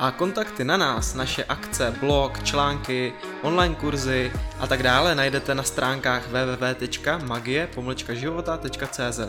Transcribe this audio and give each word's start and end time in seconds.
a 0.00 0.10
kontakty 0.10 0.64
na 0.64 0.76
nás, 0.76 1.14
naše 1.14 1.44
akce, 1.44 1.94
blog, 2.00 2.42
články, 2.42 3.12
online 3.42 3.74
kurzy 3.74 4.32
a 4.60 4.66
tak 4.66 4.82
dále 4.82 5.14
najdete 5.14 5.54
na 5.54 5.62
stránkách 5.62 6.28
www.magie-života.cz 6.28 9.20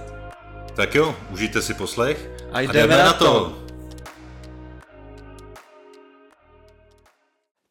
Tak 0.75 0.95
jo, 0.95 1.15
užijte 1.32 1.61
si 1.61 1.73
poslech 1.73 2.29
a 2.51 2.61
jdeme, 2.61 2.69
a 2.69 2.73
jdeme 2.87 2.97
na 2.97 3.13
to! 3.13 3.25
to. 3.25 3.61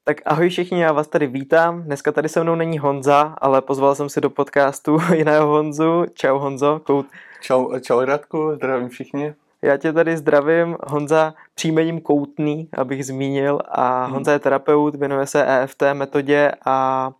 Tak 0.05 0.17
ahoj 0.25 0.49
všichni, 0.49 0.83
já 0.83 0.93
vás 0.93 1.09
tady 1.09 1.27
vítám. 1.27 1.83
Dneska 1.83 2.13
tady 2.13 2.29
se 2.29 2.43
mnou 2.43 2.55
není 2.55 2.79
Honza, 2.79 3.35
ale 3.39 3.63
pozval 3.63 3.95
jsem 3.95 4.09
si 4.09 4.21
do 4.21 4.31
podcastu 4.31 4.99
jiného 5.15 5.47
Honzu. 5.47 6.05
Čau 6.15 6.39
Honzo. 6.39 6.81
Kout. 6.85 7.07
Čau, 7.41 7.79
čau 7.81 8.01
Radku, 8.01 8.53
zdravím 8.55 8.89
všichni. 8.89 9.35
Já 9.63 9.77
tě 9.77 9.93
tady 9.93 10.17
zdravím, 10.17 10.77
Honza 10.87 11.35
příjmením 11.55 12.01
Koutný, 12.01 12.69
abych 12.73 13.07
zmínil, 13.07 13.61
a 13.69 14.05
hmm. 14.05 14.15
Honza 14.15 14.33
je 14.33 14.39
terapeut, 14.39 14.95
věnuje 14.95 15.27
se 15.27 15.47
EFT 15.47 15.83
metodě 15.93 16.53
a 16.67 17.11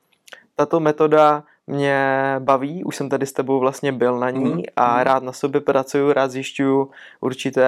tato 0.57 0.81
metoda 0.81 1.45
mě 1.71 2.37
baví, 2.39 2.85
už 2.85 2.97
jsem 2.97 3.09
tady 3.09 3.27
s 3.27 3.33
tebou 3.33 3.61
vlastně 3.61 3.93
byl 3.93 4.19
na 4.19 4.31
ní 4.31 4.55
mm. 4.55 4.63
a 4.77 4.97
mm. 4.97 5.03
rád 5.03 5.23
na 5.23 5.33
sobě 5.33 5.61
pracuju, 5.61 6.13
rád 6.13 6.31
zjišťuju 6.31 6.91
určité 7.21 7.67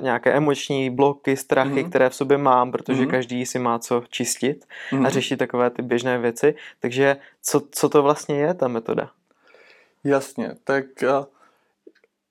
nějaké 0.00 0.32
emoční 0.32 0.90
bloky, 0.90 1.36
strachy, 1.36 1.82
mm. 1.82 1.90
které 1.90 2.10
v 2.10 2.14
sobě 2.14 2.38
mám, 2.38 2.72
protože 2.72 3.02
mm. 3.02 3.10
každý 3.10 3.46
si 3.46 3.58
má 3.58 3.78
co 3.78 4.02
čistit 4.10 4.64
mm. 4.92 5.06
a 5.06 5.08
řešit 5.08 5.36
takové 5.36 5.70
ty 5.70 5.82
běžné 5.82 6.18
věci. 6.18 6.54
Takže 6.80 7.16
co, 7.42 7.62
co 7.70 7.88
to 7.88 8.02
vlastně 8.02 8.36
je 8.36 8.54
ta 8.54 8.68
metoda? 8.68 9.10
Jasně, 10.04 10.50
tak 10.64 10.84
uh, 11.02 11.24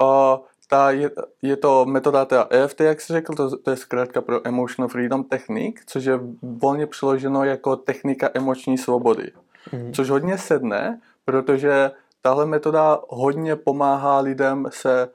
uh, 0.01 0.45
ta 0.73 0.91
je, 0.91 1.11
je 1.41 1.57
to 1.57 1.85
metoda 1.85 2.25
teda 2.25 2.47
EFT, 2.49 2.79
jak 2.81 3.01
jsi 3.01 3.13
řekl, 3.13 3.33
to, 3.33 3.57
to 3.57 3.69
je 3.69 3.77
zkrátka 3.77 4.21
pro 4.21 4.47
Emotional 4.47 4.89
Freedom 4.89 5.23
Technique, 5.23 5.83
což 5.85 6.05
je 6.05 6.19
volně 6.41 6.87
přeloženo 6.87 7.43
jako 7.43 7.75
technika 7.75 8.29
emoční 8.33 8.77
svobody. 8.77 9.31
Mm. 9.71 9.93
Což 9.93 10.09
hodně 10.09 10.37
sedne, 10.37 11.01
protože 11.25 11.91
tahle 12.21 12.45
metoda 12.45 12.99
hodně 13.09 13.55
pomáhá 13.55 14.19
lidem 14.19 14.65
se 14.69 15.09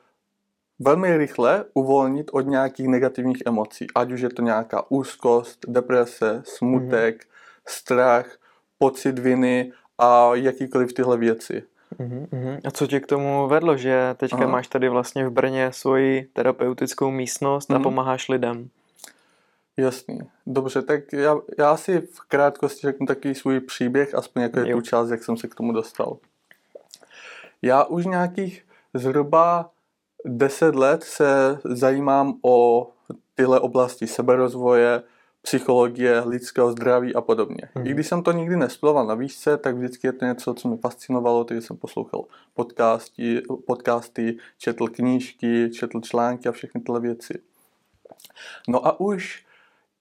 velmi 0.79 1.17
rychle 1.17 1.65
uvolnit 1.75 2.31
od 2.33 2.41
nějakých 2.41 2.89
negativních 2.89 3.43
emocí. 3.47 3.87
Ať 3.95 4.13
už 4.13 4.21
je 4.21 4.31
to 4.31 4.43
nějaká 4.43 4.91
úzkost, 4.91 5.59
deprese, 5.69 6.43
smutek, 6.45 7.15
mm. 7.15 7.31
strach, 7.67 8.27
pocit 8.79 9.19
viny 9.19 9.73
a 9.99 10.35
jakýkoliv 10.35 10.93
tyhle 10.93 11.17
věci. 11.17 11.63
Uhum, 11.99 12.59
A 12.65 12.71
co 12.71 12.87
tě 12.87 13.01
k 13.01 13.07
tomu 13.07 13.49
vedlo, 13.49 13.77
že 13.77 14.15
teďka 14.17 14.37
Aha. 14.37 14.47
máš 14.47 14.69
tady 14.69 14.89
vlastně 14.89 15.29
v 15.29 15.31
Brně 15.31 15.73
svoji 15.73 16.29
terapeutickou 16.33 17.11
místnost 17.11 17.71
a 17.71 17.79
pomáháš 17.79 18.29
lidem? 18.29 18.69
Jasný. 19.77 20.19
Dobře, 20.47 20.83
tak 20.83 21.13
já, 21.13 21.37
já 21.59 21.77
si 21.77 22.01
v 22.01 22.21
krátkosti 22.29 22.81
řeknu 22.81 23.07
takový 23.07 23.35
svůj 23.35 23.61
příběh, 23.61 24.15
aspoň 24.15 24.43
jako 24.43 24.61
je 24.61 24.75
tu 24.75 24.81
část, 24.81 25.11
jak 25.11 25.25
jsem 25.25 25.37
se 25.37 25.49
k 25.49 25.55
tomu 25.55 25.73
dostal. 25.73 26.17
Já 27.63 27.85
už 27.85 28.07
nějakých 28.07 28.65
zhruba 28.95 29.71
10 30.25 30.75
let 30.75 31.05
se 31.05 31.59
zajímám 31.65 32.35
o 32.43 32.89
tyhle 33.35 33.61
oblasti 33.61 34.07
seberozvoje, 34.07 35.03
psychologie, 35.43 36.21
lidského 36.21 36.73
zdraví 36.73 37.15
a 37.15 37.21
podobně. 37.21 37.69
Mm. 37.75 37.87
I 37.87 37.91
když 37.91 38.07
jsem 38.07 38.23
to 38.23 38.33
nikdy 38.33 38.57
nestudoval 38.57 39.07
na 39.07 39.15
výšce, 39.15 39.57
tak 39.57 39.77
vždycky 39.77 40.07
je 40.07 40.13
to 40.13 40.25
něco, 40.25 40.55
co 40.55 40.69
mě 40.69 40.77
fascinovalo, 40.77 41.45
takže 41.45 41.63
jsem 41.63 41.77
poslouchal 41.77 42.25
podcasty, 42.55 43.43
podcasty, 43.67 44.37
četl 44.59 44.87
knížky, 44.89 45.71
četl 45.71 46.01
články 46.01 46.49
a 46.49 46.53
všechny 46.53 46.81
tyhle 46.81 47.01
věci. 47.01 47.39
No 48.69 48.87
a 48.87 49.01
už, 49.01 49.47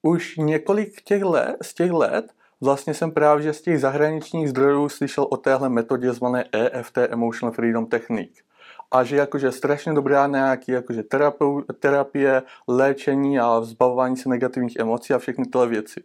už 0.02 0.38
několik 0.38 1.02
těch 1.02 1.24
let, 1.24 1.58
z 1.62 1.74
těch 1.74 1.92
let 1.92 2.34
vlastně 2.62 2.94
jsem 2.94 3.12
právě 3.12 3.54
z 3.54 3.62
těch 3.62 3.80
zahraničních 3.80 4.50
zdrojů 4.50 4.90
slyšel 4.90 5.28
o 5.30 5.38
téhle 5.38 5.70
metodě 5.70 6.14
zvané 6.14 6.46
EFT, 6.52 6.98
Emotional 6.98 7.54
Freedom 7.54 7.86
Technique 7.86 8.47
a 8.92 9.04
že 9.04 9.16
jakože 9.16 9.52
strašně 9.52 9.94
dobrá 9.94 10.28
nějaký 10.28 10.72
jakože 10.72 11.04
terapie, 11.80 12.44
léčení 12.68 13.40
a 13.40 13.60
vzbavování 13.60 14.18
se 14.18 14.30
negativních 14.30 14.76
emocí 14.80 15.14
a 15.14 15.20
všechny 15.20 15.46
tyhle 15.46 15.68
věci. 15.68 16.04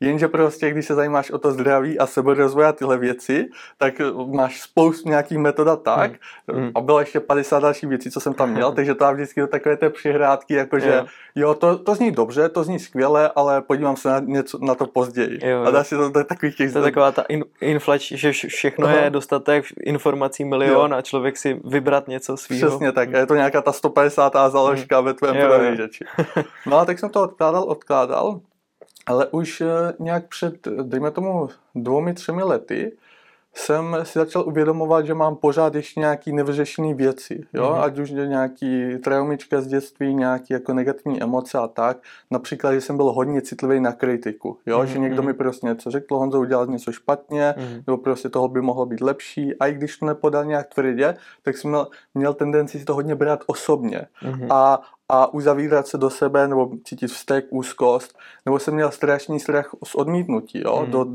Jenže 0.00 0.28
prostě, 0.28 0.70
když 0.70 0.86
se 0.86 0.94
zajímáš 0.94 1.30
o 1.30 1.38
to 1.38 1.52
zdraví 1.52 1.98
a 1.98 2.06
seberozvoj 2.06 2.66
a 2.66 2.72
tyhle 2.72 2.98
věci, 2.98 3.48
tak 3.78 3.94
máš 4.26 4.60
spoustu 4.60 5.08
nějakých 5.08 5.38
metod 5.38 5.68
a 5.68 5.76
tak. 5.76 6.12
Hmm. 6.52 6.70
A 6.74 6.80
bylo 6.80 7.00
ještě 7.00 7.20
50 7.20 7.60
dalších 7.60 7.88
věcí, 7.88 8.10
co 8.10 8.20
jsem 8.20 8.34
tam 8.34 8.50
měl, 8.50 8.72
takže 8.76 8.94
to 8.94 9.12
vždycky 9.14 9.40
do 9.40 9.46
takové 9.46 9.76
té 9.76 9.90
přihrádky, 9.90 10.54
jakože 10.54 10.94
jo, 10.94 11.06
jo 11.34 11.54
to, 11.54 11.78
to 11.78 11.94
zní 11.94 12.10
dobře, 12.10 12.48
to 12.48 12.64
zní 12.64 12.78
skvěle, 12.78 13.30
ale 13.36 13.62
podívám 13.62 13.96
se 13.96 14.08
na, 14.08 14.18
něco, 14.18 14.58
na 14.62 14.74
to 14.74 14.86
později. 14.86 15.38
Jo, 15.42 15.62
a 15.62 15.70
dá 15.70 15.84
si 15.84 15.96
to 15.96 16.08
do 16.08 16.24
takových 16.24 16.56
těch... 16.56 16.72
To 16.72 16.78
je 16.78 16.82
taková 16.82 17.12
ta 17.12 17.22
in, 17.22 17.44
inflač, 17.60 18.12
že 18.12 18.32
všechno 18.32 18.86
Aha. 18.86 18.96
je 18.96 19.10
dostatek 19.10 19.64
informací 19.84 20.44
milion 20.44 20.90
jo. 20.90 20.98
a 20.98 21.02
člověk 21.02 21.36
si 21.36 21.60
vybrat 21.64 22.08
něco 22.08 22.36
svýho. 22.36 22.68
Přesně 22.68 22.92
tak, 22.92 23.14
a 23.14 23.18
je 23.18 23.26
to 23.26 23.34
nějaká 23.34 23.62
ta 23.62 23.72
150. 23.72 24.32
založka 24.48 24.96
hmm. 24.96 25.06
ve 25.06 25.14
tvém 25.14 25.36
prohlížeči. 25.36 26.04
No 26.66 26.78
a 26.78 26.84
tak 26.84 26.98
jsem 26.98 27.10
to 27.10 27.22
odkládal, 27.22 27.62
odkládal 27.62 28.40
ale 29.08 29.26
už 29.26 29.60
eh, 29.60 29.92
nějak 29.98 30.28
před, 30.28 30.68
dejme 30.82 31.10
tomu, 31.10 31.48
dvoumi, 31.74 32.14
třemi 32.14 32.42
lety 32.42 32.92
jsem 33.58 33.96
si 34.02 34.18
začal 34.18 34.44
uvědomovat, 34.46 35.06
že 35.06 35.14
mám 35.14 35.36
pořád 35.36 35.74
ještě 35.74 36.00
nějaký 36.00 36.32
nevyřešené 36.32 36.94
věci, 36.94 37.46
jo? 37.52 37.64
Mm-hmm. 37.64 37.82
ať 37.82 37.98
už 37.98 38.10
nějaký 38.10 38.98
traumička 39.04 39.60
z 39.60 39.66
dětství, 39.66 40.14
nějaký 40.14 40.52
jako 40.52 40.74
negativní 40.74 41.22
emoce 41.22 41.58
a 41.58 41.68
tak. 41.68 41.98
Například, 42.30 42.74
že 42.74 42.80
jsem 42.80 42.96
byl 42.96 43.12
hodně 43.12 43.42
citlivý 43.42 43.80
na 43.80 43.92
kritiku, 43.92 44.58
jo? 44.66 44.80
Mm-hmm. 44.80 44.84
že 44.84 44.98
někdo 44.98 45.22
mi 45.22 45.28
mhm. 45.28 45.38
prostě 45.38 45.66
něco 45.66 45.90
řekl, 45.90 46.16
Honzo 46.16 46.40
udělal 46.40 46.66
něco 46.66 46.92
špatně, 46.92 47.54
mm-hmm. 47.56 47.82
nebo 47.86 47.96
prostě 47.96 48.28
toho 48.28 48.48
by 48.48 48.60
mohlo 48.60 48.86
být 48.86 49.00
lepší. 49.00 49.54
A 49.56 49.66
i 49.66 49.72
když 49.72 49.98
to 49.98 50.06
nepodal 50.06 50.44
nějak 50.44 50.74
tvrdě, 50.74 51.16
tak 51.42 51.56
jsem 51.56 51.70
měl, 51.70 51.88
měl 52.14 52.34
tendenci 52.34 52.78
si 52.78 52.84
to 52.84 52.94
hodně 52.94 53.14
brát 53.14 53.40
osobně. 53.46 54.06
Mm-hmm. 54.22 54.46
A, 54.50 54.80
a 55.08 55.34
uzavírat 55.34 55.86
se 55.86 55.98
do 55.98 56.10
sebe 56.10 56.48
nebo 56.48 56.70
cítit 56.84 57.06
vztek, 57.06 57.46
úzkost, 57.50 58.18
nebo 58.46 58.58
jsem 58.58 58.74
měl 58.74 58.90
strašný 58.90 59.40
strach 59.40 59.74
z 59.84 59.94
odmítnutí. 59.94 60.62
Jo? 60.64 60.82
Mm. 60.86 60.90
Do 60.90 61.06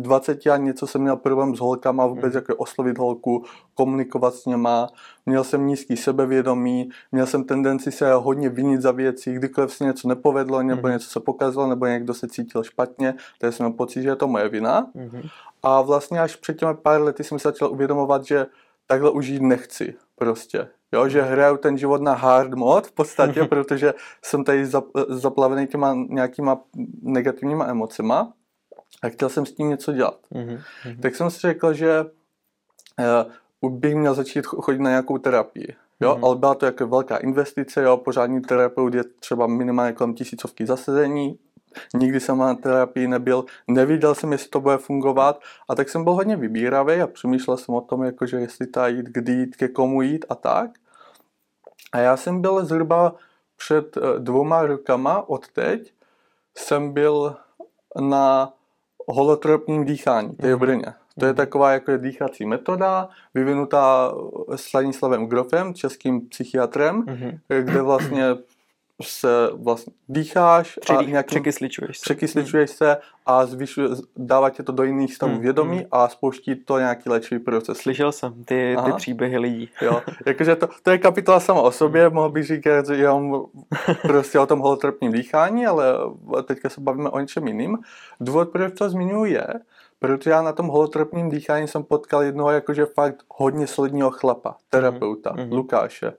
20 0.00 0.46
a 0.46 0.56
něco 0.56 0.86
jsem 0.86 1.00
měl 1.00 1.16
problém 1.16 1.56
s 1.56 1.60
holkama, 1.60 2.06
vůbec 2.06 2.32
mm. 2.32 2.36
jako 2.36 2.56
oslovit 2.56 2.98
holku, 2.98 3.44
komunikovat 3.74 4.34
s 4.34 4.46
něma, 4.46 4.88
měl 5.26 5.44
jsem 5.44 5.66
nízký 5.66 5.96
sebevědomí, 5.96 6.90
měl 7.12 7.26
jsem 7.26 7.44
tendenci 7.44 7.92
se 7.92 8.12
hodně 8.12 8.48
vinit 8.48 8.80
za 8.80 8.92
věci, 8.92 9.34
kdykoliv 9.34 9.72
se 9.72 9.84
něco 9.84 10.08
nepovedlo, 10.08 10.62
nebo 10.62 10.88
mm. 10.88 10.92
něco 10.92 11.10
se 11.10 11.20
pokazilo, 11.20 11.66
nebo 11.66 11.86
někdo 11.86 12.14
se 12.14 12.28
cítil 12.28 12.62
špatně, 12.62 13.14
tak 13.38 13.52
jsem 13.52 13.66
měl 13.66 13.76
pocit, 13.76 14.02
že 14.02 14.08
je 14.08 14.16
to 14.16 14.28
moje 14.28 14.48
vina. 14.48 14.86
Mm. 14.94 15.22
A 15.62 15.80
vlastně 15.80 16.20
až 16.20 16.36
před 16.36 16.58
těmi 16.58 16.74
pár 16.74 17.02
lety 17.02 17.24
jsem 17.24 17.38
se 17.38 17.48
začal 17.48 17.72
uvědomovat, 17.72 18.24
že 18.24 18.46
takhle 18.86 19.10
už 19.10 19.26
jít 19.26 19.42
nechci 19.42 19.94
prostě. 20.20 20.68
Jo, 20.92 21.08
že 21.08 21.22
hraju 21.22 21.56
ten 21.56 21.78
život 21.78 22.02
na 22.02 22.14
hard 22.14 22.54
mod 22.54 22.86
v 22.86 22.92
podstatě, 22.92 23.44
protože 23.44 23.94
jsem 24.22 24.44
tady 24.44 24.66
zaplavený 25.08 25.66
těma 25.66 25.94
nějakýma 25.94 26.60
negativníma 27.02 27.66
emocema 27.66 28.32
a 29.02 29.08
chtěl 29.08 29.28
jsem 29.28 29.46
s 29.46 29.52
tím 29.52 29.68
něco 29.68 29.92
dělat. 29.92 30.18
Mm-hmm. 30.32 30.60
Tak 31.02 31.16
jsem 31.16 31.30
si 31.30 31.38
řekl, 31.40 31.72
že 31.72 32.04
uh, 33.62 33.70
bych 33.78 33.94
měl 33.94 34.14
začít 34.14 34.46
chodit 34.46 34.80
na 34.80 34.90
nějakou 34.90 35.18
terapii. 35.18 35.76
Jo, 36.00 36.14
mm-hmm. 36.14 36.26
ale 36.26 36.36
byla 36.36 36.54
to 36.54 36.66
jako 36.66 36.86
velká 36.86 37.16
investice, 37.16 37.82
jo, 37.82 37.96
pořádný 37.96 38.40
terapeut 38.40 38.94
je 38.94 39.04
třeba 39.04 39.46
minimálně 39.46 39.92
kolem 39.92 40.14
tisícovky 40.14 40.66
zasezení, 40.66 41.38
nikdy 41.94 42.20
jsem 42.20 42.38
na 42.38 42.54
terapii 42.54 43.08
nebyl, 43.08 43.44
neviděl 43.68 44.14
jsem, 44.14 44.32
jestli 44.32 44.50
to 44.50 44.60
bude 44.60 44.78
fungovat 44.78 45.40
a 45.68 45.74
tak 45.74 45.88
jsem 45.88 46.04
byl 46.04 46.12
hodně 46.12 46.36
vybíravý 46.36 47.00
a 47.00 47.06
přemýšlel 47.06 47.56
jsem 47.56 47.74
o 47.74 47.80
tom, 47.80 48.04
jakože 48.04 48.36
jestli 48.36 48.66
ta 48.66 48.88
jít, 48.88 49.06
kdy 49.06 49.32
jít, 49.32 49.56
ke 49.56 49.68
komu 49.68 50.02
jít 50.02 50.24
a 50.28 50.34
tak. 50.34 50.70
A 51.92 51.98
já 51.98 52.16
jsem 52.16 52.40
byl 52.40 52.64
zhruba 52.64 53.14
před 53.56 53.96
eh, 53.96 54.00
dvoma 54.18 54.62
rokama 54.62 55.28
od 55.28 55.48
teď, 55.48 55.92
jsem 56.56 56.92
byl 56.92 57.36
na 58.00 58.52
holotropním 59.06 59.84
dýchání, 59.84 60.36
to 60.36 60.46
je 60.46 60.54
v 60.54 60.58
mhm. 60.58 60.66
Brně. 60.66 60.94
To 61.18 61.26
je 61.26 61.32
mhm. 61.32 61.36
taková 61.36 61.72
jako 61.72 61.96
dýchací 61.96 62.46
metoda, 62.46 63.08
vyvinutá 63.34 64.14
Slanislavem 64.56 65.26
Grofem, 65.26 65.74
českým 65.74 66.28
psychiatrem, 66.28 67.02
mm-hmm. 67.02 67.38
kde 67.62 67.82
vlastně 67.82 68.24
se 69.02 69.28
vlastně 69.54 69.92
dýcháš 70.08 70.78
a 70.90 71.02
nějakým, 71.02 71.26
překysličuješ 71.26 71.98
se. 71.98 72.02
překysličuješ 72.02 72.70
se 72.70 72.96
a 73.26 73.46
zvyšuje, 73.46 73.88
dává 74.16 74.50
tě 74.50 74.62
to 74.62 74.72
do 74.72 74.82
jiných 74.82 75.14
stavů 75.14 75.32
Hmm, 75.32 75.42
vědomí 75.42 75.76
hmm. 75.76 75.86
a 75.92 76.08
spouští 76.08 76.54
to 76.54 76.78
nějaký 76.78 77.08
léčivý 77.08 77.40
proces. 77.40 77.78
Slyšel 77.78 78.12
jsem 78.12 78.44
ty, 78.44 78.76
ty 78.84 78.92
příběhy 78.92 79.38
lidí. 79.38 79.70
Jo, 79.82 80.02
jakože 80.26 80.56
to, 80.56 80.68
to 80.82 80.90
je 80.90 80.98
kapitola 80.98 81.40
sama 81.40 81.60
o 81.60 81.70
sobě, 81.70 82.10
mohl 82.10 82.30
bych 82.30 82.46
říkat 82.46 82.86
že 82.86 82.94
jenom 82.94 83.44
prostě 84.02 84.38
o 84.38 84.46
tom 84.46 84.58
holotrapním 84.58 85.12
dýchání, 85.12 85.66
ale 85.66 85.94
teďka 86.44 86.68
se 86.68 86.80
bavíme 86.80 87.10
o 87.10 87.20
něčem 87.20 87.46
jiným. 87.46 87.78
Důvod, 88.20 88.48
proč 88.48 88.78
to 88.78 88.90
zmiňuji 88.90 89.32
je, 89.32 89.46
protože 89.98 90.30
já 90.30 90.42
na 90.42 90.52
tom 90.52 90.66
holotropním 90.66 91.30
dýchání 91.30 91.68
jsem 91.68 91.82
potkal 91.82 92.22
jednoho 92.22 92.50
jakože 92.50 92.86
fakt 92.86 93.16
hodně 93.34 93.66
solidního 93.66 94.10
chlapa, 94.10 94.56
terapeuta, 94.70 95.32
Mhm. 95.36 95.52
Lukáše. 95.52 96.12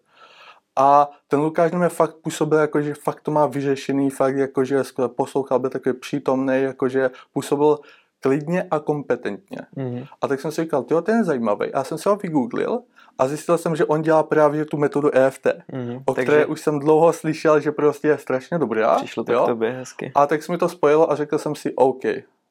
A 0.79 1.09
ten 1.27 1.39
Lukáš 1.39 1.71
na 1.71 1.79
mě 1.79 1.89
fakt 1.89 2.15
působil, 2.23 2.59
jako, 2.59 2.81
že 2.81 2.93
fakt 2.93 3.21
to 3.21 3.31
má 3.31 3.45
vyřešený, 3.45 4.09
fakt 4.09 4.35
jakože 4.37 4.83
skvěle 4.83 5.09
poslouchal, 5.09 5.59
byl 5.59 5.69
takový 5.69 5.95
přítomný, 5.99 6.61
jakože 6.61 7.09
působil 7.33 7.79
klidně 8.19 8.67
a 8.71 8.79
kompetentně. 8.79 9.57
Mhm. 9.75 10.05
A 10.21 10.27
tak 10.27 10.39
jsem 10.41 10.51
si 10.51 10.61
říkal, 10.61 10.83
tyjo, 10.83 11.01
ten 11.01 11.17
je 11.17 11.23
zajímavý. 11.23 11.73
A 11.73 11.77
já 11.77 11.83
jsem 11.83 11.97
se 11.97 12.09
ho 12.09 12.15
vygooglil 12.15 12.79
a 13.17 13.27
zjistil 13.27 13.57
jsem, 13.57 13.75
že 13.75 13.85
on 13.85 14.01
dělá 14.01 14.23
právě 14.23 14.65
tu 14.65 14.77
metodu 14.77 15.15
EFT, 15.15 15.47
Mhm. 15.73 16.03
o 16.05 16.13
Takže 16.13 16.31
které 16.31 16.45
už 16.45 16.61
jsem 16.61 16.79
dlouho 16.79 17.13
slyšel, 17.13 17.59
že 17.59 17.71
prostě 17.71 18.07
je 18.07 18.17
strašně 18.17 18.57
dobrá. 18.57 18.95
přišlo 18.95 19.23
to 19.23 19.33
jo? 19.33 19.43
k 19.43 19.47
tobě 19.47 19.71
hezky. 19.71 20.11
A 20.15 20.27
tak 20.27 20.43
se 20.43 20.51
mi 20.51 20.57
to 20.57 20.69
spojilo 20.69 21.11
a 21.11 21.15
řekl 21.15 21.37
jsem 21.37 21.55
si, 21.55 21.73
OK, 21.75 22.03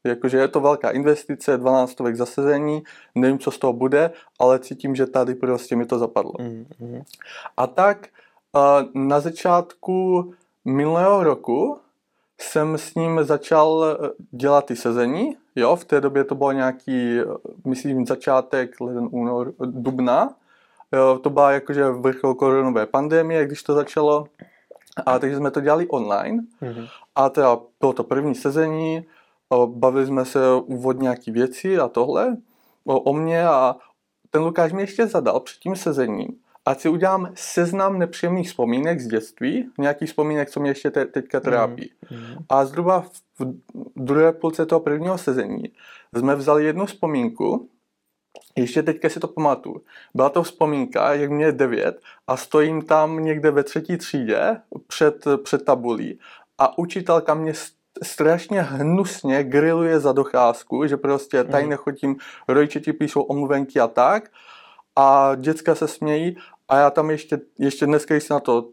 jakože 0.04 0.38
je 0.38 0.48
to 0.48 0.60
velká 0.60 0.90
investice, 0.90 1.56
12 1.56 1.90
stovek 1.90 2.16
zasezení, 2.16 2.82
nevím, 3.14 3.38
co 3.38 3.50
z 3.50 3.58
toho 3.58 3.72
bude, 3.72 4.10
ale 4.38 4.58
cítím, 4.58 4.94
že 4.94 5.06
tady 5.06 5.34
prostě 5.34 5.76
mi 5.76 5.86
to 5.86 5.98
zapadlo. 5.98 6.32
Mhm, 6.38 6.66
mhm. 6.80 7.02
A 7.56 7.66
tak 7.66 8.08
na 8.94 9.20
začátku 9.20 10.32
minulého 10.64 11.24
roku 11.24 11.78
jsem 12.40 12.78
s 12.78 12.94
ním 12.94 13.24
začal 13.24 13.84
eh, 13.84 14.10
dělat 14.30 14.66
ty 14.66 14.76
sezení. 14.76 15.36
Jo, 15.56 15.76
v 15.76 15.84
té 15.84 16.00
době 16.00 16.24
to 16.24 16.34
bylo 16.34 16.52
nějaký, 16.52 17.20
eh, 17.20 17.24
myslím, 17.64 18.06
začátek 18.06 18.80
leden, 18.80 19.08
únor, 19.10 19.52
dubna. 19.60 20.34
Jo, 20.92 21.18
to 21.22 21.30
byla 21.30 21.52
jakože 21.52 21.90
vrchol 21.90 22.34
koronové 22.34 22.86
pandemie, 22.86 23.46
když 23.46 23.62
to 23.62 23.74
začalo. 23.74 24.24
A 25.06 25.18
takže 25.18 25.36
jsme 25.36 25.50
to 25.50 25.60
dělali 25.60 25.86
online. 25.86 26.42
Mhm. 26.60 26.86
A 27.14 27.28
teda 27.28 27.58
bylo 27.80 27.92
to 27.92 28.04
první 28.04 28.34
sezení, 28.34 29.06
bavili 29.66 30.06
jsme 30.06 30.24
se 30.24 30.40
úvod 30.64 31.00
nějaký 31.00 31.30
věci 31.30 31.78
a 31.78 31.88
tohle 31.88 32.36
o, 32.84 33.00
o 33.00 33.12
mě 33.12 33.46
a 33.46 33.76
ten 34.30 34.42
Lukáš 34.42 34.72
mi 34.72 34.82
ještě 34.82 35.06
zadal 35.06 35.40
před 35.40 35.58
tím 35.58 35.76
sezením, 35.76 36.28
ať 36.66 36.80
si 36.80 36.88
udělám 36.88 37.32
seznam 37.34 37.98
nepříjemných 37.98 38.48
vzpomínek 38.48 39.00
z 39.00 39.06
dětství, 39.06 39.70
nějakých 39.78 40.08
vzpomínek, 40.08 40.50
co 40.50 40.60
mě 40.60 40.70
ještě 40.70 40.90
te- 40.90 41.06
teďka 41.06 41.40
trápí. 41.40 41.92
Mhm. 42.10 42.44
A 42.48 42.64
zhruba 42.64 43.00
v 43.38 43.46
druhé 43.96 44.32
půlce 44.32 44.66
toho 44.66 44.80
prvního 44.80 45.18
sezení 45.18 45.62
jsme 46.16 46.34
vzali 46.34 46.64
jednu 46.64 46.86
vzpomínku, 46.86 47.68
ještě 48.56 48.82
teďka 48.82 49.08
si 49.08 49.20
to 49.20 49.28
pamatuju. 49.28 49.82
Byla 50.14 50.28
to 50.28 50.42
vzpomínka, 50.42 51.14
jak 51.14 51.30
mě 51.30 51.44
je 51.44 51.52
devět 51.52 52.00
a 52.26 52.36
stojím 52.36 52.82
tam 52.82 53.24
někde 53.24 53.50
ve 53.50 53.64
třetí 53.64 53.96
třídě 53.96 54.56
před, 54.86 55.24
před 55.42 55.64
tabulí 55.64 56.18
a 56.58 56.78
učitelka 56.78 57.34
mě 57.34 57.52
strašně 58.02 58.62
hnusně 58.62 59.44
griluje 59.44 60.00
za 60.00 60.12
docházku, 60.12 60.86
že 60.86 60.96
prostě 60.96 61.44
tady 61.44 61.62
Mhm. 61.62 61.70
nechodím, 61.70 62.16
rodiče 62.48 62.80
ti 62.80 62.92
píšou 62.92 63.22
omluvenky 63.22 63.80
a 63.80 63.86
tak 63.86 64.30
a 64.96 65.34
děcka 65.34 65.74
se 65.74 65.88
smějí 65.88 66.36
a 66.68 66.76
já 66.76 66.90
tam 66.90 67.10
ještě, 67.10 67.40
ještě 67.58 67.86
dneska, 67.86 68.14
když 68.14 68.24
si 68.24 68.32
na 68.32 68.40
to, 68.40 68.68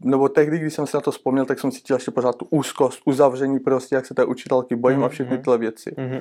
nebo 0.00 0.28
tehdy, 0.28 0.58
když 0.58 0.74
jsem 0.74 0.86
si 0.86 0.96
na 0.96 1.00
to 1.00 1.10
vzpomněl, 1.10 1.44
tak 1.44 1.60
jsem 1.60 1.70
cítil 1.70 1.96
ještě 1.96 2.10
pořád 2.10 2.36
tu 2.36 2.46
úzkost, 2.50 3.00
uzavření 3.04 3.60
prostě, 3.60 3.94
jak 3.94 4.06
se 4.06 4.14
té 4.14 4.24
učitelky 4.24 4.76
bojím 4.76 5.04
a 5.04 5.08
všechny 5.08 5.34
Mhm. 5.34 5.42
tyhle 5.44 5.58
věci. 5.58 5.94
Mhm. 5.98 6.20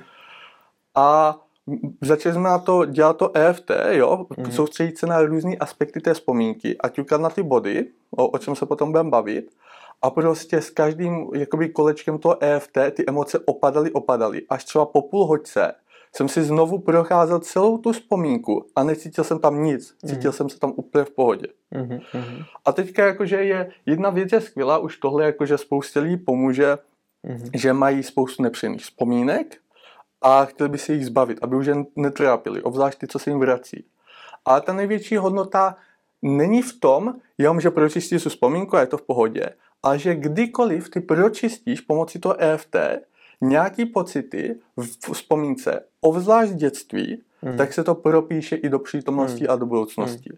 A 0.95 1.37
začali 2.01 2.35
jsme 2.35 2.43
na 2.49 2.59
to 2.59 2.85
dělat 2.85 3.17
to 3.17 3.37
EFT, 3.37 3.71
jo, 3.91 4.25
Mhm. 4.37 4.51
soustředit 4.51 4.97
se 4.97 5.07
na 5.07 5.21
různé 5.21 5.55
aspekty 5.59 6.01
té 6.01 6.13
vzpomínky 6.13 6.77
a 6.77 6.89
ťukat 6.89 7.21
na 7.21 7.29
ty 7.29 7.43
body, 7.43 7.85
o, 8.11 8.27
o 8.27 8.37
čem 8.37 8.55
se 8.55 8.65
potom 8.65 8.91
budeme 8.91 9.09
bavit. 9.09 9.51
A 10.01 10.09
prostě 10.09 10.61
s 10.61 10.69
každým 10.69 11.27
jakoby 11.35 11.69
kolečkem 11.69 12.17
toho 12.17 12.43
EFT 12.43 12.77
ty 12.91 13.03
emoce 13.07 13.39
opadaly, 13.39 13.91
opadaly. 13.91 14.41
Až 14.49 14.63
třeba 14.63 14.85
po 14.85 15.01
půl 15.01 15.25
hoďce 15.25 15.73
jsem 16.15 16.29
si 16.29 16.43
znovu 16.43 16.79
procházel 16.79 17.39
celou 17.39 17.77
tu 17.77 17.91
vzpomínku 17.91 18.65
a 18.75 18.83
necítil 18.83 19.23
jsem 19.23 19.39
tam 19.39 19.63
nic. 19.63 19.95
Cítil 20.05 20.29
Mhm. 20.31 20.37
jsem 20.37 20.49
se 20.49 20.59
tam 20.59 20.73
úplně 20.75 21.05
v 21.05 21.09
pohodě. 21.11 21.47
Mhm. 21.71 21.99
Mhm. 22.13 22.43
A 22.65 22.71
teďka 22.71 23.05
jakože 23.05 23.35
je 23.35 23.71
jedna 23.85 24.09
věc 24.09 24.31
je 24.31 24.41
skvělá, 24.41 24.77
už 24.77 24.97
tohle 24.97 25.25
jakože 25.25 25.57
spoustě 25.57 25.99
lidí 25.99 26.17
pomůže, 26.17 26.77
Mhm. 27.23 27.49
že 27.53 27.73
mají 27.73 28.03
spoustu 28.03 28.43
nepříjemných 28.43 28.81
vzpomínek 28.81 29.57
a 30.21 30.45
chtěli 30.45 30.69
by 30.69 30.77
se 30.77 30.93
jich 30.93 31.05
zbavit, 31.05 31.39
aby 31.41 31.55
už 31.55 31.65
je 31.65 31.75
netrápili, 31.95 32.61
obzvlášť 32.63 32.99
ty, 32.99 33.07
co 33.07 33.19
se 33.19 33.29
jim 33.29 33.39
vrací. 33.39 33.85
Ale 34.45 34.61
ta 34.61 34.73
největší 34.73 35.17
hodnota 35.17 35.75
není 36.21 36.61
v 36.61 36.79
tom, 36.79 37.13
jenom, 37.37 37.61
že 37.61 37.71
pročistíš 37.71 38.23
tu 38.23 38.29
vzpomínku 38.29 38.75
a 38.75 38.79
je 38.79 38.87
to 38.87 38.97
v 38.97 39.01
pohodě, 39.01 39.49
ale 39.83 39.99
že 39.99 40.15
kdykoliv 40.15 40.89
ty 40.89 40.99
pročistíš 41.01 41.81
pomocí 41.81 42.19
toho 42.19 42.35
EFT 42.41 42.75
nějaký 43.41 43.85
pocity 43.85 44.55
v 44.77 45.13
vzpomínce, 45.13 45.83
obzvlášť 46.01 46.51
v 46.51 46.55
dětství, 46.55 47.21
Mhm. 47.41 47.57
tak 47.57 47.73
se 47.73 47.83
to 47.83 47.95
propíše 47.95 48.55
i 48.55 48.69
do 48.69 48.79
přítomnosti 48.79 49.47
a 49.47 49.55
do 49.55 49.65
budoucnosti. 49.65 50.29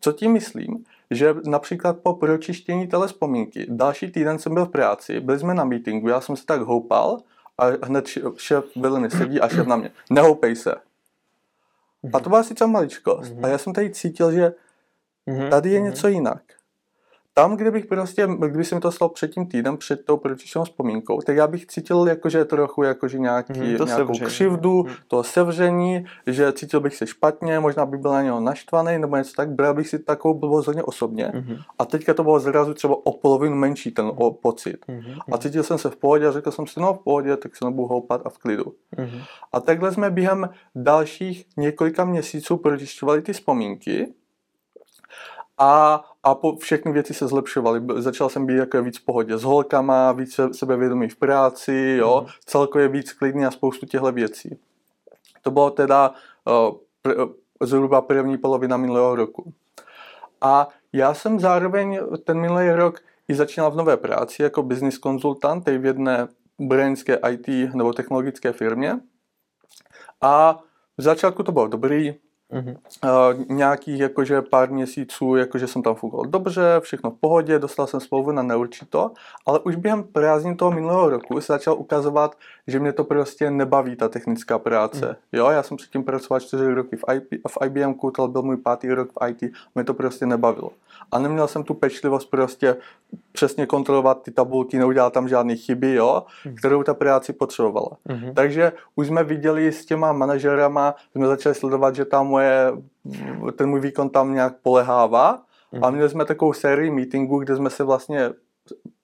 Co 0.00 0.12
tím 0.12 0.32
myslím? 0.32 0.84
Že 1.10 1.34
například 1.46 1.98
po 1.98 2.14
pročištění 2.14 2.86
téhle 2.86 3.06
vzpomínky, 3.06 3.66
další 3.68 4.10
týden 4.12 4.38
jsem 4.38 4.54
byl 4.54 4.66
v 4.66 4.70
práci, 4.70 5.20
byli 5.20 5.38
jsme 5.38 5.54
na 5.54 5.64
meetingu, 5.64 6.08
já 6.08 6.20
jsem 6.20 6.36
se 6.36 6.46
tak 6.46 6.60
houpal 6.60 7.18
a 7.58 7.64
hned 7.86 8.06
šéf- 8.06 8.64
Viliny 8.82 9.10
sedí 9.10 9.40
a 9.40 9.48
šéf 9.48 9.66
na 9.66 9.76
mě, 9.76 9.90
nehoupej 10.10 10.56
se. 10.56 10.74
A 12.12 12.20
to 12.20 12.28
byla 12.28 12.42
sice 12.42 12.66
maličkost. 12.66 13.32
A 13.42 13.48
já 13.48 13.58
jsem 13.58 13.72
tady 13.72 13.90
cítil, 13.90 14.32
že 14.32 14.54
Mhm. 15.26 15.50
tady 15.50 15.70
je 15.70 15.80
Mhm. 15.80 15.88
něco 15.90 16.08
jinak. 16.08 16.42
Tam, 17.34 17.56
kde 17.56 17.70
bych 17.70 17.86
prostě, 17.86 18.28
kdyby 18.38 18.64
se 18.64 18.74
mi 18.74 18.80
to 18.80 18.92
stalo 18.92 19.08
před 19.08 19.30
tím 19.30 19.46
týdnem, 19.46 19.76
před 19.76 20.04
tou 20.04 20.16
pročištěnou 20.16 20.64
vzpomínkou, 20.64 21.20
tak 21.20 21.36
já 21.36 21.46
bych 21.46 21.66
cítil 21.66 22.06
jakože 22.08 22.44
trochu 22.44 22.82
jakože 22.82 23.18
nějaký, 23.18 23.60
Mhm, 23.60 23.76
to 23.76 23.84
nějakou 23.84 24.06
sevření. 24.06 24.26
křivdu, 24.26 24.82
Mhm. 24.82 24.94
to 25.08 25.22
sevření, 25.22 26.04
že 26.26 26.52
cítil 26.52 26.80
bych 26.80 26.96
se 26.96 27.06
špatně, 27.06 27.60
možná 27.60 27.86
bych 27.86 28.00
byl 28.00 28.12
na 28.12 28.22
něho 28.22 28.40
naštvaný, 28.40 28.98
nebo 28.98 29.16
něco 29.16 29.32
tak, 29.36 29.50
bral 29.50 29.74
bych 29.74 29.88
si 29.88 29.98
takovou 29.98 30.34
blbost 30.34 30.66
hodně 30.66 30.82
osobně. 30.82 31.30
Mhm. 31.34 31.56
A 31.78 31.84
teďka 31.84 32.14
to 32.14 32.22
bylo 32.22 32.40
zrazu 32.40 32.74
třeba 32.74 32.96
o 33.06 33.12
polovinu 33.12 33.56
menší 33.56 33.90
ten 33.90 34.10
o, 34.16 34.30
pocit. 34.30 34.76
Mhm. 34.88 35.14
A 35.32 35.38
cítil 35.38 35.62
jsem 35.62 35.78
se 35.78 35.90
v 35.90 35.96
pohodě 35.96 36.26
a 36.26 36.32
řekl 36.32 36.50
jsem 36.50 36.66
si, 36.66 36.80
no 36.80 36.94
v 36.94 36.98
pohodě, 36.98 37.36
tak 37.36 37.56
se 37.56 37.64
nebudu 37.64 37.88
houpat 37.88 38.22
a 38.24 38.28
v 38.28 38.38
klidu. 38.38 38.64
Mhm. 38.98 39.20
A 39.52 39.60
takhle 39.60 39.92
jsme 39.92 40.10
během 40.10 40.48
dalších 40.74 41.46
několika 41.56 42.04
měsíců 42.04 42.56
pročišťovali 42.56 43.22
ty 43.22 43.32
vzpomínky 43.32 44.14
a, 45.62 46.04
a 46.22 46.34
po, 46.34 46.56
všechny 46.56 46.92
věci 46.92 47.14
se 47.14 47.28
zlepšovaly. 47.28 47.80
Začal 47.96 48.28
jsem 48.28 48.46
být 48.46 48.56
jako 48.56 48.82
víc 48.82 48.98
v 48.98 49.04
pohodě 49.04 49.38
s 49.38 49.42
holkama, 49.42 50.12
víc 50.12 50.34
se- 50.34 50.54
sebevědomý 50.54 51.08
v 51.08 51.16
práci, 51.16 51.96
jo, 51.98 52.20
Mhm. 52.20 52.30
celkově 52.44 52.88
víc 52.88 53.12
klidný 53.12 53.44
a 53.46 53.50
spoustu 53.50 53.86
těchto 53.86 54.12
věcí. 54.12 54.58
To 55.42 55.50
bylo 55.50 55.70
teda 55.70 56.10
uh, 56.10 56.76
pr- 57.04 57.34
zhruba 57.60 58.00
první 58.00 58.38
polovina 58.38 58.76
minulého 58.76 59.14
roku. 59.16 59.52
A 60.40 60.68
já 60.92 61.14
jsem 61.14 61.40
zároveň 61.40 62.00
ten 62.24 62.40
minulý 62.40 62.70
rok 62.70 63.00
i 63.28 63.34
začínal 63.34 63.70
v 63.70 63.76
nové 63.76 63.96
práci 63.96 64.42
jako 64.42 64.62
business 64.62 64.98
konzultant 64.98 65.68
v 65.68 65.84
jedné 65.84 66.28
brněnské 66.58 67.18
IT 67.30 67.74
nebo 67.74 67.92
technologické 67.92 68.52
firmě. 68.52 69.00
A 70.20 70.58
v 70.98 71.02
začátku 71.02 71.42
to 71.42 71.52
bylo 71.52 71.66
dobrý, 71.68 72.14
Mhm. 72.52 72.76
Uh, 73.04 73.56
nějakých 73.56 74.00
jakože 74.00 74.42
pár 74.42 74.70
měsíců, 74.70 75.36
jakože 75.36 75.66
jsem 75.66 75.82
tam 75.82 75.94
fungoval 75.94 76.26
dobře, 76.26 76.62
všechno 76.80 77.10
v 77.10 77.14
pohodě, 77.20 77.58
dostal 77.58 77.86
jsem 77.86 78.00
smlouvu 78.00 78.32
na 78.32 78.42
neurčito, 78.42 79.10
ale 79.46 79.60
už 79.60 79.76
během 79.76 80.04
prázdnin 80.04 80.56
toho 80.56 80.70
minulého 80.70 81.10
roku 81.10 81.40
se 81.40 81.52
začal 81.52 81.74
ukazovat, 81.74 82.36
že 82.66 82.80
mě 82.80 82.92
to 82.92 83.04
prostě 83.04 83.50
nebaví, 83.50 83.96
ta 83.96 84.08
technická 84.08 84.58
práce. 84.58 85.06
Mm. 85.06 85.38
Jo, 85.38 85.50
já 85.50 85.62
jsem 85.62 85.76
předtím 85.76 86.04
pracoval 86.04 86.40
čtyři 86.40 86.74
roky 86.74 86.96
v, 86.96 87.04
IP, 87.14 87.46
v 87.48 87.66
IBM, 87.66 87.94
to 88.16 88.28
byl 88.28 88.42
můj 88.42 88.56
pátý 88.56 88.88
rok 88.88 89.08
v 89.12 89.28
IT, 89.28 89.52
mě 89.74 89.84
to 89.84 89.94
prostě 89.94 90.26
nebavilo. 90.26 90.70
A 91.12 91.18
neměl 91.18 91.48
jsem 91.48 91.64
tu 91.64 91.74
pečlivost 91.74 92.30
prostě 92.30 92.76
přesně 93.32 93.66
kontrolovat 93.66 94.22
ty 94.22 94.30
tabulky, 94.30 94.78
neudělat 94.78 95.12
tam 95.12 95.28
žádné 95.28 95.56
chyby, 95.56 95.94
jo, 95.94 96.22
Mm. 96.46 96.54
kterou 96.54 96.82
ta 96.82 96.94
práci 96.94 97.32
potřebovala. 97.32 97.90
Mhm. 98.08 98.34
Takže 98.34 98.72
už 98.96 99.06
jsme 99.06 99.24
viděli 99.24 99.72
s 99.72 99.86
těma 99.86 100.12
manažerama, 100.12 100.94
jsme 101.12 101.26
začali 101.26 101.54
sledovat, 101.54 101.94
že 101.94 102.04
ta 102.04 102.22
moje, 102.22 102.72
ten 103.56 103.68
můj 103.68 103.80
výkon 103.80 104.08
tam 104.10 104.34
nějak 104.34 104.54
polehává 104.62 105.28
a 105.82 105.86
Mhm. 105.86 105.94
měli 105.94 106.08
jsme 106.10 106.24
takovou 106.24 106.52
sérii 106.52 106.90
meetingů, 106.90 107.38
kde 107.38 107.56
jsme 107.56 107.70
se 107.70 107.84
vlastně 107.84 108.30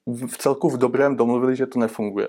v 0.06 0.38
celku 0.38 0.68
v 0.70 0.78
dobrém 0.78 1.16
domluvili, 1.16 1.56
že 1.56 1.66
to 1.66 1.78
nefunguje. 1.78 2.28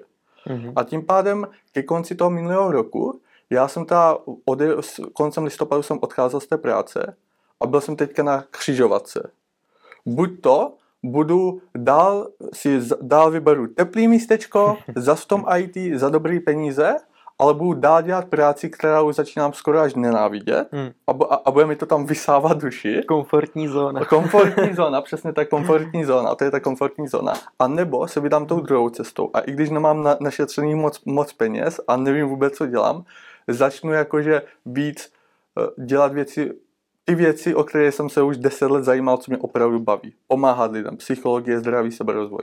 Mhm. 0.49 0.73
A 0.75 0.83
tím 0.83 1.05
pádem 1.05 1.47
ke 1.71 1.83
konci 1.83 2.15
toho 2.15 2.29
minulého 2.29 2.71
roku, 2.71 3.19
já 3.49 3.67
jsem 3.67 3.85
ta, 3.85 4.17
ode, 4.45 4.69
s 4.79 5.01
koncem 5.13 5.43
listopadu 5.43 5.83
jsem 5.83 5.97
odcházel 6.01 6.39
z 6.39 6.47
té 6.47 6.57
práce 6.57 7.15
a 7.61 7.67
byl 7.67 7.81
jsem 7.81 7.95
teďka 7.95 8.23
na 8.23 8.43
křižovatce. 8.51 9.31
Buď 10.09 10.29
to 10.41 10.73
budu 11.03 11.61
dál 11.77 12.27
si 12.53 12.79
dál 13.01 13.31
vyberu 13.31 13.67
teplý 13.67 14.07
místečko, 14.07 14.77
za 14.95 15.15
v 15.15 15.25
tom 15.25 15.45
IT, 15.57 15.99
za 15.99 16.09
dobrý 16.09 16.39
peníze, 16.39 16.95
ale 17.39 17.53
budu 17.53 17.73
dál 17.73 18.01
dělat 18.01 18.25
práci, 18.25 18.69
kterou 18.69 19.11
začínám 19.11 19.53
skoro 19.53 19.79
až 19.79 19.93
nenávidět 19.95 20.67
Hmm. 20.71 20.89
a, 21.07 21.13
bu- 21.13 21.27
a, 21.29 21.35
a 21.35 21.51
bude 21.51 21.65
mi 21.65 21.75
to 21.75 21.85
tam 21.85 22.05
vysávat 22.05 22.57
duši. 22.61 23.01
Komfortní 23.07 23.67
zóna. 23.67 24.05
Komfortní 24.05 24.73
zóna, 24.75 25.01
přesně 25.01 25.33
ta 25.33 25.45
komfortní 25.45 26.05
zóna, 26.05 26.35
to 26.35 26.43
je 26.43 26.51
ta 26.51 26.59
komfortní 26.59 27.07
zóna. 27.07 27.33
A 27.59 27.67
nebo 27.67 28.07
se 28.07 28.19
vydám 28.19 28.45
tou 28.45 28.59
druhou 28.59 28.89
cestou. 28.89 29.29
A 29.33 29.39
i 29.39 29.51
když 29.51 29.69
nemám 29.69 30.03
na, 30.03 30.17
našetřený 30.19 30.75
moc, 30.75 31.01
moc 31.05 31.33
peněz 31.33 31.79
a 31.87 31.97
nevím 31.97 32.27
vůbec, 32.27 32.53
co 32.53 32.65
dělám, 32.67 33.03
začnu 33.47 33.91
jakože 33.93 34.41
víc 34.65 35.11
eh, 35.59 35.83
dělat 35.85 36.13
věci, 36.13 36.51
ty 37.09 37.15
věci, 37.15 37.55
o 37.55 37.63
které 37.63 37.91
jsem 37.91 38.09
se 38.09 38.21
už 38.21 38.37
deset 38.37 38.71
let 38.71 38.83
zajímal, 38.83 39.17
co 39.17 39.31
mě 39.31 39.37
opravdu 39.37 39.79
baví. 39.79 40.13
Pomáhat 40.27 40.71
lidem, 40.71 40.97
psychologie, 40.97 41.59
zdraví, 41.59 41.91
seberozvoj. 41.91 42.41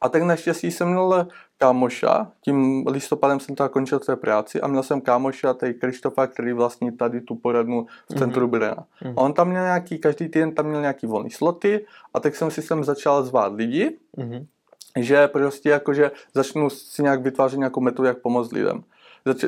A 0.00 0.08
tak 0.08 0.22
naštěstí 0.22 0.70
jsem 0.70 0.88
měl 0.88 1.28
kámoša, 1.58 2.32
tím 2.40 2.84
listopadem 2.88 3.40
jsem 3.40 3.54
to 3.54 3.68
končil 3.68 3.98
té 3.98 4.16
práci 4.16 4.60
a 4.60 4.66
měl 4.66 4.82
jsem 4.82 5.00
kámoša, 5.00 5.54
tady 5.54 5.74
Krištofa, 5.74 6.26
který 6.26 6.52
vlastní 6.52 6.92
tady 6.92 7.20
tu 7.20 7.34
poradnu 7.34 7.86
v 8.10 8.14
centru 8.18 8.48
Brna. 8.48 8.84
Mhm. 9.04 9.14
A 9.18 9.20
on 9.20 9.32
tam 9.32 9.48
měl 9.48 9.62
nějaký, 9.62 9.98
každý 9.98 10.28
týden 10.28 10.54
tam 10.54 10.66
měl 10.66 10.80
nějaký 10.80 11.06
volný 11.06 11.30
sloty 11.30 11.86
a 12.14 12.20
tak 12.20 12.36
jsem 12.36 12.50
si 12.50 12.62
sem 12.62 12.84
začal 12.84 13.24
zvát 13.24 13.52
lidi, 13.52 13.96
Mhm. 14.16 14.46
že 15.00 15.28
prostě 15.28 15.70
jakože 15.70 16.10
začnu 16.34 16.70
si 16.70 17.02
nějak 17.02 17.22
vytvářet 17.22 17.58
nějakou 17.58 17.80
metodu, 17.80 18.08
jak 18.08 18.18
pomoct 18.18 18.52
lidem. 18.52 18.84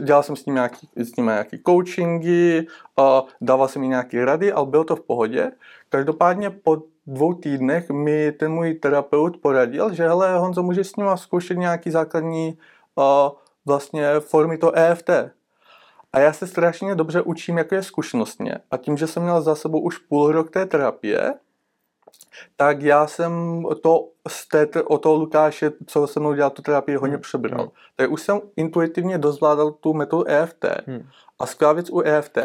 Dělal 0.00 0.22
jsem 0.22 0.36
s 0.36 0.46
ním 0.46 0.54
nějaký, 0.54 0.88
s 0.96 1.16
ním 1.16 1.26
nějaký 1.26 1.62
coachingy, 1.66 2.66
dával 3.40 3.68
jsem 3.68 3.82
mi 3.82 3.88
nějaké 3.88 4.24
rady, 4.24 4.52
ale 4.52 4.66
bylo 4.66 4.84
to 4.84 4.96
v 4.96 5.00
pohodě. 5.00 5.50
Každopádně 5.88 6.50
po 6.50 6.82
dvou 7.06 7.34
týdnech 7.34 7.90
mi 7.90 8.32
ten 8.32 8.52
můj 8.52 8.74
terapeut 8.74 9.36
poradil, 9.36 9.94
že 9.94 10.08
hele 10.08 10.38
Honzo, 10.38 10.62
můžeš 10.62 10.86
s 10.86 10.96
ním 10.96 11.06
zkoušet 11.14 11.58
nějaký 11.58 11.90
základní 11.90 12.58
vlastně 13.66 14.20
formy 14.20 14.58
to 14.58 14.72
EFT. 14.72 15.10
A 16.12 16.18
já 16.18 16.32
se 16.32 16.46
strašně 16.46 16.94
dobře 16.94 17.22
učím, 17.22 17.58
jako 17.58 17.74
je 17.74 17.82
zkušenostně. 17.82 18.58
A 18.70 18.76
tím, 18.76 18.96
že 18.96 19.06
jsem 19.06 19.22
měl 19.22 19.42
za 19.42 19.54
sebou 19.54 19.80
už 19.80 19.98
půl 19.98 20.32
rok 20.32 20.50
té 20.50 20.66
terapie, 20.66 21.34
tak 22.56 22.82
já 22.82 23.06
jsem 23.06 23.64
to 23.82 24.08
z 24.28 24.48
té, 24.48 24.82
o 24.82 24.98
toho 24.98 25.14
Lukáše, 25.14 25.72
co 25.86 26.06
se 26.06 26.20
mnou 26.20 26.34
dělal 26.34 26.50
tu 26.50 26.62
terapii, 26.62 26.96
hodně 26.96 27.16
Hmm. 27.16 27.22
přebral. 27.22 27.60
Hmm. 27.60 27.70
Tak 27.96 28.10
už 28.10 28.22
jsem 28.22 28.40
intuitivně 28.56 29.18
dozvládal 29.18 29.70
tu 29.70 29.94
metodu 29.94 30.28
EFT. 30.28 30.64
Hmm. 30.86 31.08
A 31.40 31.46
skvělá 31.46 31.72
věc 31.72 31.90
u 31.90 32.00
EFT, 32.00 32.38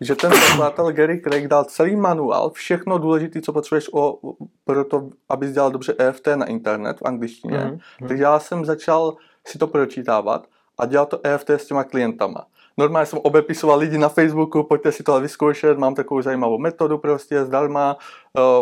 že 0.00 0.14
ten 0.16 0.32
zakladatel 0.32 0.92
Gary 0.92 1.20
Craig 1.20 1.48
dal 1.48 1.64
celý 1.64 1.96
manuál, 1.96 2.50
všechno 2.50 2.98
důležité, 2.98 3.40
co 3.40 3.52
potřebuješ 3.52 3.90
o, 3.92 4.18
pro 4.64 4.84
to, 4.84 5.08
abys 5.28 5.52
dělal 5.52 5.70
dobře 5.70 5.94
EFT 5.98 6.26
na 6.34 6.46
internet 6.46 6.98
v 6.98 7.06
angličtině. 7.06 7.58
Mhm. 7.58 8.08
Takže 8.08 8.22
já 8.22 8.38
jsem 8.38 8.64
začal 8.64 9.16
si 9.46 9.58
to 9.58 9.66
pročítávat 9.66 10.46
a 10.78 10.86
dělal 10.86 11.06
to 11.06 11.20
EFT 11.26 11.50
s 11.50 11.66
těma 11.66 11.84
klientama. 11.84 12.46
Normálně 12.78 13.06
jsem 13.06 13.18
obepisoval 13.22 13.78
lidi 13.78 13.98
na 13.98 14.08
Facebooku, 14.08 14.62
pojďte 14.62 14.92
si 14.92 15.02
to 15.02 15.20
vyzkoušet, 15.20 15.78
mám 15.78 15.94
takovou 15.94 16.22
zajímavou 16.22 16.58
metodu 16.58 16.98
prostě 16.98 17.44
zdarma, 17.44 17.96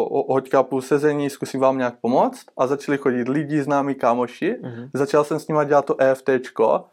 uh, 0.09 0.23
hoďka 0.29 0.63
půl 0.63 0.83
sezení, 0.83 1.31
zkusím 1.31 1.61
vám 1.61 1.79
nějak 1.79 1.95
pomoct. 2.01 2.47
A 2.59 2.67
začali 2.67 2.99
chodit 2.99 3.29
lidi, 3.29 3.63
známí 3.63 3.95
kámoši. 3.95 4.57
Mhm. 4.63 4.91
Začal 4.95 5.25
jsem 5.25 5.41
s 5.41 5.49
nimi 5.49 5.61
dělat 5.67 5.85
to 5.85 6.01
EFTčko 6.01 6.85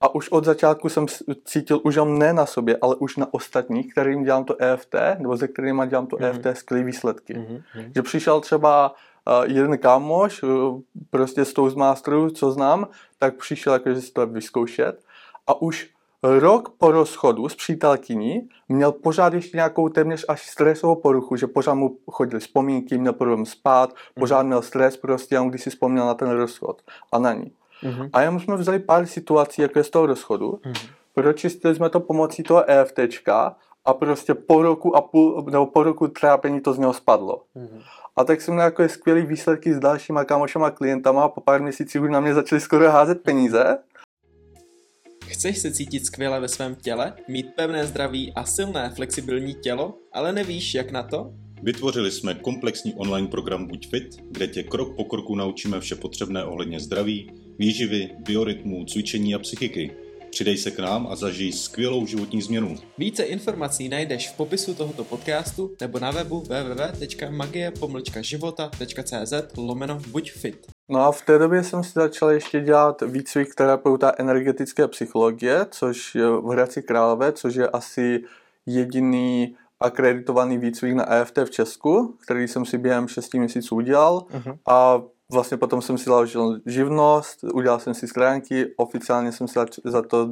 a 0.00 0.14
už 0.14 0.28
od 0.28 0.44
začátku 0.44 0.88
jsem 0.88 1.06
cítil 1.44 1.80
už 1.84 1.94
jenom 1.94 2.18
ne 2.18 2.32
na 2.32 2.46
sobě, 2.46 2.78
ale 2.82 2.96
už 2.96 3.16
na 3.16 3.34
ostatních, 3.34 3.92
kterým 3.92 4.24
dělám 4.24 4.44
to 4.44 4.56
EFT, 4.62 4.94
nebo 5.18 5.36
se 5.36 5.48
kterými 5.48 5.86
dělám 5.86 6.06
to 6.06 6.16
Mhm. 6.16 6.24
EFT, 6.24 6.46
skvělé 6.58 6.84
výsledky. 6.84 7.34
Mhm. 7.34 7.62
Mhm. 7.76 7.92
Že 7.94 8.02
přišel 8.02 8.40
třeba 8.40 8.94
uh, 9.26 9.50
jeden 9.50 9.78
kámoš, 9.78 10.42
uh, 10.42 10.80
prostě 11.10 11.44
z 11.44 11.52
Toastmasterů, 11.52 12.30
co 12.30 12.50
znám, 12.50 12.88
tak 13.18 13.36
přišel 13.36 13.72
jakože 13.72 14.00
si 14.00 14.12
to 14.12 14.26
vyzkoušet 14.26 15.00
a 15.46 15.62
už 15.62 15.93
rok 16.24 16.68
po 16.78 16.90
rozchodu 16.90 17.48
s 17.48 17.54
přítelkyní 17.54 18.48
měl 18.68 18.92
pořád 18.92 19.34
ještě 19.34 19.56
nějakou 19.56 19.88
téměř 19.88 20.24
až 20.28 20.46
stresovou 20.50 20.94
poruchu, 20.94 21.36
že 21.36 21.46
pořád 21.46 21.74
mu 21.74 21.96
chodily 22.10 22.40
vzpomínky, 22.40 22.98
měl 22.98 23.12
problém 23.12 23.46
spát, 23.46 23.94
pořád 24.18 24.42
měl 24.42 24.62
stres 24.62 24.96
prostě, 24.96 25.34
jenom 25.34 25.48
když 25.48 25.62
si 25.62 25.70
vzpomněl 25.70 26.06
na 26.06 26.14
ten 26.14 26.30
rozchod 26.30 26.82
a 27.12 27.18
na 27.18 27.32
ní. 27.32 27.52
Mhm. 27.82 28.08
A 28.12 28.20
jenom 28.20 28.40
jsme 28.40 28.56
vzali 28.56 28.78
pár 28.78 29.06
situací, 29.06 29.62
jako 29.62 29.78
je 29.78 29.84
z 29.84 29.90
toho 29.90 30.06
rozchodu, 30.06 30.60
Mhm. 30.64 30.74
pročistili 31.14 31.74
jsme 31.74 31.90
to 31.90 32.00
pomocí 32.00 32.42
toho 32.42 32.70
EFTčka 32.70 33.56
a 33.84 33.94
prostě 33.94 34.34
po 34.34 34.62
roku 34.62 34.96
a 34.96 35.00
půl, 35.00 35.44
nebo 35.50 35.66
po 35.66 35.82
roku 35.82 36.08
trápení 36.08 36.60
to 36.60 36.72
z 36.72 36.78
něho 36.78 36.92
spadlo. 36.92 37.42
Mhm. 37.54 37.80
A 38.16 38.24
tak 38.24 38.40
jsem 38.40 38.54
měl 38.54 38.64
jako 38.64 38.88
skvělý 38.88 39.26
výsledky 39.26 39.74
s 39.74 39.78
dalšíma 39.78 40.24
kamošama 40.24 40.70
klientama 40.70 41.22
a 41.24 41.28
po 41.28 41.40
pár 41.40 41.62
měsících 41.62 42.02
už 42.02 42.10
na 42.10 42.20
mě 42.20 42.34
začali 42.34 42.60
skoro 42.60 42.90
házet 42.90 43.22
peníze. 43.22 43.78
Chceš 45.34 45.58
se 45.58 45.72
cítit 45.72 46.06
skvěle 46.06 46.40
ve 46.40 46.48
svém 46.48 46.74
těle, 46.74 47.12
mít 47.28 47.46
pevné 47.56 47.86
zdraví 47.86 48.32
a 48.32 48.44
silné 48.44 48.92
flexibilní 48.96 49.54
tělo, 49.54 49.98
ale 50.12 50.32
nevíš 50.32 50.74
jak 50.74 50.90
na 50.90 51.02
to? 51.02 51.32
Vytvořili 51.62 52.10
jsme 52.10 52.34
komplexní 52.34 52.94
online 52.94 53.28
program 53.28 53.66
Buď 53.66 53.88
fit, 53.88 54.16
kde 54.30 54.46
tě 54.46 54.62
krok 54.62 54.96
po 54.96 55.04
kroku 55.04 55.34
naučíme 55.34 55.80
vše 55.80 55.94
potřebné 55.94 56.44
ohledně 56.44 56.80
zdraví, 56.80 57.32
výživy, 57.58 58.10
biorytmů, 58.18 58.84
cvičení 58.84 59.34
a 59.34 59.38
psychiky. 59.38 59.90
Přidej 60.30 60.56
se 60.56 60.70
k 60.70 60.78
nám 60.78 61.06
a 61.06 61.16
zažij 61.16 61.52
skvělou 61.52 62.06
životní 62.06 62.42
změnu. 62.42 62.76
Více 62.98 63.22
informací 63.22 63.88
najdeš 63.88 64.28
v 64.28 64.36
popisu 64.36 64.74
tohoto 64.74 65.04
podcastu 65.04 65.74
nebo 65.80 65.98
na 65.98 66.10
webu 66.10 66.40
www.magie-života.cz 66.40 69.32
lomeno 69.56 70.00
buď 70.10 70.32
fit. 70.32 70.73
No 70.88 71.00
a 71.00 71.12
v 71.12 71.22
té 71.22 71.38
době 71.38 71.64
jsem 71.64 71.84
si 71.84 71.92
začal 71.92 72.30
ještě 72.30 72.60
dělat 72.60 73.02
výcvik 73.06 73.54
terapeuta 73.54 74.12
energetické 74.18 74.88
psychologie, 74.88 75.66
což 75.70 76.14
je 76.14 76.26
v 76.28 76.46
Hradci 76.48 76.82
Králové, 76.82 77.32
což 77.32 77.54
je 77.54 77.68
asi 77.68 78.24
jediný 78.66 79.56
akreditovaný 79.80 80.58
výcvik 80.58 80.94
na 80.94 81.12
EFT 81.12 81.38
v 81.44 81.50
Česku, 81.50 82.16
který 82.22 82.48
jsem 82.48 82.64
si 82.64 82.78
během 82.78 83.08
6 83.08 83.34
měsíců 83.34 83.76
udělal 83.76 84.24
Mhm. 84.34 84.54
a 84.68 85.02
vlastně 85.32 85.56
potom 85.56 85.82
jsem 85.82 85.98
si 85.98 86.04
založil 86.04 86.60
živnost, 86.66 87.44
udělal 87.54 87.78
jsem 87.80 87.94
si 87.94 88.08
stránky, 88.08 88.66
oficiálně 88.76 89.32
jsem 89.32 89.48
si 89.48 89.54
zač- 89.54 89.78
za 89.84 90.02
to 90.02 90.30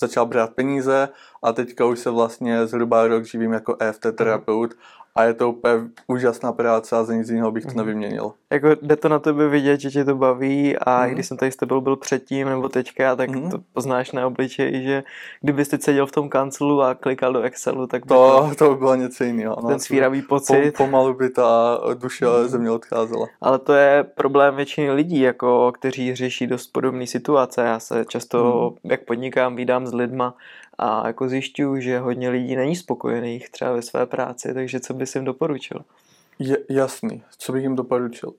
začal 0.00 0.26
brát 0.26 0.54
peníze 0.54 1.08
a 1.42 1.52
teďka 1.52 1.84
už 1.86 1.98
se 1.98 2.10
vlastně 2.10 2.66
zhruba 2.66 3.06
rok 3.06 3.24
živím 3.24 3.52
jako 3.52 3.76
EFT 3.80 4.06
terapeut 4.12 4.74
a 5.18 5.24
je 5.24 5.34
to 5.34 5.50
úplně 5.50 5.74
úžasná 6.06 6.52
práce 6.52 6.96
a 6.96 7.04
za 7.04 7.14
nic 7.14 7.28
jiného 7.28 7.50
bych 7.52 7.62
to 7.64 7.68
Mhm. 7.68 7.76
nevyměnil. 7.78 8.32
Jako 8.52 8.68
jde 8.82 8.96
to 8.96 9.08
na 9.08 9.18
tebe 9.18 9.48
vidět, 9.48 9.80
že 9.80 9.90
tě 9.90 10.04
to 10.04 10.14
baví 10.16 10.76
a 10.76 11.04
Mhm. 11.04 11.10
když 11.14 11.26
jsem 11.26 11.36
tady 11.36 11.52
s 11.52 11.56
tebou 11.56 11.80
byl 11.80 11.96
předtím 11.96 12.48
nebo 12.48 12.68
teďka, 12.68 13.16
tak 13.16 13.30
Mhm. 13.30 13.50
to 13.50 13.58
poznáš 13.72 14.12
na 14.12 14.26
obličeji, 14.26 14.82
že 14.82 15.02
kdybys 15.40 15.68
teď 15.68 15.82
seděl 15.82 16.06
v 16.06 16.12
tom 16.12 16.28
kanclu 16.28 16.82
a 16.82 16.94
klikal 16.94 17.32
do 17.32 17.40
Excelu, 17.42 17.86
tak 17.86 18.02
by 18.06 18.08
To, 18.08 18.50
to 18.58 18.70
by 18.70 18.76
bylo 18.76 18.94
něco 18.94 19.24
jiného. 19.24 19.56
no. 19.62 19.68
ten 19.68 19.78
svíravý 19.78 20.22
Po, 20.22 20.28
pocit. 20.28 20.74
pomalu 20.76 21.14
by 21.14 21.30
ta 21.30 21.78
duše 21.94 22.26
Mhm. 22.26 22.48
ze 22.48 22.58
mě 22.58 22.70
odcházela. 22.70 23.26
Ale 23.40 23.58
to 23.58 23.72
je 23.72 24.04
problém 24.14 24.56
většiny 24.56 24.90
lidí, 24.92 25.20
jako, 25.20 25.72
kteří 25.72 26.14
řeší 26.14 26.46
dost 26.46 26.66
podobné 26.66 27.06
situace. 27.06 27.62
Já 27.62 27.78
se 27.80 28.04
často, 28.08 28.74
jak 28.84 29.04
podnikám, 29.04 29.56
vídám 29.56 29.86
s 29.86 29.94
lidma 29.94 30.34
a 30.78 31.06
jako 31.06 31.28
zjišťuju, 31.28 31.80
že 31.80 31.98
hodně 31.98 32.28
lidí 32.30 32.56
není 32.56 32.76
spokojených 32.76 33.50
třeba 33.50 33.72
ve 33.72 33.82
své 33.82 34.06
práci, 34.06 34.54
takže 34.54 34.80
co 34.80 34.94
bys 34.94 35.14
jim 35.14 35.24
doporučil? 35.24 35.80
Je, 36.38 36.58
jasný, 36.70 37.22
co 37.38 37.52
bych 37.52 37.62
jim 37.62 37.76
doporučil. 37.76 38.32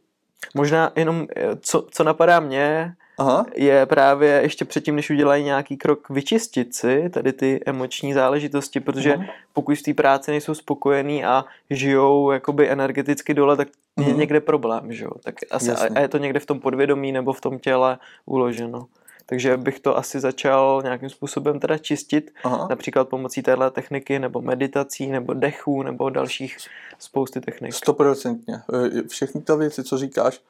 Možná 0.56 0.92
jenom, 0.96 1.28
eh, 1.36 1.44
co, 1.62 1.88
co 1.92 2.04
napadá 2.04 2.40
mě, 2.40 2.94
Aha, 3.18 3.46
je 3.56 3.86
právě 3.86 4.30
ještě 4.44 4.66
předtím, 4.66 4.96
než 4.96 5.10
udělají 5.10 5.44
nějaký 5.44 5.78
krok, 5.78 6.10
vyčistit 6.10 6.76
si 6.76 7.10
tady 7.10 7.34
ty 7.34 7.60
emoční 7.66 8.14
záležitosti, 8.14 8.80
protože 8.80 9.18
Mhm. 9.18 9.26
pokud 9.54 9.78
v 9.78 9.82
té 9.84 9.94
práci 9.94 10.32
nejsou 10.32 10.54
spokojení 10.54 11.26
a 11.26 11.46
žijou 11.70 12.32
jakoby 12.32 12.70
energeticky 12.70 13.34
dole, 13.34 13.58
tak 13.58 13.68
je 13.98 14.06
Mhm. 14.10 14.20
někde 14.20 14.40
problém, 14.42 14.94
že 14.94 15.04
jo? 15.04 15.12
Tak 15.24 15.36
asi, 15.52 15.70
Jasně. 15.70 15.90
a 15.90 16.00
je 16.00 16.08
to 16.08 16.18
někde 16.18 16.40
v 16.40 16.46
tom 16.46 16.60
podvědomí 16.60 17.12
nebo 17.12 17.34
v 17.34 17.42
tom 17.42 17.60
těle 17.60 17.98
uloženo. 18.26 18.88
Takže 19.30 19.58
bych 19.58 19.80
to 19.80 19.98
asi 19.98 20.20
začal 20.20 20.82
nějakým 20.84 21.10
způsobem 21.10 21.60
teda 21.60 21.78
čistit, 21.78 22.32
aha. 22.44 22.68
například 22.70 23.10
pomocí 23.10 23.42
téhle 23.44 23.72
techniky, 23.72 24.20
nebo 24.20 24.42
meditací, 24.42 25.08
nebo 25.08 25.34
dechů, 25.34 25.84
nebo 25.84 26.10
dalších 26.10 26.58
spousty 27.00 27.42
technik. 27.42 27.74
Stoprocentně. 27.74 28.56
E, 28.56 29.08
Všechny 29.08 29.42
ty 29.42 29.56
věci, 29.56 29.84
co 29.84 29.98
říkáš, 29.98 30.42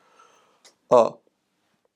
a 0.95 1.13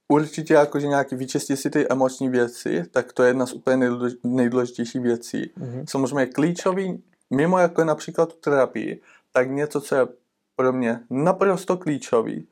určitě 0.08 0.54
jakože 0.54 0.88
nějaký 0.88 1.16
vyčistit 1.16 1.60
si 1.60 1.70
ty 1.70 1.88
emoční 1.90 2.30
věci, 2.30 2.84
tak 2.92 3.13
to 3.13 3.24
je 3.24 3.30
jedna 3.30 3.46
z 3.46 3.54
úplně 3.54 3.78
nejdůlež- 3.78 4.18
nejdůležitějších 4.24 5.02
věcí. 5.02 5.52
Mhm. 5.58 5.86
Samozřejmě 5.88 6.25
klíčový, 6.25 7.04
mimo 7.30 7.60
jako 7.60 7.82
je 7.82 7.86
například 7.86 8.34
tu 8.34 8.40
terapii, 8.40 9.02
tak 9.32 9.52
něco, 9.52 9.82
co 9.82 9.96
je 9.96 10.08
pro 10.56 10.74
mě 10.74 11.00
naprosto 11.10 11.78
klíčový, 11.78 12.48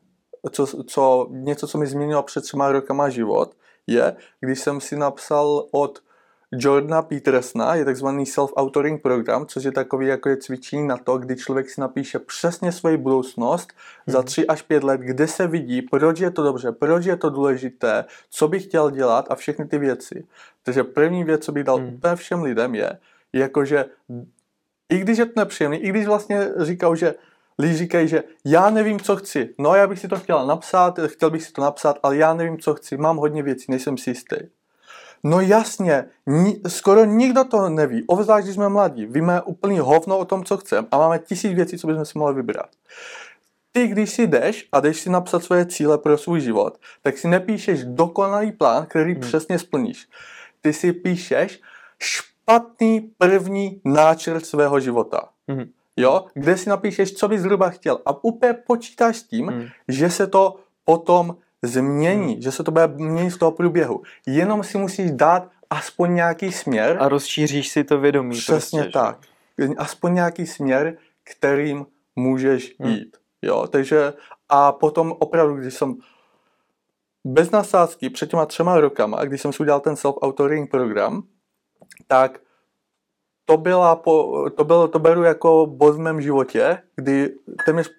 co, 0.52 0.68
co, 0.84 1.28
něco, 1.30 1.68
co 1.68 1.78
mi 1.78 1.88
změnilo 1.88 2.24
před 2.24 2.42
třema 2.42 2.72
rokama 2.72 3.10
život, 3.10 3.56
je, 3.88 4.16
když 4.40 4.60
jsem 4.60 4.82
si 4.82 4.96
napsal 4.96 5.68
od 5.72 6.02
Jordana 6.52 7.02
Petersona 7.02 7.76
je 7.76 7.86
takzvaný 7.86 8.26
self-authoring 8.26 8.98
program, 9.02 9.46
což 9.46 9.64
je 9.64 9.72
takový 9.72 10.08
jako 10.08 10.30
je 10.30 10.38
cvičení 10.38 10.88
na 10.88 10.98
to, 10.98 11.18
kdy 11.18 11.36
člověk 11.36 11.70
si 11.70 11.82
napíše 11.82 12.20
přesně 12.20 12.72
svoji 12.72 12.98
budoucnost 12.98 13.74
mm. 14.08 14.14
za 14.14 14.24
3 14.24 14.48
až 14.48 14.62
5 14.62 14.84
let, 14.84 15.02
kde 15.02 15.28
se 15.28 15.48
vidí, 15.48 15.82
proč 15.82 16.20
je 16.20 16.32
to 16.32 16.44
dobře, 16.44 16.72
proč 16.72 17.06
je 17.06 17.18
to 17.18 17.30
důležité, 17.30 18.06
co 18.30 18.48
bych 18.48 18.64
chtěl 18.64 18.92
dělat 18.92 19.26
a 19.30 19.36
všechny 19.36 19.66
ty 19.66 19.78
věci. 19.78 20.26
Takže 20.64 20.84
první 20.84 21.24
věc, 21.24 21.46
co 21.46 21.52
bych 21.52 21.64
dal 21.64 21.80
mm. 21.80 21.88
úplně 21.88 22.16
všem 22.16 22.44
lidem 22.44 22.76
je, 22.76 22.98
jakože 23.34 23.86
i 24.90 24.98
když 24.98 25.18
je 25.18 25.26
to 25.26 25.40
nepříjemný, 25.40 25.78
i 25.78 25.90
když 25.90 26.06
vlastně 26.06 26.50
říkal, 26.58 26.96
že 26.96 27.16
lidi 27.60 27.74
říkají, 27.74 28.08
že 28.08 28.24
já 28.46 28.70
nevím, 28.70 29.00
co 29.00 29.16
chci. 29.16 29.50
No, 29.58 29.76
já 29.76 29.88
bych 29.88 30.00
si 30.00 30.08
to 30.08 30.20
chtěl 30.20 30.48
napsat, 30.48 31.00
chtěl 31.08 31.30
bych 31.30 31.44
si 31.44 31.52
to 31.52 31.62
napsat, 31.62 32.00
ale 32.04 32.18
já 32.18 32.34
nevím, 32.34 32.60
co 32.60 32.74
chci. 32.74 32.98
Mám 32.98 33.18
hodně 33.18 33.44
věcí, 33.44 33.66
nejsem 33.70 33.98
si 33.98 34.10
jistý. 34.10 34.38
No 35.24 35.42
jasně, 35.42 36.06
ni, 36.28 36.62
skoro 36.68 37.06
nikdo 37.06 37.44
to 37.44 37.70
neví, 37.70 38.04
obzvlášť 38.08 38.44
když 38.44 38.56
jsme 38.56 38.70
mladí. 38.70 39.06
Víme 39.06 39.42
úplný 39.42 39.80
hovno 39.80 40.18
o 40.18 40.26
tom, 40.26 40.44
co 40.44 40.58
chceme 40.58 40.88
a 40.92 40.98
máme 40.98 41.20
tisíc 41.20 41.54
věcí, 41.54 41.78
co 41.78 41.88
bychom 41.88 42.06
si 42.06 42.20
mohli 42.20 42.36
vybrat. 42.36 42.70
Ty, 43.72 43.88
když 43.88 44.10
si 44.10 44.28
jdeš 44.28 44.68
a 44.72 44.80
jdeš 44.80 45.00
si 45.00 45.10
napsat 45.10 45.44
svoje 45.44 45.66
cíle 45.66 45.98
pro 45.98 46.18
svůj 46.18 46.42
život, 46.42 46.78
tak 47.02 47.18
si 47.18 47.28
nepíšeš 47.28 47.84
dokonalý 47.84 48.52
plán, 48.52 48.86
který 48.86 49.12
hmm. 49.12 49.22
přesně 49.22 49.60
splníš. 49.60 50.08
Ty 50.62 50.74
si 50.74 50.94
píšeš 50.94 51.62
špatný 52.00 53.12
první 53.18 53.82
náčrt 53.86 54.46
svého 54.46 54.80
života. 54.80 55.30
Hmm. 55.48 55.72
Jo, 56.02 56.26
kde 56.34 56.58
si 56.58 56.70
napíšeš, 56.70 57.14
co 57.14 57.28
bys 57.28 57.42
zhruba 57.42 57.70
chtěl 57.70 58.00
a 58.06 58.24
úplně 58.24 58.54
počítáš 58.54 59.18
s 59.18 59.24
tím, 59.24 59.48
hmm. 59.48 59.68
že 59.88 60.10
se 60.10 60.28
to 60.28 60.60
potom 60.86 61.36
změní, 61.62 62.34
hmm. 62.34 62.42
že 62.42 62.52
se 62.52 62.64
to 62.64 62.72
bude 62.72 62.88
měnit 62.88 63.30
v 63.30 63.40
toho 63.40 63.52
průběhu. 63.52 64.02
Jenom 64.28 64.64
si 64.64 64.78
musíš 64.78 65.12
dát 65.12 65.50
aspoň 65.70 66.16
nějaký 66.16 66.52
směr. 66.52 66.98
A 67.00 67.10
rozšíříš 67.10 67.70
si 67.70 67.84
to 67.84 68.00
vědomí. 68.00 68.38
Přesně 68.38 68.82
prostě, 68.82 69.00
tak. 69.00 69.20
Že? 69.58 69.68
Aspoň 69.78 70.14
nějaký 70.14 70.48
směr, 70.48 70.98
kterým 71.24 71.86
můžeš 72.16 72.76
hmm. 72.80 72.92
jít. 72.92 73.18
Jo, 73.42 73.68
takže 73.68 74.14
a 74.50 74.72
potom 74.72 75.16
opravdu, 75.20 75.56
když 75.56 75.74
jsem 75.74 75.96
bez 77.26 77.52
nasázky 77.52 78.10
před 78.10 78.30
těma 78.30 78.46
třema 78.46 78.80
rokama, 78.80 79.24
když 79.24 79.42
jsem 79.42 79.54
si 79.54 79.64
udělal 79.64 79.80
ten 79.80 79.94
self-authoring 79.94 80.68
program, 80.68 81.24
tak 82.08 82.40
to, 83.46 83.58
byla 83.58 83.96
po, 83.96 84.46
to, 84.56 84.64
bylo, 84.64 84.88
to 84.88 85.00
beru 85.00 85.24
jako 85.24 85.66
bod 85.66 85.96
v 85.96 86.00
mém 86.00 86.22
životě, 86.22 86.78
kdy 86.96 87.34
téměř 87.66 87.90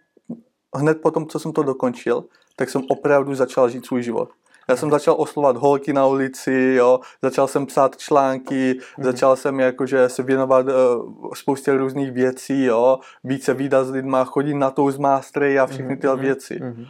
hned 0.76 1.00
po 1.02 1.10
tom, 1.10 1.26
co 1.26 1.38
jsem 1.38 1.52
to 1.52 1.62
dokončil, 1.62 2.24
tak 2.56 2.70
jsem 2.70 2.82
opravdu 2.88 3.34
začal 3.34 3.68
žít 3.68 3.86
svůj 3.86 4.02
život. 4.02 4.28
Já 4.68 4.76
jsem 4.76 4.90
začal 4.90 5.14
oslovat 5.18 5.56
holky 5.56 5.92
na 5.92 6.06
ulici, 6.06 6.74
jo, 6.78 7.00
začal 7.22 7.48
jsem 7.48 7.66
psát 7.66 7.96
články, 7.96 8.78
mm. 8.98 9.04
začal 9.04 9.36
jsem 9.36 9.60
jakože 9.60 10.08
se 10.08 10.22
věnovat 10.22 10.66
uh, 10.66 11.30
spoustě 11.34 11.76
různých 11.76 12.12
věcí, 12.12 12.64
jo, 12.64 12.98
více 13.24 13.54
výdat 13.54 13.86
s 13.86 13.90
lidma, 13.90 14.24
chodit 14.24 14.54
na 14.54 14.70
Toastmastery 14.70 15.58
a 15.58 15.66
všechny 15.66 15.96
tyhle 15.96 16.16
mm. 16.16 16.22
věci. 16.22 16.60
Mm. 16.62 16.84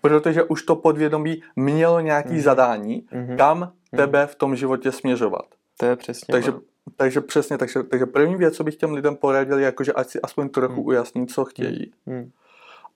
Protože 0.00 0.42
už 0.42 0.62
to 0.62 0.76
podvědomí 0.76 1.42
mělo 1.56 2.00
nějaký 2.00 2.34
mm. 2.34 2.40
zadání, 2.40 3.06
mm. 3.12 3.36
kam 3.36 3.58
mm. 3.58 3.96
tebe 3.96 4.26
v 4.26 4.34
tom 4.34 4.56
životě 4.56 4.92
směřovat. 4.92 5.46
To 5.76 5.86
je 5.86 5.96
přesně. 5.96 6.32
Takže, 6.32 6.52
takže 6.96 7.20
přesně, 7.20 7.58
takže, 7.58 7.82
takže 7.82 8.06
první 8.06 8.36
věc, 8.36 8.56
co 8.56 8.64
bych 8.64 8.76
těm 8.76 8.92
lidem 8.92 9.16
poradil, 9.16 9.58
je 9.58 9.64
jakože 9.64 9.92
ať 9.92 10.08
si 10.08 10.20
aspoň 10.20 10.48
trochu 10.48 10.80
mm. 10.80 10.86
ujasní, 10.86 11.26
co 11.26 11.44
chtějí. 11.44 11.92
Mm. 12.06 12.30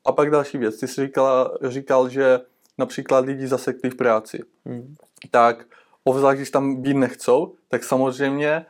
A 0.05 0.13
pak 0.13 0.31
další 0.31 0.59
věc, 0.59 0.81
ty 0.81 0.89
jsi 0.89 1.07
říkala, 1.07 1.51
říkal, 1.63 2.09
že 2.09 2.41
například 2.79 3.25
lidi 3.25 3.47
zasekli 3.47 3.91
v 3.91 3.95
práci, 3.95 4.43
hmm. 4.67 4.95
tak 5.31 5.65
obzvlášť, 6.05 6.37
když 6.37 6.51
tam 6.51 6.83
být 6.83 6.97
nechcou, 6.97 7.55
tak 7.69 7.85
samozřejmě 7.85 8.67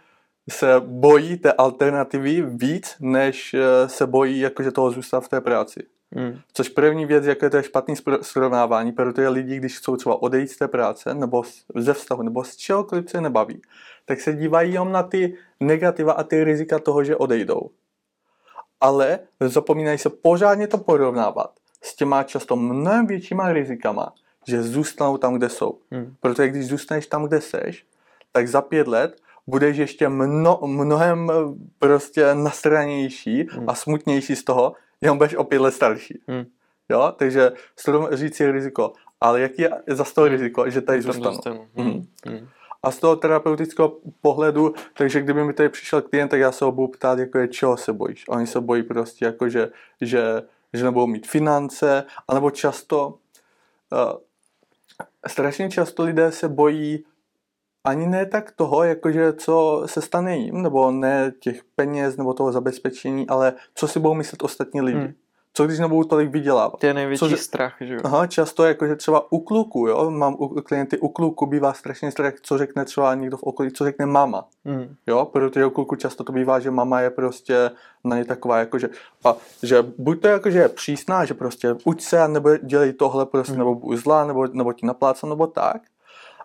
se 0.51 0.81
bojí 0.81 1.37
té 1.39 1.53
alternativy 1.53 2.43
víc, 2.43 2.97
než 3.01 3.55
eh, 3.55 3.89
se 3.89 4.07
bojí 4.07 4.41
jakože 4.41 4.71
toho 4.71 4.91
zůstat 4.91 5.21
v 5.21 5.29
té 5.29 5.41
práci. 5.41 5.81
Hmm. 6.13 6.39
Což 6.53 6.69
první 6.69 7.07
věc, 7.07 7.25
jako 7.25 7.45
je 7.45 7.51
to 7.51 7.63
špatný 7.63 7.95
srovnávání, 8.23 8.93
protože 8.93 9.29
lidi, 9.29 9.57
když 9.57 9.79
chcou 9.79 9.97
třeba 9.97 10.23
odejít 10.23 10.51
z 10.51 10.57
té 10.57 10.69
práce, 10.69 11.15
nebo 11.15 11.43
ze 11.75 11.95
vztahu, 11.95 12.23
nebo 12.23 12.45
z 12.45 12.57
čehokoliv 12.57 13.11
se 13.11 13.21
nebaví, 13.21 13.63
tak 14.11 14.21
se 14.21 14.33
dívají 14.33 14.73
jenom 14.73 14.93
na 14.93 15.03
ty 15.03 15.35
negativa 15.61 16.13
a 16.13 16.23
ty 16.23 16.45
rizika 16.45 16.79
toho, 16.79 17.05
že 17.05 17.17
odejdou 17.17 17.71
ale 18.81 19.19
zapomínají 19.41 19.99
se 19.99 20.11
pořádně 20.11 20.67
to 20.67 20.79
porovnávat 20.79 21.51
s 21.83 21.97
těma 21.97 22.23
často 22.23 22.57
mnohem 22.57 23.07
většíma 23.07 23.53
rizikama, 23.53 24.13
že 24.47 24.63
zůstanou 24.63 25.17
tam, 25.17 25.35
kde 25.35 25.49
jsou. 25.49 25.79
Hmm. 25.91 26.15
Protože 26.21 26.49
když 26.49 26.67
zůstaneš 26.67 27.07
tam, 27.07 27.25
kde 27.25 27.41
seš, 27.41 27.87
tak 28.33 28.49
za 28.49 28.63
pět 28.63 28.89
let 28.89 29.17
budeš 29.47 29.77
ještě 29.77 30.09
mno, 30.09 30.61
mnohem 30.67 31.31
prostě 31.79 32.35
nastranější 32.35 33.47
hmm. 33.51 33.71
a 33.71 33.75
smutnější 33.75 34.37
z 34.37 34.45
toho, 34.45 34.73
jenom 35.01 35.19
budeš 35.19 35.35
o 35.35 35.45
pět 35.45 35.61
let 35.61 35.75
starší. 35.75 36.21
Hmm. 36.29 36.45
Jo, 36.89 37.13
takže 37.17 37.53
říct 38.13 38.37
si 38.37 38.53
riziko. 38.53 38.93
Ale 39.21 39.41
jaký 39.41 39.63
je 39.63 39.71
za 39.87 40.05
to 40.15 40.29
riziko, 40.29 40.71
že 40.71 40.81
tady 40.81 41.03
zůstanu? 41.03 41.35
zůstanu. 41.35 41.67
Hmm. 41.75 42.03
Hmm. 42.27 42.49
A 42.83 42.91
z 42.91 42.99
toho 42.99 43.17
terapeutického 43.17 43.97
pohledu, 44.21 44.75
takže 44.95 45.21
kdyby 45.21 45.45
mi 45.45 45.53
tady 45.53 45.69
přišel 45.69 46.03
klient, 46.03 46.29
tak 46.29 46.41
já 46.41 46.53
se 46.53 46.65
ho 46.65 46.73
budu 46.73 46.89
ptát, 46.89 47.19
jako 47.19 47.39
je, 47.39 47.49
čeho 47.49 47.77
se 47.77 47.93
bojíš. 47.93 48.25
Oni 48.29 48.47
se 48.47 48.61
bojí 48.61 48.83
prostě, 48.83 49.25
jako 49.25 49.49
že, 49.49 49.71
že, 50.01 50.43
že 50.73 50.85
nebudou 50.85 51.07
mít 51.07 51.27
finance, 51.27 52.05
anebo 52.29 52.51
často, 52.51 53.19
uh, 53.93 54.21
strašně 55.27 55.71
často 55.71 56.05
lidé 56.05 56.33
se 56.33 56.49
bojí 56.49 57.05
ani 57.85 58.07
ne 58.07 58.27
tak 58.27 58.53
toho, 58.53 58.85
jakože 58.85 59.33
co 59.33 59.83
se 59.87 60.03
stane 60.03 60.37
jim, 60.37 60.63
nebo 60.63 60.91
ne 60.91 61.33
těch 61.41 61.65
peněz, 61.65 62.17
nebo 62.17 62.35
toho 62.35 62.53
zabezpečení, 62.53 63.29
ale 63.29 63.53
co 63.75 63.89
si 63.89 64.01
budou 64.01 64.15
myslet 64.15 64.43
ostatní 64.43 64.81
lidi. 64.81 64.99
Hmm 64.99 65.15
co 65.53 65.67
když 65.67 65.79
nebudu 65.79 66.09
tolik 66.09 66.31
vydělávat. 66.31 66.81
To 66.81 66.87
je 66.87 66.95
největší 66.95 67.19
Cože, 67.19 67.37
strach, 67.37 67.77
že 67.81 67.95
jo? 67.95 68.01
Aha, 68.05 68.27
často 68.27 68.65
jakože 68.65 68.97
třeba 68.97 69.33
u 69.33 69.39
kluku, 69.39 69.87
jo, 69.87 70.11
mám 70.11 70.35
u 70.39 70.49
klienty 70.49 70.99
u 70.99 71.09
kluku 71.09 71.47
bývá 71.47 71.73
strašně 71.73 72.11
strach, 72.11 72.35
co 72.43 72.59
řekne 72.59 72.85
třeba 72.85 73.15
někdo 73.15 73.37
v 73.37 73.43
okolí, 73.43 73.71
co 73.73 73.85
řekne 73.85 74.07
mama, 74.07 74.49
mm. 74.65 74.95
jo, 75.07 75.25
protože 75.25 75.67
u 75.67 75.71
kluku 75.71 75.97
často 75.97 76.25
to 76.25 76.33
bývá, 76.33 76.61
že 76.61 76.71
mama 76.71 77.01
je 77.01 77.11
prostě 77.11 77.71
na 78.05 78.17
ně 78.17 78.25
taková 78.25 78.59
jakože, 78.59 78.89
a 79.25 79.37
že 79.63 79.83
buď 79.99 80.21
to 80.21 80.29
jakože 80.29 80.59
je 80.59 80.69
přísná, 80.69 81.25
že 81.25 81.35
prostě 81.35 81.77
uč 81.85 82.03
se, 82.03 82.29
nebo 82.29 82.57
dělej 82.57 82.93
tohle 82.93 83.27
prostě, 83.27 83.53
mm. 83.53 83.59
nebo 83.59 83.75
buď 83.75 83.99
zlá, 83.99 84.25
nebo, 84.25 84.47
nebo 84.47 84.73
ti 84.73 84.87
napláca, 84.87 85.27
nebo 85.27 85.47
tak, 85.47 85.83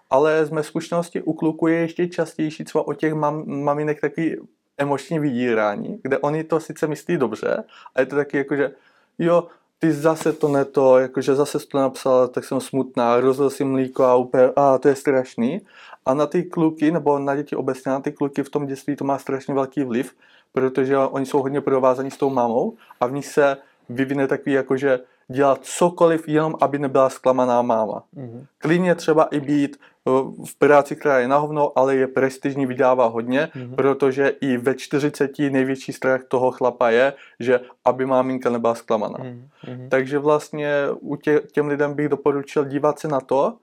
ale 0.10 0.46
z 0.46 0.50
mé 0.50 0.64
zkušenosti 0.64 1.22
u 1.22 1.34
kluku 1.34 1.68
je 1.68 1.76
ještě 1.76 2.08
častější 2.08 2.64
třeba 2.64 2.88
o 2.88 2.94
těch 2.94 3.14
mam, 3.14 3.44
maminek 3.64 4.02
taky 4.02 4.40
emoční 4.78 5.20
vydírání, 5.20 6.00
kde 6.02 6.18
oni 6.18 6.44
to 6.44 6.60
sice 6.60 6.88
myslí 6.88 7.18
dobře, 7.18 7.64
a 7.96 8.00
je 8.00 8.06
to 8.06 8.16
taky 8.16 8.38
jakože, 8.38 8.72
jo, 9.20 9.48
ty 9.80 9.92
zase 9.92 10.34
to 10.34 10.48
neto, 10.48 10.98
jakože 10.98 11.36
zase 11.36 11.60
to 11.60 11.78
napsala, 11.78 12.28
tak 12.28 12.46
jsem 12.46 12.62
smutná, 12.62 13.20
rozil 13.20 13.50
si 13.50 13.64
mlíko 13.64 14.04
a 14.04 14.16
úplně, 14.16 14.50
a 14.56 14.78
to 14.78 14.88
je 14.88 14.96
strašný. 14.96 15.62
A 16.06 16.14
na 16.14 16.26
ty 16.26 16.44
kluky, 16.44 16.92
nebo 16.92 17.20
na 17.20 17.36
děti 17.36 17.56
obecně, 17.56 17.92
na 17.92 18.00
ty 18.00 18.12
kluky 18.12 18.44
v 18.44 18.50
tom 18.50 18.66
dětství 18.66 18.96
to 18.96 19.06
má 19.06 19.18
strašně 19.18 19.54
velký 19.54 19.84
vliv, 19.84 20.16
protože 20.54 20.98
oni 20.98 21.26
jsou 21.26 21.42
hodně 21.42 21.62
provázaní 21.62 22.12
s 22.12 22.18
tou 22.18 22.30
mamou 22.30 22.78
a 23.00 23.08
v 23.08 23.12
nich 23.12 23.26
se 23.26 23.58
vyvine 23.90 24.28
takový 24.28 24.52
jakože 24.52 25.00
dělat 25.28 25.60
cokoliv, 25.66 26.28
jenom 26.28 26.56
aby 26.62 26.80
nebyla 26.80 27.10
zklamaná 27.10 27.62
máma. 27.62 28.04
Mm-hmm. 28.16 28.46
Klidně 28.58 28.96
třeba 28.96 29.24
i 29.24 29.40
být 29.40 29.78
eh, 29.80 30.12
v 30.46 30.56
práci, 30.56 30.96
která 30.96 31.20
je 31.20 31.28
na 31.28 31.38
hovno, 31.38 31.72
ale 31.76 31.96
je 31.96 32.08
prestižní, 32.08 32.66
vydává 32.66 33.06
hodně, 33.06 33.50
mm-hmm. 33.56 33.76
protože 33.76 34.28
i 34.28 34.58
ve 34.58 34.76
40 34.76 35.40
největší 35.40 35.94
strach 35.94 36.24
toho 36.24 36.52
chlapa 36.52 36.90
je, 36.90 37.14
že 37.40 37.60
aby 37.86 38.06
máminka 38.06 38.50
nebyla 38.50 38.76
zklamaná. 38.76 39.18
Mm-hmm. 39.18 39.90
Takže 39.90 40.20
vlastně 40.20 40.74
u 41.00 41.16
tě, 41.16 41.42
těm 41.52 41.68
lidem 41.68 41.94
bych 41.94 42.10
doporučil 42.10 42.66
dívat 42.66 43.00
se 43.00 43.08
na 43.08 43.20
to, 43.20 43.58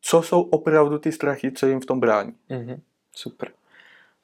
co 0.00 0.22
jsou 0.22 0.42
opravdu 0.42 0.98
ty 0.98 1.12
strachy, 1.12 1.52
co 1.52 1.66
jim 1.66 1.80
v 1.80 1.86
tom 1.86 2.00
brání. 2.00 2.32
Mm-hmm. 2.50 2.78
Super 3.12 3.48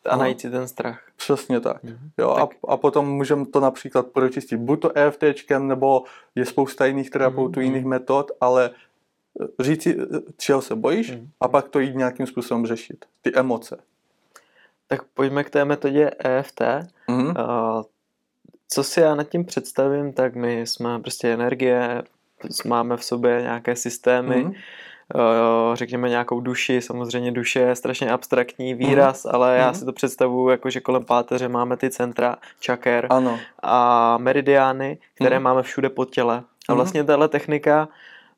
a 0.04 0.16
no. 0.16 0.22
najít 0.22 0.40
si 0.40 0.50
ten 0.50 0.68
strach. 0.68 1.00
Přesně 1.16 1.60
tak. 1.60 1.84
Mm-hmm. 1.84 2.10
Jo, 2.18 2.34
tak. 2.34 2.50
A, 2.68 2.72
a 2.72 2.76
potom 2.76 3.08
můžeme 3.08 3.46
to 3.46 3.60
například 3.60 4.06
pročistit 4.06 4.56
buď 4.56 4.80
to 4.80 4.98
EFTčkem, 4.98 5.68
nebo 5.68 6.04
je 6.34 6.46
spousta 6.46 6.86
jiných 6.86 7.10
terapeutů, 7.10 7.60
mm-hmm. 7.60 7.64
jiných 7.64 7.84
metod, 7.84 8.30
ale 8.40 8.70
eh, 9.40 9.62
říct 9.62 9.82
si, 9.82 9.96
eh, 10.00 10.18
čeho 10.36 10.62
se 10.62 10.74
bojíš 10.74 11.12
mm-hmm. 11.12 11.28
a 11.40 11.48
pak 11.48 11.68
to 11.68 11.80
jít 11.80 11.96
nějakým 11.96 12.26
způsobem 12.26 12.66
řešit. 12.66 13.04
Ty 13.22 13.34
emoce. 13.34 13.78
Tak 14.88 15.02
pojďme 15.14 15.44
k 15.44 15.50
té 15.50 15.64
metodě 15.64 16.10
EFT. 16.18 16.60
Mm-hmm. 16.60 17.28
Uh, 17.28 17.82
co 18.68 18.84
si 18.84 19.00
já 19.00 19.14
nad 19.14 19.28
tím 19.28 19.44
představím, 19.44 20.12
tak 20.12 20.34
my 20.34 20.60
jsme 20.60 20.98
prostě 20.98 21.32
energie, 21.32 22.02
máme 22.66 22.96
v 22.96 23.04
sobě 23.04 23.42
nějaké 23.42 23.76
systémy, 23.76 24.44
mm-hmm 24.44 24.54
řekněme 25.74 26.08
nějakou 26.08 26.40
duši, 26.40 26.80
samozřejmě 26.80 27.32
duše 27.32 27.60
je 27.60 27.76
strašně 27.76 28.10
abstraktní 28.10 28.74
výraz, 28.74 29.24
mm. 29.24 29.30
ale 29.34 29.56
já 29.56 29.68
mm. 29.68 29.74
si 29.74 29.84
to 29.84 29.92
představuju 29.92 30.48
jako, 30.48 30.70
že 30.70 30.80
kolem 30.80 31.04
páteře 31.04 31.48
máme 31.48 31.76
ty 31.76 31.90
centra, 31.90 32.36
čaker 32.60 33.06
ano. 33.10 33.38
a 33.62 34.18
meridiány, 34.18 34.98
které 35.14 35.38
mm. 35.38 35.44
máme 35.44 35.62
všude 35.62 35.88
pod 35.88 36.10
těle. 36.10 36.42
A 36.68 36.72
mhm. 36.72 36.76
vlastně 36.76 37.04
tahle 37.04 37.28
technika 37.28 37.88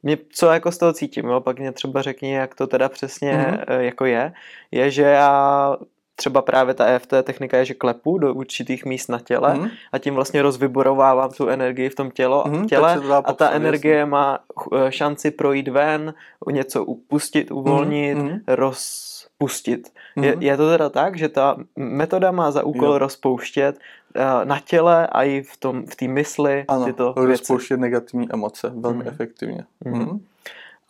mě, 0.02 0.18
co 0.32 0.50
jako 0.50 0.72
z 0.72 0.78
toho 0.78 0.92
cítím, 0.92 1.26
jo? 1.28 1.40
pak 1.40 1.58
mě 1.58 1.72
třeba 1.72 2.02
řekni, 2.02 2.32
jak 2.32 2.54
to 2.54 2.66
teda 2.66 2.88
přesně 2.88 3.32
mm-hmm. 3.32 3.80
jako 3.80 4.04
je, 4.04 4.32
je, 4.70 4.90
že 4.90 5.02
já 5.02 5.76
třeba 6.16 6.42
právě 6.42 6.74
ta 6.74 6.86
EFT 6.86 7.14
technika 7.22 7.56
je, 7.56 7.64
že 7.64 7.74
klepu 7.74 8.18
do 8.18 8.34
určitých 8.34 8.84
míst 8.84 9.08
na 9.08 9.18
těle 9.18 9.54
mm. 9.54 9.68
a 9.92 9.98
tím 9.98 10.14
vlastně 10.14 10.42
rozvyborovávám 10.42 11.30
tu 11.30 11.48
energii 11.48 11.88
v 11.88 11.94
tom 11.94 12.10
tělo, 12.10 12.44
mm, 12.46 12.66
těle 12.66 13.00
a 13.24 13.32
ta 13.32 13.50
energie 13.50 13.96
jasný. 13.96 14.10
má 14.10 14.38
eh, 14.76 14.92
šanci 14.92 15.30
projít 15.30 15.68
ven, 15.68 16.14
něco 16.50 16.84
upustit, 16.84 17.50
uvolnit, 17.50 18.18
mm. 18.18 18.40
rozpustit. 18.46 19.88
Mm. 20.16 20.24
Je, 20.24 20.36
je 20.40 20.56
to 20.56 20.70
teda 20.70 20.88
tak, 20.88 21.18
že 21.18 21.28
ta 21.28 21.56
metoda 21.76 22.30
má 22.30 22.50
za 22.50 22.64
úkol 22.64 22.92
jo. 22.92 22.98
rozpouštět 22.98 23.78
uh, 24.16 24.22
na 24.44 24.60
těle 24.60 25.06
a 25.06 25.22
i 25.22 25.42
v 25.42 25.56
tom 25.56 25.86
v 25.86 25.96
té 25.96 26.08
mysli 26.08 26.64
ano, 26.68 26.84
tyto 26.84 27.14
rozpouštět 27.16 27.80
negativní 27.80 28.28
emoce 28.32 28.72
velmi 28.74 29.04
mm. 29.04 29.08
efektivně. 29.08 29.64
Mm. 29.84 29.98
Mm. 29.98 30.20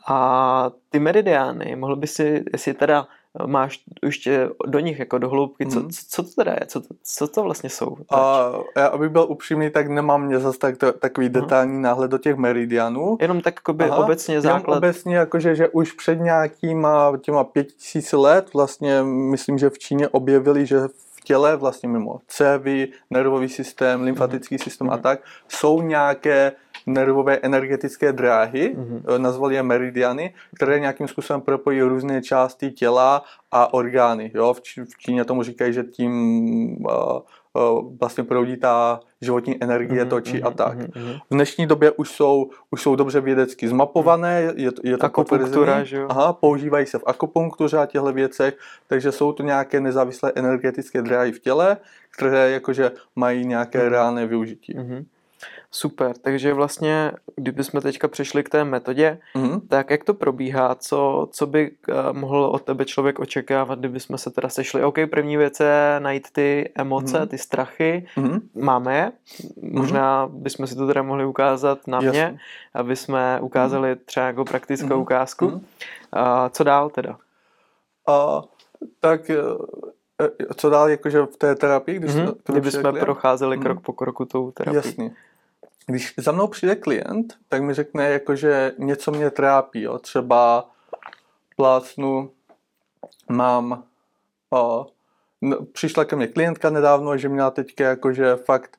A 0.07 0.71
ty 0.91 0.99
meridiány, 0.99 1.77
mohl 1.77 1.97
by 1.97 2.07
si, 2.07 2.45
jestli 2.53 2.75
teda 2.75 3.07
máš 3.47 3.81
už 4.07 4.29
do 4.67 4.79
nich 4.79 4.99
jako 4.99 5.19
do 5.19 5.29
hloubky, 5.29 5.67
co, 5.67 5.81
mm. 5.81 5.91
co, 5.91 6.01
co 6.09 6.23
to 6.23 6.29
teda 6.37 6.53
je, 6.53 6.67
co 6.67 6.81
to, 6.81 6.87
co 7.03 7.29
to 7.29 7.43
vlastně 7.43 7.71
jsou? 7.71 7.97
A 8.11 8.51
já, 8.77 8.87
abych 8.87 9.11
byl 9.11 9.27
upřímný, 9.29 9.71
tak 9.71 9.89
nemám 9.89 10.27
mě 10.27 10.39
zase 10.39 10.59
tak, 10.59 10.77
to, 10.77 10.93
takový 10.93 11.27
mm. 11.27 11.33
detailní 11.33 11.83
náhled 11.83 12.11
do 12.11 12.19
těch 12.19 12.37
meridianů. 12.37 13.17
Jenom 13.21 13.41
tak 13.41 13.55
by 13.73 13.91
obecně 13.91 14.41
základ. 14.41 14.77
Obecně 14.77 15.17
jakože, 15.17 15.55
že 15.55 15.69
už 15.69 15.93
před 15.93 16.21
nějakýma 16.21 17.13
těma 17.21 17.45
pět 17.45 17.73
tisíc 17.73 18.13
let 18.13 18.55
vlastně 18.55 19.03
myslím, 19.03 19.59
že 19.59 19.71
v 19.71 19.79
Číně 19.79 20.09
objevili, 20.09 20.67
že 20.67 20.79
v 20.89 21.21
těle, 21.25 21.57
vlastně 21.57 21.89
mimo 21.89 22.21
cévy, 22.29 22.89
nervový 23.11 23.49
systém, 23.49 24.03
lymfatický 24.03 24.55
mm. 24.55 24.59
systém 24.59 24.87
mm. 24.87 24.93
a 24.93 24.97
tak, 24.97 25.21
jsou 25.49 25.83
nějaké 25.83 26.53
nervové 26.87 27.37
energetické 27.37 28.13
dráhy, 28.13 28.77
mm-hmm. 28.77 29.19
nazvali 29.19 29.55
je 29.55 29.63
meridiany, 29.63 30.35
které 30.55 30.81
nějakým 30.81 31.09
způsobem 31.09 31.41
propojí 31.41 31.83
různé 31.83 32.23
části 32.23 32.71
těla 32.71 33.23
a 33.53 33.75
orgány. 33.75 34.31
Jo? 34.35 34.55
V, 34.55 34.61
Č- 34.61 34.85
v 34.85 34.99
Číně 34.99 35.25
tomu 35.25 35.43
říkají, 35.43 35.73
že 35.73 35.83
tím 35.83 36.13
uh, 36.87 36.93
uh, 37.53 37.97
vlastně 38.01 38.25
proudí 38.25 38.57
ta 38.57 39.01
životní 39.21 39.63
energie, 39.63 40.05
mm-hmm, 40.05 40.09
točí 40.09 40.39
mm-hmm, 40.39 40.47
a 40.47 40.51
tak. 40.51 40.79
Mm-hmm. 40.79 41.21
V 41.31 41.35
dnešní 41.35 41.67
době 41.67 41.91
už 41.91 42.11
jsou, 42.11 42.51
už 42.71 42.83
jsou 42.83 42.97
dobře 42.97 43.21
vědecky 43.21 43.69
zmapované, 43.69 44.53
je, 44.57 44.71
je 44.83 44.97
to 44.99 45.07
Akupunktura, 45.07 45.85
že 45.85 45.97
jo? 45.97 46.07
Aha, 46.11 46.33
používají 46.33 46.87
se 46.87 46.99
v 46.99 47.03
akupunktuře 47.07 47.79
a 47.79 47.87
těchto 47.87 48.13
věcech, 48.13 48.59
takže 48.87 49.13
jsou 49.13 49.33
to 49.33 49.43
nějaké 49.43 49.81
nezávislé 49.81 50.33
energetické 50.35 51.03
dráhy 51.03 51.33
v 51.33 51.41
těle, 51.41 51.77
které 52.11 52.51
jakože 52.51 52.91
mají 53.17 53.47
nějaké 53.47 53.89
reálné 53.89 54.27
využití. 54.27 54.75
Mm-hmm. 54.75 55.05
Super, 55.75 56.17
takže 56.19 56.55
vlastně, 56.55 57.13
kdybychom 57.37 57.81
teďka 57.81 58.09
přišli 58.09 58.45
k 58.45 58.49
té 58.49 58.65
metodě, 58.65 59.19
mm-hmm. 59.35 59.61
tak 59.69 59.91
jak 59.91 60.05
to 60.05 60.15
probíhá, 60.15 60.75
co, 60.75 61.29
co 61.31 61.47
by 61.47 61.71
uh, 61.89 61.95
mohl 62.13 62.45
od 62.45 62.63
tebe 62.63 62.85
člověk 62.85 63.19
očekávat, 63.19 63.79
kdybychom 63.79 64.19
se 64.19 64.31
teda 64.31 64.49
sešli. 64.49 64.85
OK, 64.85 64.99
první 65.11 65.37
věc 65.37 65.61
je 65.61 65.97
najít 65.99 66.29
ty 66.33 66.73
emoce, 66.75 67.19
mm-hmm. 67.19 67.29
ty 67.29 67.39
strachy, 67.39 68.07
mm-hmm. 68.17 68.41
máme 68.55 68.97
je, 68.97 69.13
možná 69.63 70.27
mm-hmm. 70.27 70.43
bychom 70.43 70.67
si 70.67 70.77
to 70.77 70.87
teda 70.87 71.03
mohli 71.03 71.25
ukázat 71.25 71.87
na 71.87 72.01
Jasně. 72.03 72.11
mě, 72.11 72.39
aby 72.75 72.97
jsme 72.97 73.39
ukázali 73.41 73.93
mm-hmm. 73.93 74.05
třeba 74.05 74.27
jako 74.27 74.45
praktickou 74.45 74.89
mm-hmm. 74.89 75.03
ukázku. 75.03 75.47
Mm-hmm. 75.47 75.61
Uh, 76.17 76.49
co 76.51 76.65
dál 76.65 76.91
teda? 76.91 77.17
Uh, 78.09 78.43
tak 79.01 79.31
eh, 79.31 80.55
co 80.57 80.71
dál 80.71 80.89
jakože 80.89 81.23
v 81.23 81.37
té 81.37 81.55
terapii? 81.55 81.99
Když 81.99 82.15
mm-hmm. 82.15 82.35
Kdybychom 82.47 82.99
procházeli 83.01 83.59
mm-hmm. 83.59 83.63
krok 83.63 83.81
po 83.81 83.93
kroku 83.93 84.25
tou 84.25 84.51
terapii. 84.51 84.77
Jasně 84.77 85.11
když 85.87 86.15
za 86.17 86.33
mnou 86.33 86.47
přijde 86.47 86.77
klient, 86.77 87.35
tak 87.49 87.63
mi 87.63 87.75
řekne, 87.75 88.09
jako, 88.09 88.37
že 88.37 88.73
něco 88.79 89.11
mě 89.11 89.31
trápí. 89.31 89.83
Jo. 89.83 89.99
Třeba 89.99 90.71
plácnu, 91.57 92.31
mám, 93.31 93.85
o, 94.51 94.87
no, 95.43 95.65
přišla 95.65 96.05
ke 96.05 96.17
mně 96.17 96.27
klientka 96.27 96.71
nedávno, 96.71 97.17
že 97.17 97.29
měla 97.29 97.51
teďka 97.51 97.85
jakože 97.85 98.37
fakt 98.37 98.77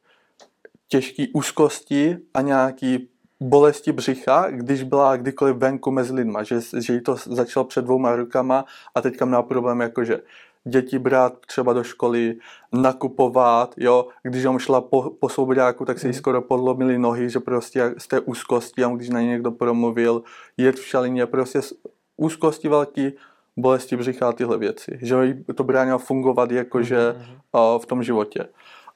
těžký 0.88 1.34
úzkosti 1.34 2.18
a 2.34 2.42
nějaký 2.42 3.10
bolesti 3.39 3.92
břicha, 3.92 4.48
když 4.50 4.84
byla 4.84 5.18
kdykoliv 5.18 5.56
venku 5.56 5.92
mezi 5.92 6.13
lidma, 6.13 6.44
že, 6.44 6.60
že 6.80 6.94
jí 6.94 7.02
to 7.02 7.16
začalo 7.16 7.63
před 7.66 7.86
dvouma 7.86 8.16
rukama 8.16 8.66
a 8.96 9.02
teďka 9.02 9.26
měla 9.26 9.44
problém 9.44 9.82
jakože 9.82 10.20
děti 10.67 10.99
brát 10.99 11.45
třeba 11.45 11.73
do 11.73 11.84
školy, 11.84 12.36
nakupovat, 12.73 13.76
jo, 13.78 14.08
když 14.23 14.45
on 14.45 14.60
šla 14.60 14.82
po, 14.82 15.10
po 15.19 15.30
svobodáku, 15.30 15.86
tak 15.86 15.99
se 15.99 16.08
jí 16.08 16.12
mhm. 16.12 16.17
skoro 16.17 16.41
podlomily 16.41 16.97
nohy, 16.97 17.30
že 17.30 17.39
prostě 17.39 17.93
z 17.97 18.08
té 18.08 18.19
úzkosti, 18.19 18.84
a 18.84 18.89
když 18.89 19.10
na 19.10 19.21
ně 19.21 19.28
někdo 19.28 19.52
promluvil, 19.52 20.23
jet 20.58 20.76
v 20.76 20.86
šalině, 20.86 21.26
prostě 21.26 21.62
z 21.62 21.73
úzkosti 22.17 22.67
velký, 22.67 23.13
bolesti 23.58 23.97
břicha 23.97 24.30
a 24.30 24.32
tyhle 24.32 24.58
věci, 24.58 24.99
že 25.02 25.15
jí 25.26 25.43
to 25.56 25.63
bránilo 25.63 25.99
fungovat 25.99 26.52
jakože 26.52 27.15
mm-hmm. 27.54 27.80
v 27.80 27.86
tom 27.86 28.04
životě. 28.04 28.47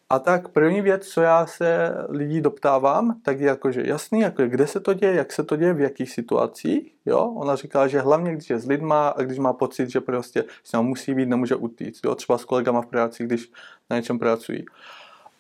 A 0.10 0.20
tak 0.20 0.48
první 0.48 0.82
věc, 0.82 1.08
co 1.08 1.22
já 1.22 1.46
se 1.46 1.94
lidí 2.10 2.42
doptávám, 2.42 3.20
tak 3.24 3.40
je 3.40 3.48
jakože 3.48 3.82
jasný, 3.86 4.20
jako 4.20 4.44
kde 4.44 4.68
se 4.68 4.80
to 4.80 4.94
děje, 4.94 5.14
jak 5.14 5.32
se 5.32 5.44
to 5.44 5.56
děje, 5.56 5.74
v 5.74 5.82
jakých 5.82 6.12
situacích. 6.12 6.94
Jo? 7.06 7.34
Ona 7.36 7.56
říká, 7.56 7.88
že 7.88 8.02
hlavně 8.02 8.34
když 8.34 8.50
je 8.50 8.60
s 8.60 8.66
lidma 8.66 9.08
a 9.08 9.22
když 9.22 9.40
má 9.40 9.54
pocit, 9.54 9.90
že 9.90 10.02
prostě 10.02 10.44
s 10.64 10.74
ním 10.74 10.82
musí 10.82 11.14
být, 11.14 11.30
nemůže 11.30 11.56
utíct. 11.56 12.06
Jo? 12.06 12.16
Třeba 12.16 12.38
s 12.38 12.46
kolegama 12.46 12.82
v 12.82 12.86
práci, 12.86 13.24
když 13.24 13.52
na 13.90 13.98
něčem 13.98 14.20
pracují. 14.20 14.66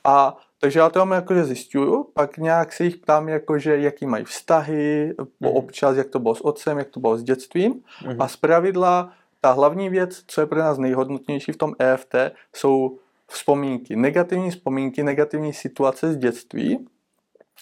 A 0.03 0.37
takže 0.59 0.79
já 0.79 0.89
to 0.89 0.99
mám 0.99 1.11
jakože 1.11 1.45
zjišťuju, 1.45 2.03
pak 2.13 2.37
nějak 2.37 2.73
se 2.73 2.83
jich 2.83 2.97
ptám, 2.97 3.29
jakože 3.29 3.77
jaký 3.77 4.05
mají 4.05 4.25
vztahy, 4.25 5.13
mm. 5.39 5.47
občas, 5.47 5.97
jak 5.97 6.07
to 6.07 6.19
bylo 6.19 6.35
s 6.35 6.41
otcem, 6.41 6.77
jak 6.77 6.89
to 6.89 6.99
bylo 6.99 7.17
s 7.17 7.23
dětstvím. 7.23 7.73
Mm. 8.05 8.21
A 8.21 8.27
z 8.27 8.35
pravidla 8.35 9.13
ta 9.41 9.51
hlavní 9.51 9.89
věc, 9.89 10.23
co 10.27 10.41
je 10.41 10.47
pro 10.47 10.59
nás 10.59 10.77
nejhodnotnější 10.77 11.51
v 11.51 11.57
tom 11.57 11.73
EFT, 11.79 12.15
jsou 12.55 12.99
vzpomínky, 13.31 13.95
negativní 13.95 14.51
vzpomínky, 14.51 15.03
negativní 15.03 15.53
situace 15.53 16.13
z 16.13 16.17
dětství, 16.17 16.87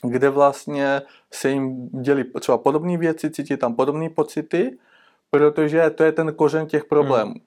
kde 0.04 0.30
vlastně 0.30 1.01
se 1.32 1.49
jim 1.49 1.89
dělí 1.89 2.23
třeba 2.39 2.58
podobné 2.58 2.97
věci, 2.97 3.32
cítí 3.32 3.58
tam 3.58 3.75
podobné 3.75 4.10
pocity, 4.10 4.78
protože 5.30 5.89
to 5.89 6.04
je 6.04 6.12
ten 6.12 6.34
kořen 6.34 6.67
těch 6.67 6.86
problémů. 6.86 7.34
Hmm. 7.34 7.45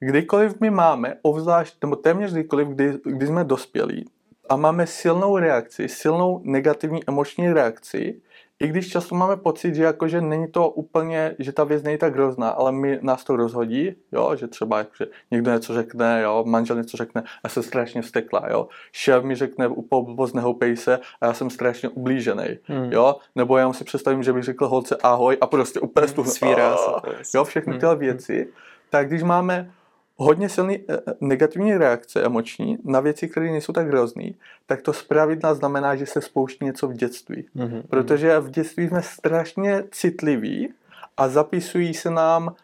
Kdykoliv 0.00 0.60
my 0.60 0.70
máme, 0.70 1.16
obzvlášť, 1.22 1.76
nebo 1.82 1.96
téměř 1.96 2.32
kdykoliv, 2.32 2.68
kdy, 2.68 2.98
kdy 3.04 3.26
jsme 3.26 3.44
dospělí 3.44 4.10
a 4.48 4.56
máme 4.56 4.86
silnou 4.86 5.38
reakci, 5.38 5.88
silnou 5.88 6.40
negativní 6.44 7.00
emoční 7.08 7.52
reakci, 7.52 8.20
i 8.60 8.68
když 8.68 8.88
často 8.88 9.14
máme 9.14 9.36
pocit, 9.36 9.74
že 9.74 9.82
jakože 9.82 10.20
není 10.20 10.48
to 10.48 10.68
úplně, 10.68 11.34
že 11.38 11.52
ta 11.52 11.64
věc 11.64 11.82
není 11.82 11.98
tak 11.98 12.14
hrozná, 12.14 12.48
ale 12.48 12.72
my, 12.72 12.98
nás 13.02 13.24
to 13.24 13.36
rozhodí, 13.36 13.94
jo, 14.12 14.36
že 14.36 14.46
třeba 14.46 14.78
jakože 14.78 15.06
někdo 15.30 15.52
něco 15.52 15.74
řekne, 15.74 16.22
jo, 16.22 16.44
manžel 16.46 16.76
něco 16.76 16.96
řekne 16.96 17.22
a 17.44 17.48
jsem 17.48 17.62
strašně 17.62 18.02
vztekla, 18.02 18.42
jo, 18.50 18.68
šéf 18.92 19.24
mi 19.24 19.34
řekne 19.34 19.68
po 19.88 20.02
blbost 20.02 20.34
nehoupej 20.34 20.76
se 20.76 20.98
a 21.20 21.26
já 21.26 21.34
jsem 21.34 21.50
strašně 21.50 21.88
ublížený, 21.88 22.58
hmm. 22.64 22.92
jo, 22.92 23.16
nebo 23.34 23.56
já 23.56 23.72
si 23.72 23.84
představím, 23.84 24.22
že 24.22 24.32
bych 24.32 24.42
řekl 24.42 24.68
holce 24.68 24.96
ahoj 25.02 25.38
a 25.40 25.46
prostě 25.46 25.80
úplně 25.80 26.06
hmm, 26.16 26.26
svírá 26.26 26.76
se. 26.76 26.90
Jo, 27.34 27.44
všechny 27.44 27.78
tyhle 27.78 27.94
hmm. 27.94 28.00
věci, 28.00 28.48
tak 28.90 29.08
když 29.08 29.22
máme 29.22 29.70
hodně 30.16 30.48
silný 30.48 30.78
eh, 30.88 30.94
eh, 30.94 31.12
negativní 31.20 31.76
reakce 31.76 32.22
emoční 32.22 32.78
na 32.84 33.00
věci, 33.00 33.28
které 33.28 33.50
nejsou 33.50 33.72
tak 33.72 33.88
hrozné, 33.88 34.30
tak 34.66 34.82
to 34.82 34.92
zpravidla 34.92 35.54
znamená, 35.54 35.96
že 35.96 36.06
se 36.06 36.20
spouští 36.20 36.64
něco 36.64 36.88
v 36.88 36.92
dětství. 36.92 37.46
Mm-hmm. 37.56 37.82
Protože 37.90 38.40
v 38.40 38.50
dětství 38.50 38.88
jsme 38.88 39.02
strašně 39.02 39.84
citliví 39.90 40.68
a 41.16 41.28
zapisují 41.28 41.94
se 41.94 42.10
nám 42.10 42.54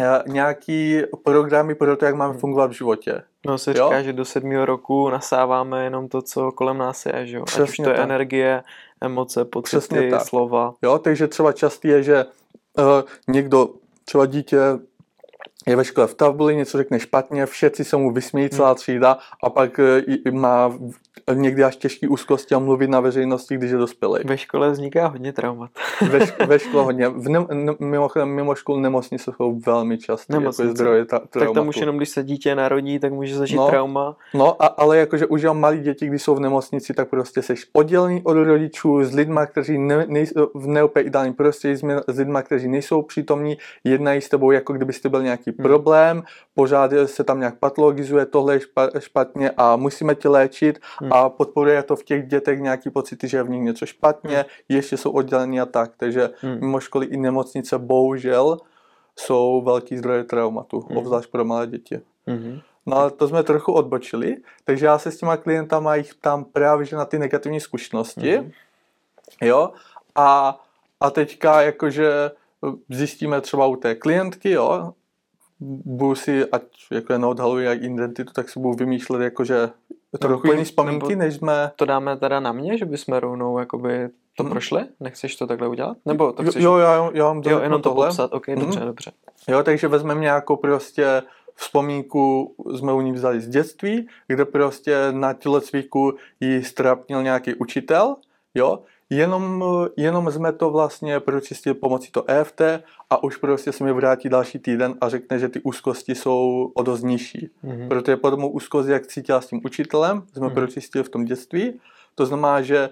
eh, 0.00 0.22
nějaký 0.26 1.02
programy 1.24 1.74
pro 1.74 1.96
to, 1.96 2.04
jak 2.04 2.14
máme 2.14 2.32
mhm. 2.32 2.40
fungovat 2.40 2.70
v 2.70 2.74
životě. 2.74 3.22
No 3.46 3.58
se 3.58 3.72
říká, 3.72 3.96
jo? 3.96 4.02
že 4.02 4.12
do 4.12 4.24
sedmého 4.24 4.64
roku 4.64 5.10
nasáváme 5.10 5.84
jenom 5.84 6.08
to, 6.08 6.22
co 6.22 6.52
kolem 6.52 6.78
nás 6.78 7.06
je, 7.06 7.26
že 7.26 7.36
jo? 7.36 7.44
Přesně 7.44 7.62
Ať 7.62 7.70
už 7.70 7.76
to 7.76 7.82
tak. 7.84 7.96
je 7.96 8.02
energie, 8.02 8.62
emoce, 9.00 9.44
pocity, 9.44 10.10
slova. 10.24 10.74
Jo, 10.82 10.98
takže 10.98 11.28
třeba 11.28 11.52
častý 11.52 11.88
je, 11.88 12.02
že 12.02 12.24
uh, 12.78 12.84
někdo, 13.28 13.68
třeba 14.04 14.26
dítě 14.26 14.58
je 15.66 15.76
ve 15.76 15.84
škole 15.84 16.06
v 16.06 16.14
tabuli, 16.14 16.56
něco 16.56 16.78
řekne 16.78 17.00
špatně, 17.00 17.46
všetci 17.46 17.84
se 17.84 17.96
mu 17.96 18.12
vysmějí 18.12 18.50
celá 18.50 18.68
hmm. 18.68 18.76
třída 18.76 19.18
a 19.42 19.50
pak 19.50 19.78
e, 19.78 20.30
má 20.30 20.78
někdy 21.34 21.64
až 21.64 21.76
těžký 21.76 22.08
úzkosti 22.08 22.54
a 22.54 22.58
mluvit 22.58 22.90
na 22.90 23.00
veřejnosti, 23.00 23.56
když 23.56 23.70
je 23.70 23.76
dospělý. 23.76 24.20
Ve 24.24 24.38
škole 24.38 24.70
vzniká 24.70 25.06
hodně 25.06 25.32
traumat. 25.32 25.70
ve, 26.10 26.18
ško- 26.18 26.46
ve 26.46 26.58
škole 26.58 26.84
hodně. 26.84 27.08
V 27.08 27.28
ne, 27.28 27.46
ne, 27.52 27.72
mimochodem, 27.78 28.28
mimo 28.28 28.54
školu 28.54 28.80
nemocnice 28.80 29.32
jsou 29.36 29.60
velmi 29.66 29.98
časté 29.98 30.36
jako 30.36 30.52
zdroje 30.52 31.04
ta, 31.04 31.18
traumatu. 31.18 31.54
Tak 31.54 31.54
tam 31.54 31.68
už 31.68 31.76
jenom, 31.76 31.96
když 31.96 32.08
se 32.08 32.22
dítě 32.22 32.54
narodí, 32.54 32.98
tak 32.98 33.12
může 33.12 33.36
zažít 33.36 33.56
no, 33.56 33.68
trauma. 33.68 34.16
No, 34.34 34.62
a, 34.62 34.66
ale 34.66 34.98
jakože 34.98 35.26
už 35.26 35.44
mám 35.44 35.60
malí 35.60 35.80
děti, 35.80 36.06
když 36.06 36.22
jsou 36.22 36.34
v 36.34 36.40
nemocnici, 36.40 36.94
tak 36.94 37.08
prostě 37.08 37.42
jsi 37.42 37.54
oddělený 37.72 38.22
od 38.24 38.34
rodičů 38.34 39.04
s 39.04 39.14
lidmi, 39.14 39.40
kteří 39.46 39.78
ne, 39.78 40.04
nejsou 40.08 40.50
v 40.54 40.66
neopě 40.66 41.02
ideálním 41.02 41.34
prostředí, 41.34 41.76
s 42.08 42.18
lidmi, 42.18 42.38
kteří 42.42 42.68
nejsou 42.68 43.02
přítomní, 43.02 43.56
jednají 43.84 44.20
s 44.20 44.28
tebou, 44.28 44.50
jako 44.50 44.72
kdybyste 44.72 45.08
byl 45.08 45.22
nějaký 45.22 45.52
problém, 45.62 46.22
pořád 46.54 46.90
se 47.06 47.24
tam 47.24 47.38
nějak 47.38 47.58
patologizuje, 47.58 48.26
tohle 48.26 48.54
je 48.54 48.58
špa- 48.58 49.00
špatně 49.00 49.50
a 49.56 49.76
musíme 49.76 50.14
tě 50.14 50.28
léčit 50.28 50.78
Hmm. 51.00 51.12
a 51.12 51.28
podporuje 51.28 51.82
to 51.82 51.96
v 51.96 52.04
těch 52.04 52.26
dětech 52.26 52.60
nějaký 52.60 52.90
pocity, 52.90 53.28
že 53.28 53.36
je 53.36 53.42
v 53.42 53.50
nich 53.50 53.62
něco 53.62 53.86
špatně, 53.86 54.36
Hmm. 54.36 54.44
ještě 54.68 54.96
jsou 54.96 55.10
oddělení 55.10 55.60
a 55.60 55.66
tak, 55.66 55.90
takže 55.96 56.30
Hmm. 56.40 56.60
mimo 56.60 56.80
školy 56.80 57.06
i 57.06 57.16
nemocnice 57.16 57.78
bohužel 57.78 58.58
jsou 59.18 59.62
velký 59.62 59.98
zdroje 59.98 60.24
traumatu, 60.24 60.80
Hmm. 60.80 60.96
obzvlášť 60.96 61.30
pro 61.30 61.44
malé 61.44 61.66
děti. 61.66 62.00
No 62.86 62.96
ale 62.96 63.10
to 63.10 63.28
jsme 63.28 63.42
trochu 63.42 63.72
odbočili, 63.72 64.36
takže 64.64 64.86
já 64.86 64.98
se 64.98 65.10
s 65.10 65.16
těma 65.16 65.36
klientama 65.36 65.94
jich 65.96 66.14
ptám 66.14 66.44
právě 66.44 66.86
že 66.86 66.96
na 66.96 67.04
ty 67.04 67.18
negativní 67.18 67.60
zkušenosti, 67.60 68.38
Mhm. 68.38 68.50
jo, 69.42 69.70
a, 70.14 70.60
a 71.00 71.10
teďka 71.10 71.62
jakože 71.62 72.30
zjistíme 72.90 73.40
třeba 73.40 73.66
u 73.66 73.76
té 73.76 73.94
klientky, 73.94 74.50
jo, 74.50 74.92
budu 75.60 76.14
si, 76.14 76.44
ať 76.50 76.62
jako 76.92 77.12
je 77.12 77.18
neodhaluji 77.18 77.66
jak 77.66 77.82
identitu, 77.82 78.32
tak 78.32 78.48
si 78.48 78.60
budu 78.60 78.74
vymýšlet 78.74 79.20
jakože 79.22 79.70
trochu 80.20 80.46
jiný 80.52 80.64
vzpomínky, 80.64 81.16
než 81.16 81.34
jsme... 81.34 81.70
To 81.76 81.84
dáme 81.84 82.16
teda 82.16 82.40
na 82.40 82.52
mě, 82.52 82.78
že 82.78 82.84
bychom 82.84 83.14
rovnou 83.14 83.58
jakoby 83.58 84.08
to 84.36 84.42
Mhm. 84.42 84.52
prošli? 84.52 84.84
Nechceš 85.00 85.36
to 85.36 85.46
takhle 85.46 85.68
udělat? 85.68 85.96
Nebo 86.06 86.32
to 86.32 86.42
Jo, 86.42 86.50
chceš? 86.50 86.64
jo, 86.64 86.76
já, 86.76 87.10
já 87.14 87.24
mám 87.24 87.42
jo 87.46 87.58
jenom 87.60 87.82
to 87.82 87.88
tohle. 87.90 88.06
popsat, 88.06 88.32
ok, 88.32 88.46
dobře, 88.46 88.78
Mhm. 88.78 88.86
dobře. 88.88 89.12
Jo, 89.48 89.62
takže 89.62 89.88
vezmeme 89.88 90.20
nějakou 90.20 90.56
prostě 90.56 91.22
vzpomínku, 91.54 92.54
jsme 92.76 92.92
u 92.92 93.00
ní 93.00 93.12
vzali 93.12 93.40
z 93.40 93.48
dětství, 93.48 94.08
kde 94.26 94.44
prostě 94.44 94.96
na 95.10 95.32
tělocviku 95.32 96.14
ji 96.40 96.64
strapnil 96.64 97.22
nějaký 97.22 97.54
učitel, 97.54 98.16
jo, 98.54 98.78
jenom, 99.10 99.64
jenom 99.96 100.32
jsme 100.32 100.52
to 100.52 100.70
vlastně 100.70 101.20
pročistili 101.20 101.74
pomocí 101.74 102.12
to 102.12 102.30
EFT 102.30 102.60
a 103.10 103.22
už 103.22 103.36
prostě 103.36 103.72
se 103.72 103.84
mi 103.84 103.92
vrátí 103.92 104.28
další 104.28 104.58
týden 104.58 104.94
a 105.00 105.08
řekne, 105.08 105.38
že 105.38 105.48
ty 105.48 105.60
úzkosti 105.60 106.14
jsou 106.14 106.70
o 106.74 106.82
dost 106.82 107.02
nižší. 107.02 107.50
Mhm. 107.62 107.88
Protože 107.88 108.16
po 108.16 108.30
tomu 108.30 108.48
úzkost, 108.50 108.88
jak 108.88 109.06
cítila 109.06 109.40
s 109.40 109.46
tím 109.46 109.60
učitelem, 109.64 110.22
jsme 110.32 110.46
Mhm. 110.46 110.54
pročistili 110.54 111.04
v 111.04 111.08
tom 111.08 111.24
dětství, 111.24 111.80
to 112.14 112.26
znamená, 112.26 112.62
že 112.62 112.90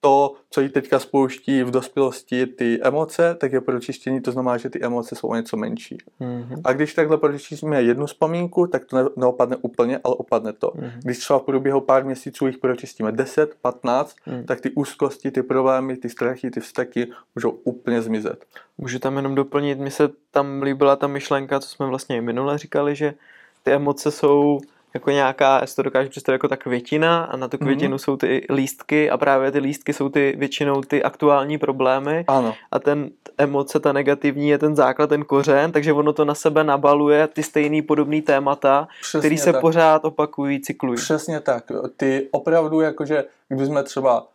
to, 0.00 0.34
co 0.50 0.60
jí 0.60 0.68
teďka 0.68 0.98
spouští 0.98 1.62
v 1.62 1.70
dospělosti 1.70 2.46
ty 2.46 2.78
emoce, 2.82 3.34
tak 3.40 3.52
je 3.52 3.60
pročištění, 3.60 4.20
to 4.20 4.32
znamená, 4.32 4.56
že 4.56 4.70
ty 4.70 4.82
emoce 4.82 5.14
jsou 5.14 5.28
o 5.28 5.34
něco 5.34 5.56
menší. 5.56 5.98
Mhm. 6.20 6.60
A 6.64 6.72
když 6.72 6.94
takhle 6.94 7.16
pročistíme 7.16 7.82
jednu 7.82 8.06
vzpomínku, 8.06 8.66
tak 8.66 8.84
to 8.84 8.96
ne- 8.96 9.08
neopadne 9.16 9.56
úplně, 9.56 10.00
ale 10.04 10.14
opadne 10.14 10.52
to. 10.52 10.72
Mhm. 10.74 10.90
Když 11.04 11.18
třeba 11.18 11.38
v 11.38 11.42
průběhu 11.42 11.80
pár 11.80 12.04
měsíců 12.04 12.46
jich 12.46 12.58
pročistíme 12.58 13.12
10, 13.12 13.54
15, 13.62 14.16
Mhm. 14.26 14.44
tak 14.44 14.60
ty 14.60 14.70
úzkosti, 14.70 15.30
ty 15.30 15.42
problémy, 15.42 15.96
ty 15.96 16.08
strachy, 16.08 16.50
ty 16.50 16.60
vztaky 16.60 17.06
můžou 17.34 17.50
úplně 17.50 18.02
zmizet. 18.02 18.44
Můžu 18.78 18.98
tam 18.98 19.16
jenom 19.16 19.34
doplnit, 19.34 19.78
mně 19.78 19.90
se 19.90 20.08
tam 20.30 20.62
líbila 20.62 20.96
ta 20.96 21.06
myšlenka, 21.06 21.60
co 21.60 21.68
jsme 21.68 21.86
vlastně 21.86 22.16
i 22.16 22.20
minule 22.20 22.58
říkali, 22.58 22.94
že 22.96 23.14
ty 23.62 23.72
emoce 23.72 24.10
jsou 24.10 24.60
jako 24.94 25.10
nějaká, 25.10 25.58
já 25.60 25.66
si 25.66 25.76
to 25.76 25.82
dokážu 25.82 26.10
představit 26.10 26.34
jako 26.34 26.48
ta 26.48 26.56
květina 26.56 27.24
a 27.24 27.36
na 27.36 27.48
tu 27.48 27.56
Mhm. 27.60 27.66
květinu 27.66 27.98
jsou 27.98 28.16
ty 28.16 28.46
lístky 28.54 29.10
a 29.10 29.16
právě 29.18 29.50
ty 29.50 29.58
lístky 29.58 29.92
jsou 29.92 30.08
ty 30.08 30.34
většinou 30.38 30.80
ty 30.82 31.02
aktuální 31.02 31.58
problémy 31.58 32.24
Ano, 32.28 32.54
a 32.70 32.78
ten 32.78 33.10
emoce, 33.38 33.80
ta 33.80 33.92
negativní 33.92 34.48
je 34.48 34.58
ten 34.58 34.76
základ, 34.76 35.06
ten 35.06 35.24
kořen, 35.24 35.72
takže 35.72 35.92
ono 35.92 36.12
to 36.12 36.24
na 36.24 36.34
sebe 36.34 36.64
nabaluje 36.64 37.26
ty 37.26 37.42
stejný 37.42 37.82
podobný 37.82 38.22
témata, 38.22 38.88
přesně 39.00 39.18
který 39.20 39.38
se 39.38 39.52
tak. 39.52 39.60
pořád 39.60 40.04
opakují, 40.04 40.60
cyklují. 40.60 40.96
Přesně 40.96 41.40
tak. 41.40 41.64
Ty 41.96 42.28
opravdu 42.30 42.80
jakože, 42.80 43.24
kdybychom 43.48 43.84
třeba 43.84 44.26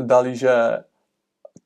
dali, 0.00 0.36
že 0.36 0.50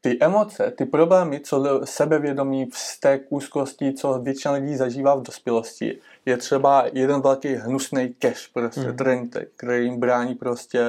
ty 0.00 0.18
emoce, 0.20 0.70
ty 0.70 0.84
problémy, 0.84 1.40
co 1.40 1.80
sebevědomí, 1.84 2.66
vztek, 2.70 3.26
úzkosti, 3.28 3.92
co 3.92 4.18
většina 4.18 4.54
lidí 4.54 4.76
zažívá 4.76 5.14
v 5.14 5.22
dospělosti, 5.22 5.98
je 6.26 6.36
třeba 6.36 6.84
jeden 6.92 7.20
velký 7.20 7.54
hnusný 7.54 8.14
cash, 8.18 8.48
prostě 8.48 8.80
mm. 8.80 8.96
trend, 8.96 9.36
který 9.56 9.84
jim 9.84 10.00
brání 10.00 10.34
prostě 10.34 10.80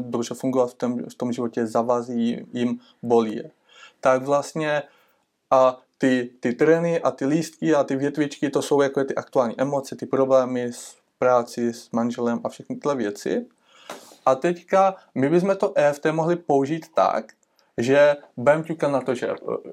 dobře 0.00 0.34
fungovat 0.34 0.70
v 0.70 0.74
tom, 0.74 0.98
v 1.08 1.14
tom 1.14 1.32
životě, 1.32 1.66
zavazí 1.66 2.46
jim, 2.52 2.80
bolí 3.02 3.36
je. 3.36 3.50
Tak 4.00 4.22
vlastně 4.22 4.82
a 5.50 5.78
ty, 5.98 6.30
ty 6.40 6.52
treny 6.52 7.00
a 7.00 7.10
ty 7.10 7.26
lístky 7.26 7.74
a 7.74 7.84
ty 7.84 7.96
větvičky, 7.96 8.50
to 8.50 8.62
jsou 8.62 8.82
jako 8.82 9.04
ty 9.04 9.14
aktuální 9.14 9.60
emoce, 9.60 9.96
ty 9.96 10.06
problémy 10.06 10.72
s 10.72 10.96
práci, 11.18 11.72
s 11.72 11.90
manželem 11.90 12.40
a 12.44 12.48
všechny 12.48 12.76
tyhle 12.76 12.96
věci. 12.96 13.46
A 14.26 14.34
teďka 14.34 14.94
my 15.14 15.28
bychom 15.28 15.56
to 15.56 15.72
EFT 15.78 16.06
mohli 16.06 16.36
použít 16.36 16.86
tak, 16.94 17.32
že 17.82 18.16
budem 18.36 18.64
ťukat 18.64 18.92
na 18.92 19.00
to, 19.00 19.14
že, 19.14 19.28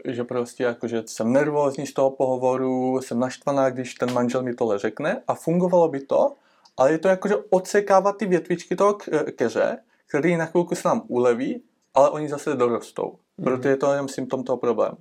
že 0.06 0.24
prostě 0.24 0.64
jako, 0.64 0.88
že 0.88 1.04
jsem 1.06 1.34
nervózní 1.34 1.88
z 1.88 1.94
toho 1.94 2.12
pohovoru, 2.12 3.02
jsem 3.02 3.20
naštvaná, 3.20 3.70
když 3.70 3.94
ten 3.94 4.14
manžel 4.14 4.44
mi 4.44 4.54
tohle 4.54 4.80
řekne 4.80 5.22
a 5.28 5.34
fungovalo 5.36 5.88
by 5.88 6.00
to, 6.00 6.34
ale 6.78 6.92
je 6.92 6.98
to 6.98 7.08
jako, 7.08 7.28
že 7.28 7.36
odsekávat 7.50 8.18
ty 8.18 8.26
větvičky 8.26 8.76
toho 8.76 8.94
k- 8.94 9.32
keře, 9.36 9.78
který 10.08 10.38
na 10.38 10.46
chvilku 10.46 10.76
se 10.76 10.88
nám 10.88 11.02
uleví, 11.08 11.64
ale 11.94 12.10
oni 12.10 12.30
zase 12.30 12.56
dorostou, 12.56 13.16
protože 13.44 13.70
je 13.70 13.78
to 13.78 13.92
jenom 13.92 14.08
symptom 14.08 14.44
toho 14.44 14.58
problému. 14.58 14.98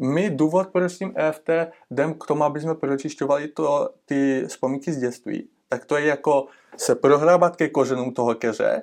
My 0.00 0.30
důvod, 0.30 0.68
proč 0.68 0.92
s 0.92 0.98
tím 0.98 1.12
EFT 1.16 1.50
jdem 1.90 2.14
k 2.14 2.26
tomu, 2.26 2.44
aby 2.44 2.60
jsme 2.60 2.74
pročišťovali 2.74 3.48
to, 3.48 3.88
ty 4.06 4.44
vzpomínky 4.48 4.92
z 4.92 4.98
dětství, 4.98 5.48
tak 5.68 5.84
to 5.84 5.96
je 5.96 6.06
jako 6.06 6.46
se 6.76 6.94
prohrábat 6.94 7.56
ke 7.56 7.68
kořenům 7.68 8.14
toho 8.14 8.34
keře, 8.34 8.82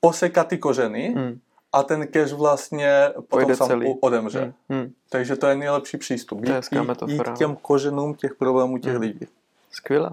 posekat 0.00 0.48
ty 0.48 0.58
kořeny 0.58 1.14
Hmm. 1.16 1.40
A 1.72 1.82
ten 1.82 2.06
keř 2.06 2.32
vlastně 2.32 3.08
potom 3.14 3.26
Pojde 3.28 3.56
sám 3.56 3.68
celý. 3.68 3.94
odemře. 4.00 4.40
Hmm. 4.68 4.80
Hmm. 4.80 4.92
Takže 5.10 5.36
to 5.36 5.46
je 5.46 5.54
nejlepší 5.54 5.96
přístup. 5.96 6.44
To 6.46 6.52
je 6.52 6.58
Jít- 6.72 7.02
Jít 7.06 7.18
no. 7.26 7.34
k 7.34 7.38
těm 7.38 7.56
kořenům 7.56 8.14
těch 8.14 8.34
problémů 8.34 8.78
těch 8.78 8.92
Hmm. 8.92 9.00
lidí. 9.00 9.26
Skvěle. 9.70 10.10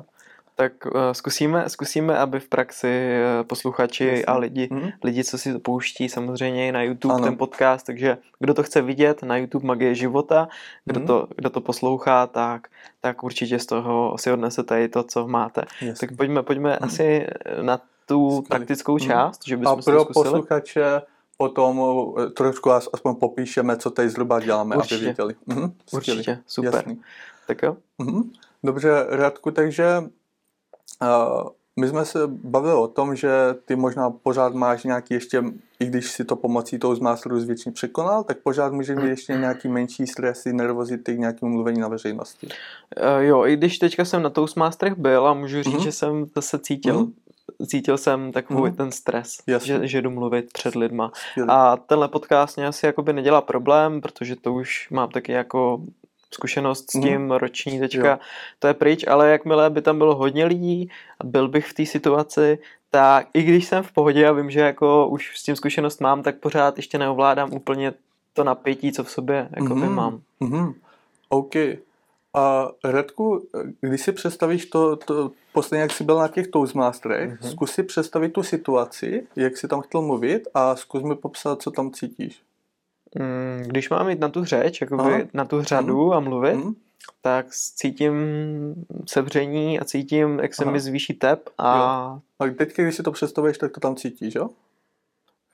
Tak 0.56 0.86
uh, 0.86 0.92
zkusíme, 1.12 1.70
zkusíme, 1.70 2.18
aby 2.18 2.40
v 2.40 2.48
praxi 2.50 3.14
uh, 3.40 3.48
posluchači 3.48 4.06
Jasně. 4.06 4.26
a 4.26 4.38
lidi, 4.38 4.68
Mhm. 4.72 4.90
lidi, 5.04 5.24
co 5.24 5.38
si 5.38 5.54
to 5.54 5.60
pouští, 5.60 6.10
samozřejmě 6.10 6.68
i 6.68 6.72
na 6.72 6.82
YouTube 6.84 7.14
Ano. 7.14 7.24
ten 7.24 7.38
podcast, 7.38 7.86
takže 7.86 8.18
kdo 8.40 8.54
to 8.54 8.64
chce 8.64 8.82
vidět 8.82 9.24
na 9.24 9.38
YouTube 9.38 9.68
Magie 9.68 9.96
života, 9.96 10.48
kdo, 10.86 11.00
Mhm. 11.00 11.08
to, 11.08 11.28
kdo 11.36 11.50
to 11.50 11.62
poslouchá, 11.62 12.28
tak, 12.28 12.68
tak 13.02 13.24
určitě 13.24 13.60
z 13.60 13.66
toho 13.66 14.16
si 14.18 14.32
odnesete 14.32 14.84
i 14.84 14.88
to, 14.88 15.04
co 15.04 15.28
máte. 15.28 15.62
Jasně. 15.82 16.08
Tak 16.08 16.18
pojďme, 16.18 16.44
pojďme 16.44 16.78
asi 16.78 17.28
na 17.62 17.78
tu 18.06 18.30
Skvělý. 18.30 18.48
praktickou 18.48 18.94
Mhm. 18.98 19.08
část, 19.08 19.42
že 19.48 19.56
A 19.56 19.58
bychom 19.58 19.82
to 19.82 19.92
pro 19.92 20.06
posluchače 20.06 21.02
potom 21.38 21.82
eh, 22.20 22.30
trošku 22.30 22.70
as- 22.70 22.90
aspoň 22.94 23.16
popíšeme, 23.16 23.78
co 23.78 23.90
tady 23.90 24.10
zhruba 24.10 24.40
děláme, 24.40 24.76
Určitě. 24.76 24.96
aby 24.96 25.04
věděli. 25.06 25.36
Mhm. 25.46 25.74
skvělý. 25.86 26.20
Určitě, 26.20 26.40
super. 26.48 26.74
Jasný. 26.76 27.02
Tak 27.48 27.62
jo? 27.64 27.78
Mhm. 27.98 28.32
Dobře, 28.64 29.06
Radku, 29.10 29.52
takže 29.52 30.04
uh, 31.02 31.50
my 31.80 31.88
jsme 31.88 32.06
se 32.06 32.20
bavili 32.28 32.74
o 32.74 32.88
tom, 32.88 33.16
že 33.16 33.30
ty 33.66 33.76
možná 33.76 34.10
pořád 34.10 34.54
máš 34.54 34.84
nějaký 34.84 35.14
ještě, 35.14 35.44
i 35.80 35.86
když 35.86 36.12
si 36.12 36.26
to 36.26 36.36
pomocí 36.36 36.80
toho 36.80 36.96
zmástru 36.96 37.40
zvětšně 37.40 37.72
překonal, 37.72 38.24
tak 38.24 38.38
pořád 38.38 38.74
můžeš 38.74 38.98
mít 38.98 39.08
ještě 39.10 39.34
nějaký 39.34 39.68
menší 39.68 40.08
stresy, 40.08 40.54
nervozity 40.54 41.16
k 41.16 41.20
nějakému 41.20 41.52
mluvení 41.52 41.80
na 41.80 41.88
veřejnosti. 41.88 42.48
Uh, 42.48 43.22
jo, 43.24 43.46
i 43.46 43.56
když 43.56 43.80
teďka 43.80 44.06
jsem 44.06 44.22
na 44.24 44.30
Toastmasterech 44.30 44.94
byl 44.98 45.28
a 45.28 45.34
můžu 45.34 45.64
říct, 45.64 45.74
Mhm. 45.74 45.84
že 45.84 45.92
jsem 45.92 46.26
zase 46.36 46.60
cítil, 46.60 47.00
Mhm. 47.00 47.14
Cítil 47.68 47.98
jsem 47.98 48.32
takový 48.32 48.62
Mhm. 48.62 48.76
ten 48.76 48.92
stres, 48.92 49.38
Jasně. 49.48 49.68
že, 49.80 49.88
že 49.88 50.02
jdu 50.02 50.10
mluvit 50.10 50.54
před 50.54 50.76
lidma. 50.76 51.12
Skvělý. 51.32 51.50
A 51.52 51.78
tenhle 51.78 52.08
podcast 52.08 52.58
mě 52.58 52.68
asi 52.68 52.86
jakoby 52.86 53.14
nedělá 53.14 53.42
problém, 53.42 54.02
protože 54.02 54.36
to 54.36 54.54
už 54.54 54.88
mám 54.90 55.10
taky 55.10 55.32
jako 55.32 55.82
zkušenost 56.34 56.92
s 56.92 56.96
Mhm. 56.96 57.04
tím, 57.04 57.32
roční 57.32 57.80
teďka, 57.80 58.10
Jo. 58.12 58.18
to 58.60 58.68
je 58.68 58.74
pryč, 58.74 59.08
ale 59.08 59.30
jakmile 59.30 59.70
by 59.70 59.82
tam 59.82 59.98
bylo 59.98 60.16
hodně 60.16 60.46
lidí 60.46 60.90
a 61.20 61.24
byl 61.24 61.48
bych 61.48 61.68
v 61.68 61.74
té 61.74 61.86
situaci, 61.86 62.60
tak 62.92 63.28
i 63.34 63.44
když 63.44 63.66
jsem 63.66 63.84
v 63.84 63.92
pohodě 63.92 64.28
a 64.28 64.32
vím, 64.32 64.50
že 64.52 64.60
jako 64.60 65.08
už 65.08 65.38
s 65.40 65.44
tím 65.44 65.56
zkušenost 65.56 66.02
mám, 66.02 66.24
tak 66.24 66.36
pořád 66.38 66.78
ještě 66.78 66.98
neovládám 66.98 67.54
úplně 67.54 67.94
to 68.34 68.44
napětí, 68.44 68.92
co 68.92 69.04
v 69.04 69.12
sobě 69.12 69.50
jako 69.56 69.76
Mhm. 69.76 69.96
mám. 69.96 70.22
Mhm. 70.40 70.74
OK. 71.30 71.54
A 72.38 72.72
Radku, 72.84 73.48
když 73.82 74.02
si 74.02 74.12
představíš 74.12 74.66
to, 74.66 74.96
to 74.96 75.32
posledně, 75.54 75.82
jak 75.82 75.92
jsi 75.92 76.04
byl 76.04 76.18
na 76.18 76.28
těch 76.28 76.48
Toastmasterech, 76.48 77.30
Mhm. 77.30 77.38
mm-hmm. 77.38 77.52
zkus 77.52 77.72
si 77.72 77.84
představit 77.84 78.30
tu 78.30 78.44
situaci, 78.44 79.28
jak 79.36 79.58
jsi 79.58 79.68
tam 79.68 79.82
chtěl 79.82 80.02
mluvit 80.02 80.48
a 80.54 80.76
zkus 80.76 81.04
mi 81.04 81.16
popsat, 81.16 81.62
co 81.62 81.72
tam 81.72 81.92
cítíš. 81.92 82.42
Mm, 83.20 83.64
Když 83.68 83.90
mám 83.90 84.10
jít 84.10 84.20
na 84.20 84.30
tu 84.30 84.44
řeč, 84.46 84.82
jakoby 84.82 85.02
Aha. 85.14 85.20
na 85.34 85.46
tu 85.46 85.62
řadu 85.64 86.14
a 86.14 86.20
mluvit, 86.20 86.54
Mhm. 86.56 86.74
tak 87.22 87.46
cítím 87.52 88.14
sevření 89.08 89.80
a 89.80 89.84
cítím, 89.86 90.40
jak 90.40 90.54
se 90.56 90.64
Aha. 90.64 90.72
mi 90.72 90.80
zvýší 90.80 91.14
tep 91.14 91.50
a 91.58 91.72
A 92.40 92.46
teď, 92.58 92.76
když 92.78 92.96
si 92.96 93.04
to 93.04 93.12
představuješ, 93.12 93.58
tak 93.58 93.72
to 93.72 93.80
tam 93.80 93.96
cítíš, 93.96 94.36
jo? 94.36 94.50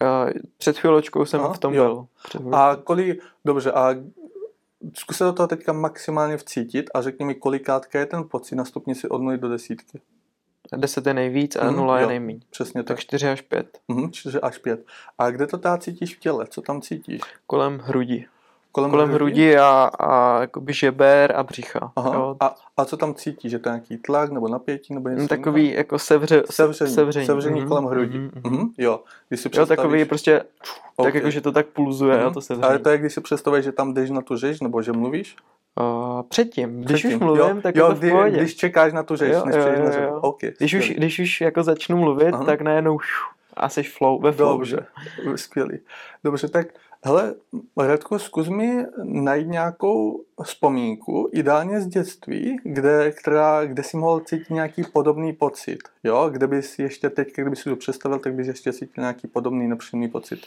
a 0.01 0.25
před 0.57 0.77
chvíločkou 0.77 1.25
jsem 1.25 1.39
Aha, 1.41 1.53
v 1.53 1.59
tom 1.59 1.73
jo. 1.73 2.07
byl. 2.33 2.55
A 2.55 2.75
kolik, 2.83 3.23
dobře, 3.45 3.71
a 3.71 3.95
zkus 4.97 5.17
se 5.17 5.23
do 5.23 5.33
toho 5.33 5.47
teďka 5.47 5.73
maximálně 5.73 6.37
vcítit 6.37 6.89
a 6.93 7.01
řekni 7.01 7.25
mi, 7.25 7.35
kolikátka 7.35 7.99
je 7.99 8.05
ten 8.05 8.23
pocit 8.29 8.55
na 8.55 8.65
stupnici 8.65 9.09
od 9.09 9.21
0 9.21 9.37
do 9.37 9.49
desítky. 9.49 10.01
10 10.77 11.07
je 11.07 11.13
nejvíc 11.13 11.55
a 11.55 11.65
Mhm, 11.65 11.75
0 11.75 11.97
je 11.97 12.03
jo. 12.03 12.09
nejméně. 12.09 12.39
Přesně 12.49 12.83
Tak 12.83 12.97
tak. 12.97 12.99
4 12.99 13.29
až 13.29 13.41
5. 13.41 13.77
Mhm, 13.87 14.11
4 14.11 14.39
až 14.39 14.57
5. 14.57 14.85
A 15.17 15.29
kde 15.29 15.47
to 15.47 15.57
tá 15.57 15.77
cítíš 15.77 16.15
v 16.15 16.19
těle? 16.19 16.47
Co 16.47 16.61
tam 16.61 16.81
cítíš? 16.81 17.21
Kolem 17.47 17.77
hrudi. 17.77 18.25
Kolem, 18.75 18.91
kolem 18.91 19.09
hrudi 19.09 19.57
a, 19.57 19.89
a 19.99 20.41
jakoby 20.41 20.73
žeber 20.73 21.33
a 21.35 21.43
břicha. 21.43 21.91
Aha. 21.95 22.13
Jo. 22.15 22.35
A, 22.39 22.55
a 22.77 22.85
co 22.85 22.97
tam 22.97 23.13
cítíš? 23.13 23.51
Že 23.51 23.59
to 23.59 23.69
je 23.69 23.73
nějaký 23.73 23.97
tlak 23.97 24.31
nebo 24.31 24.47
napětí 24.47 24.93
nebo 24.93 25.09
něco? 25.09 25.21
No, 25.21 25.27
takový 25.27 25.73
jako 25.73 25.99
sevře, 25.99 26.43
sevření, 26.51 26.91
sevření, 26.93 27.25
sevření 27.25 27.59
Mhm, 27.59 27.69
kolem 27.69 27.85
hrudi. 27.85 28.17
mhm, 28.19 28.31
mhm. 28.43 28.53
Mhm, 28.57 28.69
jo, 28.77 28.99
když 29.29 29.39
si 29.39 29.47
Jo, 29.47 29.49
představíš, 29.51 29.77
takový 29.77 30.05
prostě, 30.05 30.39
tak 30.97 31.07
Ok. 31.07 31.13
jako, 31.15 31.29
že 31.29 31.41
to 31.41 31.51
tak 31.51 31.65
pulzuje, 31.65 32.17
jo, 32.17 32.23
Mhm. 32.25 32.33
to 32.33 32.41
sevření. 32.41 32.63
Ale 32.69 32.79
to 32.79 32.89
je, 32.89 32.97
když 32.97 33.13
si 33.13 33.21
představíš, 33.21 33.63
že 33.65 33.71
tam 33.71 33.93
jdeš 33.93 34.09
na 34.09 34.21
tu 34.21 34.37
řeč, 34.37 34.59
nebo 34.61 34.81
že 34.81 34.91
mluvíš? 34.91 35.35
Uh, 35.79 36.21
předtím, 36.29 36.81
když 36.81 36.99
Předtím. 37.01 37.17
už 37.17 37.23
mluvím, 37.23 37.55
jo, 37.55 37.61
tak 37.61 37.75
jo, 37.75 37.85
je 37.85 37.89
to 37.89 37.95
v 37.95 37.99
kdy- 37.99 38.11
pohodě. 38.11 38.37
Když 38.37 38.55
čekáš 38.55 38.93
na 38.93 39.03
tu 39.03 39.15
řeč, 39.15 39.33
Jo, 39.33 39.45
než 39.45 39.55
jo, 39.55 39.61
jo, 39.61 40.01
jo. 40.03 40.19
OK, 40.21 40.39
Když 40.57 40.73
už, 40.73 40.89
když 40.89 41.19
už 41.19 41.41
jako 41.41 41.63
začnu 41.63 41.97
mluvit, 41.97 42.33
Aha. 42.33 42.43
tak 42.43 42.61
najednou 42.61 42.97
a 43.53 43.69
jsi 43.69 43.83
flow, 43.83 44.19
ve 44.21 44.31
flow. 44.31 44.57
Dobře, 44.57 44.85
skvělý. 45.35 45.77
Dobře, 46.23 46.47
tak 46.47 46.67
hele, 47.03 47.35
Radko, 47.77 48.19
zkus 48.19 48.49
mi 48.49 48.85
najít 49.03 49.47
nějakou 49.47 50.23
vzpomínku, 50.43 51.29
ideálně 51.33 51.81
z 51.81 51.87
dětství, 51.87 52.57
kde, 52.63 53.11
která, 53.11 53.65
kde 53.65 53.83
si 53.83 53.97
mohl 53.97 54.19
cítit 54.19 54.49
nějaký 54.49 54.83
podobný 54.93 55.33
pocit, 55.33 55.79
jo? 56.03 56.29
Kde 56.29 56.47
bys 56.47 56.79
ještě 56.79 57.09
teď, 57.09 57.33
kdyby 57.35 57.55
si 57.55 57.63
to 57.63 57.75
představil, 57.75 58.19
tak 58.19 58.33
bys 58.33 58.47
ještě 58.47 58.73
cítil 58.73 59.01
nějaký 59.01 59.27
podobný 59.27 59.67
nepříjemný 59.67 60.07
pocit. 60.07 60.39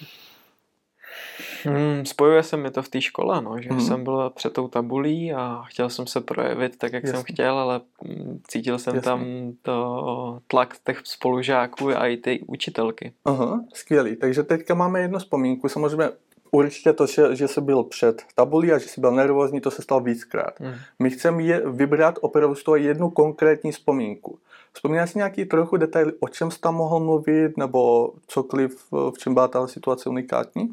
Hmm, 1.65 2.07
spojuje 2.07 2.43
se 2.43 2.57
mi 2.57 2.71
to 2.71 2.83
v 2.83 2.89
té 2.89 3.01
škole, 3.01 3.43
no, 3.43 3.61
že 3.61 3.69
Mhm. 3.71 3.81
jsem 3.81 4.05
byl 4.05 4.31
před 4.31 4.53
tou 4.53 4.69
tabulí 4.69 5.33
a 5.33 5.63
chtěl 5.67 5.91
jsem 5.91 6.07
se 6.07 6.21
projevit 6.21 6.77
tak, 6.79 6.93
jak 6.93 7.07
jsem 7.07 7.15
Jasně. 7.17 7.33
chtěl, 7.35 7.59
ale 7.59 7.81
mm, 8.05 8.41
cítil 8.49 8.79
jsem 8.79 8.95
Jasně. 8.95 9.05
tam 9.11 9.25
to 9.63 10.41
tlak 10.47 10.75
těch 10.87 11.01
spolužáků 11.05 11.89
a 11.91 12.07
i 12.07 12.17
ty 12.17 12.41
učitelky. 12.47 13.13
Aha, 13.25 13.65
skvělý. 13.75 14.17
Takže 14.17 14.43
teďka 14.43 14.75
máme 14.75 15.01
jednu 15.01 15.19
vzpomínku. 15.19 15.69
Samozřejmě 15.69 16.09
určitě 16.57 16.93
to, 16.93 17.07
že, 17.07 17.37
že 17.37 17.49
jsi 17.49 17.61
byl 17.61 17.83
před 17.85 18.23
tabulí 18.35 18.73
a 18.73 18.79
že 18.79 18.89
jsi 18.89 19.01
byl 19.01 19.13
nervózní, 19.13 19.61
to 19.61 19.71
se 19.71 19.83
stalo 19.83 20.01
víckrát. 20.01 20.61
Hmm. 20.61 20.75
My 20.99 21.11
chceme 21.11 21.43
je 21.43 21.63
vybrat 21.71 22.19
opravdu 22.21 22.55
z 22.55 22.63
toho 22.65 22.77
jednu 22.77 23.11
konkrétní 23.11 23.73
vzpomínku. 23.73 24.39
Vzpomínáš 24.73 25.11
si 25.11 25.19
nějaký 25.19 25.45
trochu 25.45 25.77
detaily, 25.77 26.13
o 26.21 26.29
čem 26.29 26.51
jsi 26.51 26.61
tam 26.61 26.75
mohl 26.75 27.01
mluvit, 27.01 27.57
nebo 27.57 28.13
cokoliv, 28.27 28.85
v 28.93 29.19
čem 29.19 29.35
byla 29.35 29.49
ta 29.49 29.67
situace 29.67 30.09
unikátní? 30.09 30.69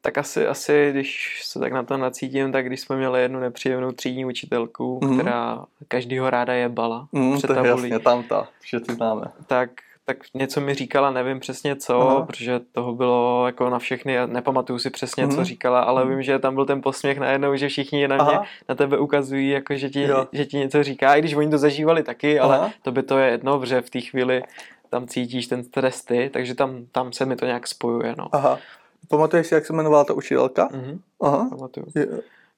Tak 0.00 0.18
asi, 0.18 0.46
asi, 0.46 0.88
když 0.92 1.40
se 1.44 1.58
tak 1.58 1.72
na 1.72 1.82
to 1.82 1.96
nacítím, 1.96 2.52
tak 2.52 2.66
když 2.66 2.80
jsme 2.80 2.96
měli 2.96 3.22
jednu 3.22 3.40
nepříjemnou 3.40 3.92
třídní 3.92 4.24
učitelku, 4.24 5.00
Mhm. 5.04 5.18
která 5.18 5.64
každýho 5.88 6.30
ráda 6.30 6.52
jebala 6.54 7.08
Mm, 7.12 7.36
před 7.36 7.46
to 7.46 7.52
je 7.52 7.56
tabulí, 7.62 7.90
jasně, 7.90 8.04
tam 8.04 8.22
ta, 8.22 8.48
všichni 8.60 8.94
známe. 8.94 9.24
tak, 9.46 9.70
tak 10.06 10.16
něco 10.34 10.60
mi 10.60 10.74
říkala, 10.74 11.10
nevím 11.10 11.40
přesně 11.40 11.76
co, 11.76 12.00
Aha. 12.00 12.22
protože 12.26 12.60
toho 12.72 12.94
bylo 12.94 13.46
jako 13.46 13.70
na 13.70 13.78
všechny, 13.78 14.16
nepamatuju 14.26 14.78
si 14.78 14.90
přesně, 14.90 15.26
Mhm. 15.26 15.36
co 15.36 15.44
říkala, 15.44 15.80
ale 15.80 16.04
Mhm. 16.04 16.10
vím, 16.14 16.22
že 16.22 16.38
tam 16.38 16.54
byl 16.54 16.66
ten 16.66 16.82
posměch 16.82 17.18
najednou, 17.18 17.56
že 17.56 17.68
všichni 17.68 18.08
na 18.08 18.16
mě, 18.16 18.24
Aha, 18.34 18.44
na 18.68 18.74
tebe 18.74 18.98
ukazují, 18.98 19.50
jako 19.50 19.74
že 19.76 19.90
ti, 19.90 20.02
Jo. 20.02 20.26
že 20.32 20.44
ti 20.46 20.56
něco 20.58 20.82
říká, 20.82 21.14
i 21.14 21.18
když 21.20 21.34
oni 21.34 21.50
to 21.50 21.58
zažívali 21.58 22.02
taky, 22.02 22.40
ale 22.40 22.58
Aha. 22.58 22.70
to 22.82 22.92
by 22.92 23.02
to 23.02 23.18
je 23.18 23.30
jedno, 23.30 23.58
protože 23.58 23.80
v 23.80 23.90
té 23.90 24.00
chvíli 24.00 24.42
tam 24.90 25.06
cítíš 25.06 25.46
ten 25.46 25.64
stres 25.64 26.04
ty, 26.04 26.30
takže 26.32 26.54
tam, 26.54 26.86
tam 26.92 27.12
se 27.12 27.26
mi 27.26 27.36
to 27.36 27.46
nějak 27.46 27.66
spojuje, 27.66 28.14
no. 28.18 28.28
aha. 28.32 28.58
Pamatuješ 29.08 29.46
si, 29.46 29.54
jak 29.54 29.66
se 29.66 29.72
jmenovala 29.72 30.04
ta 30.04 30.12
učitelka? 30.14 30.68
Mhm, 30.72 31.00
Aha. 31.22 31.46
pamatuju. 31.50 31.86
Je, 31.94 32.06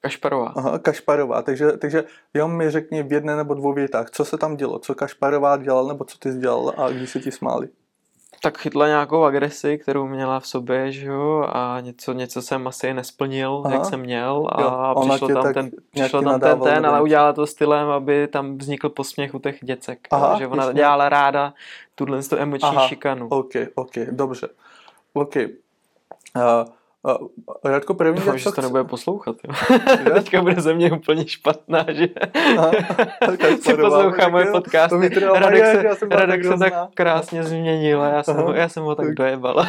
Kašparová. 0.00 0.52
aha, 0.56 0.78
Kašparová. 0.78 1.42
Takže, 1.42 1.72
takže 1.72 2.04
jenom 2.34 2.56
mi 2.56 2.70
řekni 2.70 3.02
v 3.02 3.12
jedné 3.12 3.36
nebo 3.36 3.54
dvou 3.54 3.72
větách, 3.72 4.10
co 4.10 4.24
se 4.24 4.38
tam 4.38 4.56
dělo, 4.56 4.78
co 4.78 4.94
Kašparová 4.94 5.56
dělal, 5.56 5.86
nebo 5.86 6.04
co 6.04 6.18
ty 6.18 6.32
jsi 6.32 6.38
dělal 6.38 6.74
a 6.76 6.88
když 6.90 7.10
se 7.10 7.20
ti 7.20 7.30
smáli. 7.30 7.68
tak 8.42 8.58
chytla 8.58 8.86
nějakou 8.86 9.24
agresi, 9.24 9.78
kterou 9.78 10.06
měla 10.06 10.40
v 10.40 10.46
sobě, 10.46 10.92
že 10.92 11.06
jo, 11.06 11.44
a 11.52 11.80
něco, 11.80 12.12
něco 12.12 12.42
jsem 12.42 12.66
asi 12.66 12.94
nesplnil, 12.94 13.62
Aha. 13.64 13.74
jak 13.74 13.84
jsem 13.84 14.00
měl 14.00 14.46
a 14.52 14.62
Jo, 14.62 15.06
přišlo 15.08 15.28
tam 15.28 15.54
ten, 15.54 15.70
přišlo 15.90 16.22
tam 16.22 16.40
ten, 16.40 16.60
ten, 16.60 16.86
ale 16.86 17.02
udělala 17.02 17.32
to 17.32 17.46
stylem, 17.46 17.88
aby 17.88 18.28
tam 18.28 18.58
vznikl 18.58 18.88
posměch 18.88 19.34
u 19.34 19.38
těch 19.38 19.58
děcek, 19.62 20.08
Aha, 20.10 20.32
jo, 20.32 20.38
že 20.38 20.46
ona 20.46 20.64
jasně. 20.64 20.76
dělala 20.78 21.08
ráda 21.08 21.54
tuhle 21.94 22.22
tu 22.22 22.36
emoční 22.36 22.68
Aha, 22.68 22.88
šikanu. 22.88 23.28
OK, 23.28 23.52
OK, 23.74 23.96
dobře. 24.10 24.48
OK. 25.12 25.36
Uh, 25.36 26.64
Radko, 27.64 27.94
první 27.94 28.14
Doufám, 28.14 28.32
věc, 28.34 28.38
že 28.42 28.44
co 28.44 28.50
se 28.50 28.56
to 28.56 28.62
nebude 28.62 28.84
poslouchat. 28.84 29.36
Jo. 29.44 29.54
Teďka 30.14 30.42
bude 30.42 30.60
ze 30.60 30.74
mě 30.74 30.92
úplně 30.92 31.28
špatná, 31.28 31.86
že 31.92 32.08
Aha, 32.58 32.70
si 33.60 33.74
poslouchá 33.74 34.28
moje 34.28 34.46
trvalo, 35.10 35.38
Radek 35.40 35.66
se, 35.66 35.86
já 35.86 35.94
jsem 35.94 36.08
Radek 36.10 36.44
se 36.44 36.56
tak 36.58 36.74
krásně 36.94 37.44
změnil 37.44 38.02
a 38.02 38.08
já 38.08 38.22
jsem, 38.22 38.36
Aha. 38.36 38.46
ho, 38.46 38.52
já 38.52 38.68
jsem 38.68 38.82
ho 38.82 38.94
tak 38.94 39.06
Tak. 39.06 39.14
dojebal. 39.14 39.60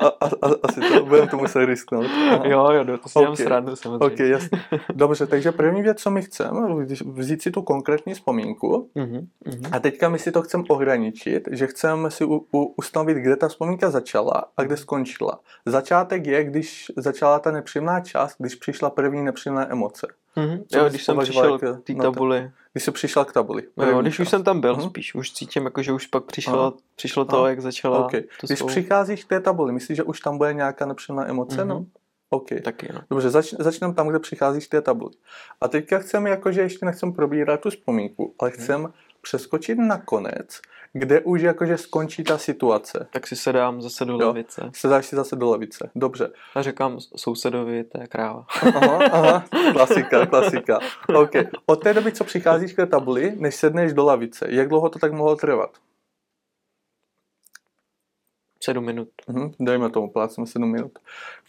A, 0.00 0.06
a, 0.06 0.26
a, 0.42 0.50
asi 0.62 0.80
to, 0.80 1.04
budem 1.04 1.28
to 1.28 1.36
muset 1.36 1.64
risknout. 1.66 2.06
Aha. 2.06 2.42
jo, 2.44 2.70
jo, 2.70 2.98
to 2.98 3.08
si 3.08 3.18
dělám 3.18 3.32
Ok. 3.32 3.38
srandu 3.38 3.76
samozřejmě. 3.76 4.06
OK, 4.06 4.18
jasně. 4.20 4.58
Dobře, 4.94 5.26
takže 5.26 5.52
první 5.52 5.82
věc, 5.82 6.02
co 6.02 6.10
my 6.10 6.22
chceme, 6.22 6.84
vzít 7.12 7.42
si 7.42 7.50
tu 7.50 7.62
konkrétní 7.62 8.14
vzpomínku 8.14 8.90
Mhm, 8.94 9.26
mhm. 9.46 9.62
a 9.72 9.80
teďka 9.80 10.08
my 10.08 10.18
si 10.18 10.32
to 10.32 10.42
chceme 10.42 10.64
ohraničit, 10.68 11.48
že 11.50 11.66
chceme 11.66 12.10
si 12.10 12.24
u, 12.24 12.46
u, 12.52 12.74
ustanovit, 12.76 13.16
kde 13.16 13.36
ta 13.36 13.48
vzpomínka 13.48 13.90
začala 13.90 14.44
a 14.56 14.62
kde 14.62 14.76
skončila. 14.76 15.38
Začátek 15.66 16.26
je, 16.26 16.44
když 16.44 16.69
začala 16.96 17.38
ta 17.38 17.50
nepříjemná 17.50 18.00
část, 18.00 18.34
když 18.38 18.54
přišla 18.54 18.90
první 18.90 19.22
nepříjemná 19.24 19.70
emoce. 19.72 20.06
Mhm. 20.36 20.64
Co 20.68 20.78
Jo, 20.78 20.88
když 20.88 21.04
jsem 21.04 21.18
přišel 21.18 21.52
jako- 21.52 21.74
k 21.80 21.84
té 21.84 21.92
no 21.94 22.02
tabuli. 22.02 22.50
Když 22.72 22.84
jsi 22.84 22.90
přišel 22.90 23.24
k 23.24 23.32
tabuli. 23.32 23.62
No 23.76 23.84
jo, 23.84 23.90
první 23.90 24.02
když 24.02 24.18
už 24.20 24.26
část. 24.26 24.30
jsem 24.30 24.44
tam 24.44 24.60
byl 24.60 24.76
Mhm. 24.76 24.88
spíš, 24.90 25.14
už 25.14 25.32
cítím, 25.32 25.64
jako, 25.64 25.82
že 25.82 25.92
už 25.92 26.06
pak 26.06 26.24
přišlo, 26.24 26.60
Aha. 26.60 26.72
přišlo 26.96 27.24
to, 27.24 27.38
Aha. 27.38 27.48
jak 27.48 27.60
začala 27.60 28.04
OK. 28.04 28.10
to 28.12 28.46
Když 28.46 28.58
svou... 28.58 28.68
přicházíš 28.68 29.24
k 29.24 29.28
té 29.28 29.40
tabuli, 29.40 29.72
myslíš, 29.72 29.96
že 29.96 30.02
už 30.02 30.20
tam 30.20 30.38
bude 30.38 30.54
nějaká 30.54 30.86
nepříjemná 30.86 31.28
emoce? 31.28 31.56
Mhm. 31.64 31.68
No? 31.68 31.86
OK. 32.30 32.48
Taky, 32.64 32.88
no. 32.94 33.00
Dobře, 33.10 33.30
zač, 33.30 33.54
začneme 33.58 33.94
tam, 33.94 34.08
kde 34.08 34.18
přicházíš 34.18 34.66
k 34.66 34.70
té 34.70 34.82
tabuli. 34.82 35.10
A 35.60 35.68
teďka 35.68 35.98
chceme, 35.98 36.30
jakože 36.30 36.60
ještě 36.60 36.86
nechcem 36.86 37.12
probírat 37.12 37.60
tu 37.60 37.70
vzpomínku, 37.70 38.34
ale 38.40 38.50
Mhm. 38.50 38.58
chcem 38.62 38.92
přeskočit 39.22 39.78
na 39.78 39.98
konec, 39.98 40.60
kde 40.92 41.20
už 41.20 41.42
jakože 41.42 41.78
skončí 41.78 42.24
ta 42.24 42.38
situace. 42.38 43.08
Tak 43.12 43.26
si 43.26 43.36
sedám 43.36 43.82
zase 43.82 44.04
do 44.04 44.12
Jo. 44.12 44.26
lavice 44.26 44.70
Sedáš 44.74 45.06
si 45.06 45.16
zase 45.16 45.36
do 45.36 45.50
lavice. 45.50 45.90
Dobře. 45.94 46.32
a 46.54 46.62
říkám 46.62 46.98
sousedovi, 47.16 47.84
to 47.84 48.00
je 48.00 48.06
kráva. 48.06 48.46
Aha, 48.76 48.98
aha, 49.12 49.44
klasika, 49.72 50.26
klasika. 50.26 50.78
OK. 51.14 51.30
Od 51.66 51.76
té 51.82 51.94
doby, 51.94 52.12
co 52.12 52.24
přicházíš 52.24 52.72
k 52.72 52.76
té 52.76 52.86
tabuli, 52.86 53.32
než 53.36 53.54
sedneš 53.54 53.92
do 53.92 54.04
lavice, 54.04 54.46
jak 54.48 54.68
dlouho 54.68 54.88
to 54.88 54.98
tak 54.98 55.12
mohlo 55.12 55.36
trvat? 55.36 55.70
Sedm 58.62 58.84
minut. 58.84 59.08
Mhm, 59.28 59.52
dejme 59.60 59.90
tomu, 59.90 60.10
plácíme 60.10 60.46
7 60.46 60.72
minut. 60.72 60.98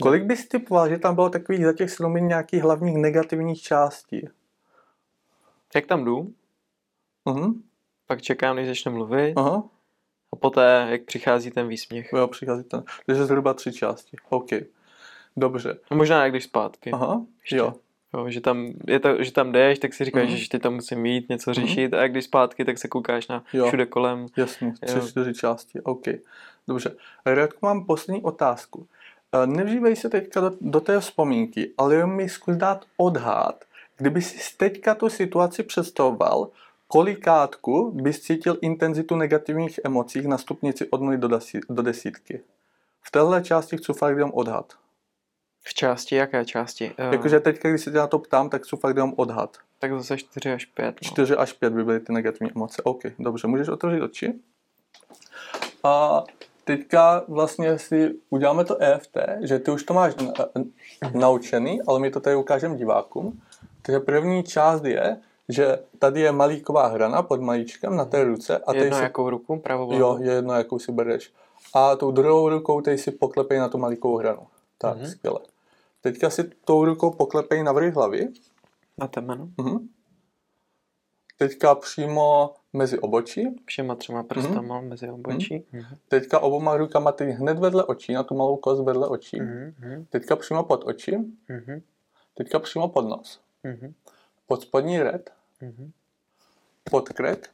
Kolik 0.01 0.23
bys 0.23 0.47
typoval, 0.47 0.89
že 0.89 0.97
tam 0.97 1.15
bylo 1.15 1.29
takových 1.29 1.65
za 1.65 1.73
těch 1.73 1.91
7 1.91 2.13
minut 2.13 2.27
nějakých 2.27 2.63
hlavních 2.63 2.97
negativních 2.97 3.61
částí? 3.61 4.29
Jak 5.75 5.85
tam 5.85 6.03
jdu, 6.05 6.33
Mhm, 7.25 7.63
pak 8.11 8.21
čekám, 8.21 8.55
než 8.55 8.67
začne 8.67 8.91
mluvit 8.91 9.33
aha. 9.37 9.63
a 10.33 10.35
poté, 10.35 10.87
jak 10.89 11.01
přichází 11.03 11.51
ten 11.51 11.67
výsměch. 11.67 12.09
Jo, 12.13 12.27
přichází 12.27 12.63
ten. 12.63 12.83
Takže 13.05 13.25
zhruba 13.25 13.53
tři 13.53 13.71
části. 13.73 14.17
OK. 14.29 14.49
Dobře. 15.37 15.77
No 15.91 15.97
možná 15.97 16.23
jak 16.23 16.33
jdeš 16.33 16.43
zpátky. 16.43 16.91
Aha, 16.91 17.21
Ještě. 17.41 17.55
jo. 17.57 17.73
Jo, 18.13 18.29
že, 18.29 18.41
tam, 18.41 18.67
je 18.87 18.99
to, 18.99 19.23
že 19.23 19.31
tam 19.31 19.51
jdeš, 19.51 19.79
tak 19.79 19.93
si 19.93 20.05
říkáš, 20.05 20.27
Mhm. 20.29 20.37
že 20.37 20.49
ty 20.49 20.59
tam 20.59 20.73
musím 20.73 20.99
mít, 20.99 21.29
něco 21.29 21.51
Mhm. 21.51 21.61
řešit 21.61 21.93
a 21.93 22.01
jak 22.01 22.13
jdeš 22.13 22.25
zpátky, 22.25 22.65
tak 22.65 22.77
se 22.77 22.87
koukáš 22.87 23.27
na 23.27 23.43
Jo. 23.53 23.67
všude 23.67 23.85
kolem. 23.85 24.25
Jasně, 24.37 24.73
tři, 24.81 24.97
Jo. 24.97 25.07
čtyři 25.07 25.33
části. 25.33 25.81
OK. 25.81 26.05
Dobře. 26.67 26.95
Radko, 27.25 27.57
mám 27.65 27.85
poslední 27.85 28.21
otázku. 28.23 28.87
Eh, 29.43 29.47
Nevžívej 29.47 29.95
se 29.95 30.09
teďka 30.09 30.41
do, 30.41 30.51
do 30.61 30.79
té 30.81 30.99
vzpomínky, 30.99 31.71
ale 31.77 31.95
jenom 31.95 32.15
mi 32.15 32.29
zkus 32.29 32.55
dát 32.55 32.85
odhad. 32.97 33.65
Kdyby 33.97 34.21
si 34.21 34.57
teďka 34.57 34.95
tu 34.95 35.09
situaci 35.09 35.63
představoval, 35.63 36.49
kolikátku 36.91 37.91
bys 37.91 38.21
cítil 38.21 38.57
intenzitu 38.61 39.15
negativních 39.15 39.79
emocí 39.83 40.27
na 40.27 40.37
stupnici 40.37 40.89
od 40.89 41.01
0 41.01 41.17
do, 41.69 41.81
desítky? 41.81 42.41
V 43.01 43.11
téhle 43.11 43.43
části 43.43 43.77
chci 43.77 43.93
fakt 43.93 44.17
jenom 44.17 44.31
odhad. 44.33 44.73
V 45.63 45.73
části, 45.73 46.15
jaké 46.15 46.45
části? 46.45 46.85
Jo. 46.85 47.11
Jakože 47.11 47.39
teďka, 47.39 47.69
když 47.69 47.81
se 47.81 47.91
tě 47.91 47.97
na 47.97 48.07
to 48.07 48.19
ptám, 48.19 48.49
tak 48.49 48.63
chci 48.63 48.75
fakt 48.75 48.95
jenom 48.95 49.13
odhad. 49.17 49.57
Tak 49.79 49.93
zase 49.93 50.17
4 50.17 50.51
až 50.51 50.65
5. 50.65 50.85
No. 50.87 50.91
4 51.01 51.35
až 51.35 51.53
5 51.53 51.73
by 51.73 51.83
byly 51.83 51.99
ty 51.99 52.13
negativní 52.13 52.51
emoce. 52.55 52.81
OK, 52.83 53.01
dobře, 53.19 53.47
můžeš 53.47 53.67
otevřít 53.67 54.01
oči. 54.01 54.33
A 55.83 56.23
teďka 56.63 57.23
vlastně 57.27 57.79
si 57.79 58.15
uděláme 58.29 58.65
to 58.65 58.81
EFT, 58.81 59.17
že 59.41 59.59
ty 59.59 59.71
už 59.71 59.83
to 59.83 59.93
máš 59.93 60.15
na, 60.15 60.33
naučený, 61.13 61.81
ale 61.87 61.99
my 61.99 62.11
to 62.11 62.19
tady 62.19 62.35
ukážeme 62.35 62.75
divákům. 62.75 63.41
Takže 63.81 63.99
první 63.99 64.43
část 64.43 64.83
je, 64.83 65.17
že 65.51 65.79
tady 65.99 66.21
je 66.21 66.31
malíková 66.31 66.87
hrana 66.87 67.21
pod 67.23 67.41
malíčkem 67.41 67.95
na 67.95 68.05
té 68.05 68.23
ruce. 68.23 68.57
A 68.57 68.73
Jedno 68.75 68.97
si, 68.97 69.03
jakou 69.03 69.29
ruku, 69.29 69.59
pravou 69.59 69.93
Jo, 69.93 70.17
je 70.21 70.31
jedno, 70.31 70.53
jakou 70.53 70.79
si 70.79 70.91
bereš. 70.91 71.33
A 71.73 71.95
tou 71.95 72.11
druhou 72.11 72.49
rukou 72.49 72.81
teď 72.81 72.99
si 72.99 73.11
poklepej 73.11 73.59
na 73.59 73.69
tu 73.69 73.77
malíkovou 73.77 74.17
hranu. 74.17 74.47
Tak, 74.77 74.95
Mhm. 74.97 75.05
mm-hmm. 75.05 75.09
skvěle. 75.11 75.39
Teďka 76.01 76.29
si 76.29 76.43
tou 76.65 76.85
rukou 76.85 77.11
poklepej 77.11 77.63
na 77.63 77.71
vrch 77.71 77.95
hlavy. 77.95 78.27
Na 78.97 79.07
temeno. 79.07 79.49
Mhm. 79.57 79.87
teďka 81.37 81.75
přímo 81.75 82.53
mezi 82.73 82.99
obočí, 82.99 83.47
Všema 83.65 83.95
třema 83.95 84.23
prstama 84.23 84.81
mezi 84.81 85.09
obočí. 85.09 85.65
Mhm. 85.71 85.95
teďka 86.07 86.39
oboma 86.39 86.77
rukama 86.77 87.11
teď 87.11 87.29
hned 87.29 87.59
vedle 87.59 87.83
očí, 87.85 88.13
na 88.13 88.23
tu 88.23 88.35
malou 88.35 88.57
kost 88.57 88.83
vedle 88.83 89.07
očí, 89.07 89.41
Mhm, 89.41 89.73
mhm, 89.79 90.05
teďka 90.09 90.35
přímo 90.35 90.63
pod 90.63 90.83
oči, 90.85 91.17
mhm, 91.47 91.81
teďka 92.37 92.59
přímo 92.59 92.87
pod 92.89 93.01
nos, 93.09 93.39
mhm, 93.63 93.93
pod 94.47 94.61
spodní 94.61 95.01
red, 95.03 95.29
mhm. 95.61 95.91
pod 96.91 97.09
krek, 97.09 97.49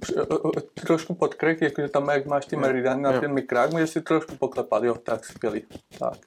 Při- 0.00 0.14
o- 0.14 0.48
o- 0.48 0.60
trošku 0.60 1.14
pod 1.14 1.34
krek, 1.34 1.60
jakože 1.62 1.88
tam, 1.88 2.08
jak 2.08 2.26
máš 2.26 2.46
ty 2.46 2.56
meridiany 2.56 3.02
na 3.02 3.12
Jo. 3.12 3.20
ten 3.20 3.32
mikrák, 3.32 3.70
můžeš 3.70 3.90
si 3.90 4.00
trošku 4.00 4.36
poklepat, 4.36 4.84
jo, 4.84 4.94
tak 4.94 5.24
skvělý. 5.24 5.64
Tak. 5.98 6.18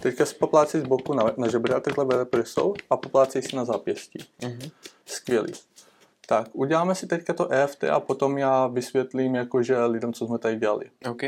Teďka 0.00 0.26
si 0.26 0.34
poplácej 0.34 0.80
z 0.80 0.84
boku 0.84 1.14
na, 1.14 1.24
na 1.36 1.48
žebra, 1.48 1.80
takhle 1.80 2.04
vedle 2.04 2.24
prsou 2.24 2.74
a 2.90 2.96
poplácej 2.96 3.42
si 3.42 3.56
na 3.56 3.64
zápěstí. 3.64 4.18
Mhm. 4.42 4.70
Skvělý. 5.06 5.52
Tak, 6.26 6.48
uděláme 6.52 6.94
si 6.94 7.06
teďka 7.06 7.32
to 7.32 7.52
EFT 7.52 7.84
a 7.84 8.00
potom 8.00 8.38
já 8.38 8.66
vysvětlím 8.66 9.34
jakože 9.34 9.84
lidem, 9.84 10.12
co 10.12 10.26
jsme 10.26 10.38
tady 10.38 10.56
dělali. 10.56 10.90
OK. 11.10 11.22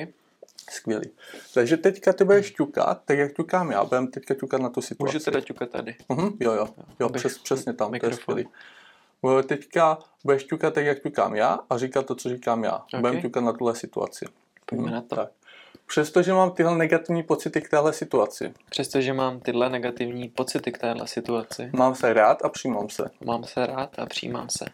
Skvělý. 0.70 1.11
Takže 1.54 1.76
teďka 1.76 2.12
ty 2.12 2.24
budeš 2.24 2.50
ťukat, 2.52 3.02
tak 3.04 3.18
jak 3.18 3.32
ťukám 3.32 3.70
já, 3.70 3.84
budeme 3.84 4.06
teďka 4.06 4.34
ťukat 4.34 4.61
na 4.61 4.68
tu 4.68 4.80
situaci. 4.82 5.14
Můžu 5.16 5.24
teda 5.24 5.40
ťukat 5.40 5.70
tady. 5.70 5.96
Mhm, 6.08 6.36
jo, 6.40 6.52
jo, 6.52 6.68
jo 7.00 7.08
přes, 7.08 7.38
přesně 7.38 7.72
tam, 7.72 7.88
to 7.88 7.94
je 7.94 7.96
mikrofon. 7.96 8.18
skvělý. 8.18 8.48
Teďka 9.46 9.98
budeš 10.24 10.44
ťukat 10.44 10.74
tak, 10.74 10.84
jak 10.84 11.02
ťukám 11.02 11.34
já 11.34 11.58
a 11.70 11.78
říkat 11.78 12.06
to, 12.06 12.14
co 12.14 12.28
říkám 12.28 12.64
já. 12.64 12.76
Okay. 12.76 13.00
Budeme 13.00 13.20
ťukat 13.20 13.44
na 13.44 13.52
tuhle 13.52 13.74
situaci. 13.74 14.24
Pojďme 14.66 14.84
Mhm, 14.86 14.94
na 14.94 15.00
to. 15.00 15.16
Tak. 15.16 15.28
Přestože 15.86 16.32
mám 16.32 16.50
tyhle 16.50 16.78
negativní 16.78 17.22
pocity 17.22 17.61
k 17.61 17.68
téhle 17.68 17.92
situaci, 17.92 18.54
Přestože 18.70 19.12
mám 19.12 19.40
tyhle 19.40 19.70
negativní 19.70 20.28
pocity 20.28 20.72
k 20.72 20.78
téhle 20.78 21.06
situaci, 21.06 21.70
mám 21.72 21.94
se 21.94 22.12
rád 22.12 22.44
a 22.44 22.48
přijímám 22.48 22.88
se. 22.88 23.11
mám 23.24 23.44
se 23.44 23.66
rád 23.66 23.98
a 23.98 24.06
přijímám 24.06 24.48
se. 24.48 24.64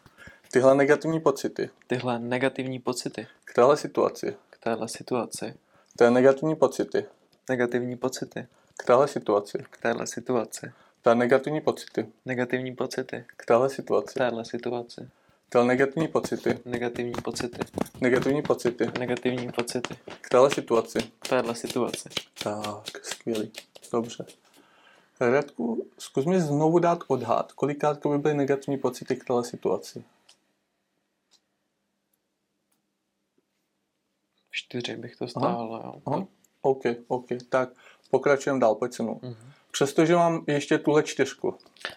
Tyhle 0.52 0.74
negativní 0.74 1.20
pocity 1.20 1.70
Tyhle 1.86 2.18
negativní 2.18 2.78
pocity 2.78 3.26
k 3.44 3.54
téhle 3.54 3.76
situaci, 3.76 4.36
k 4.50 4.58
téhle 4.58 4.88
situaci, 4.88 5.54
to 5.96 6.04
je 6.04 6.10
negativní 6.10 6.56
pocity. 6.56 7.04
Negativní 7.48 7.96
pocity. 7.96 8.46
K 8.78 8.84
téhle 8.84 9.08
situaci, 9.08 9.58
k 9.70 9.76
téhle 9.82 10.06
situaci, 10.06 10.72
to 11.02 11.10
je 11.10 11.14
negativní 11.14 11.60
pocity. 11.60 12.06
Negativní 12.26 12.74
pocity. 12.74 13.24
K 13.36 13.46
téhle 13.46 13.68
k 13.68 13.72
situaci, 13.72 14.14
téhle 14.14 14.44
situaci, 14.44 15.08
to 15.48 15.58
je 15.58 15.64
negativní 15.64 16.08
pocity, 16.08 16.58
negativní 16.64 17.12
pocity, 17.12 17.58
negativní 18.00 18.42
pocity. 18.42 18.90
Negativní 18.98 19.52
pocity. 19.52 19.96
K 20.20 20.28
téhle 20.28 20.50
situaci. 20.50 20.98
k 21.18 21.28
téhle 21.28 21.54
situaci. 21.54 22.08
Tak, 22.42 23.04
skvělý. 23.04 23.52
Dobře. 23.92 24.26
Radku, 25.20 25.86
zkus 25.98 26.24
mi 26.24 26.40
znovu 26.40 26.78
dát 26.78 26.98
odhad, 27.06 27.52
kolikrát 27.52 28.06
by 28.06 28.18
byly 28.18 28.34
negativní 28.34 28.78
pocity 28.78 29.16
k 29.16 29.24
téhle 29.24 29.44
situaci. 29.44 30.04
Čtyři 34.56 34.96
bych 34.96 35.16
to 35.16 35.28
stálo, 35.28 35.76
jo. 35.84 36.02
Aha. 36.06 36.26
OK, 36.62 36.82
OK. 37.08 37.26
Tak 37.48 37.68
pokračujeme 38.10 38.60
dál, 38.60 38.74
pojď 38.74 38.92
se 38.92 39.02
mnou. 39.02 39.20
Mhm. 39.22 39.52
Přestože 39.70 40.14
mám 40.16 40.44
ještě 40.46 40.78
tuhle 40.78 41.02
čtyřku 41.02 41.54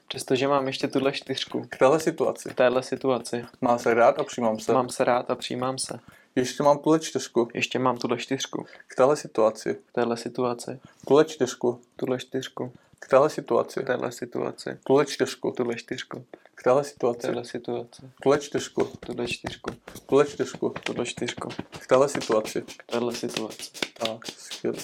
Přestože 0.08 0.48
mám 0.48 0.68
ještě 0.68 0.88
tuhle 0.88 1.12
čtyřku 1.12 1.66
k 1.70 1.78
téhle 1.78 2.00
situaci, 2.00 2.50
k 2.50 2.54
téhle 2.54 2.84
situaci, 2.84 3.46
mám 3.62 3.80
se 3.80 3.94
rád 3.94 4.20
a 4.20 4.24
přijímám 4.24 4.60
se. 4.60 4.74
mám 4.74 4.90
se 4.90 5.04
rád 5.04 5.32
a 5.32 5.36
přijímám 5.36 5.78
se. 5.78 6.00
Ještě 6.36 6.64
mám 6.64 6.80
tuhle 6.80 7.00
čtyřku 7.00 7.48
Ještě 7.54 7.80
mám 7.80 7.98
tuhle 7.98 8.18
čtyřku 8.18 8.66
k 8.88 8.96
téhle 8.96 9.16
situaci, 9.16 9.78
k 9.86 9.92
téhle 9.92 10.18
situaci, 10.18 10.80
tuhle 11.08 11.26
čtyřku 11.26 11.82
tuhle 11.96 12.20
čtyřku 12.20 12.72
k 13.00 13.08
téhle 13.08 13.30
situaci, 13.30 13.80
k 13.84 13.88
téhle 13.88 14.12
situaci, 14.12 14.78
tuhle 14.86 15.06
čtyřku 15.06 15.52
tuhle 15.52 15.76
čtyřku 15.76 16.26
k 16.56 16.64
téhle 16.64 16.84
k 16.84 16.86
situaci, 16.86 17.22
téhle 17.22 17.46
situaci, 17.46 18.02
tuhle 18.24 18.40
čtyřku, 18.40 18.84
tuhle 19.00 19.28
čtyřku, 19.28 19.72
tuhle 20.06 20.26
čtyřku 20.26 20.70
tuhle 20.86 21.06
čtyřku 21.06 21.50
k 21.80 21.88
téhle 21.88 22.10
situaci. 22.10 22.62
k 22.62 22.84
téhle 22.92 23.14
situaci. 23.16 23.72
Tak, 23.94 24.26
skvělé. 24.26 24.78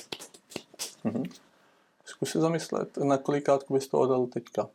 Mhm. 1.04 1.24
Zkus 2.06 2.30
se 2.30 2.40
zamyslet, 2.40 2.98
na 2.98 3.18
kolikátku 3.18 3.74
bys 3.74 3.88
to 3.88 4.00
oddal 4.00 4.26
teďka. 4.28 4.70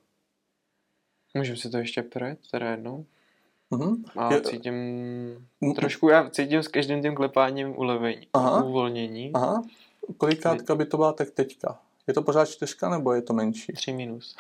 Můžeme 1.34 1.56
si 1.56 1.70
to 1.70 1.78
ještě 1.78 2.02
projet, 2.02 2.38
teda 2.50 2.70
jednou. 2.70 3.06
Mhm. 3.70 4.04
A 4.16 4.34
Je- 4.34 4.40
cítím 4.40 4.74
trošku, 5.76 6.08
já 6.08 6.30
cítím 6.30 6.62
s 6.62 6.68
každým 6.68 7.02
tím 7.02 7.14
klepáním 7.14 7.78
ulevení, 7.78 8.26
Aha. 8.32 8.64
uvolnění. 8.64 9.30
Aha, 9.34 9.62
kolikátka 10.16 10.74
by 10.74 10.84
to 10.86 10.96
byla 10.96 11.12
tak 11.12 11.30
teďka? 11.30 11.78
Je 12.06 12.14
to 12.14 12.22
pořád 12.22 12.48
čtyřka 12.48 12.88
nebo 12.88 13.12
je 13.12 13.22
to 13.22 13.32
menší? 13.32 13.72
Tři 13.72 13.92
minus. 13.92 14.36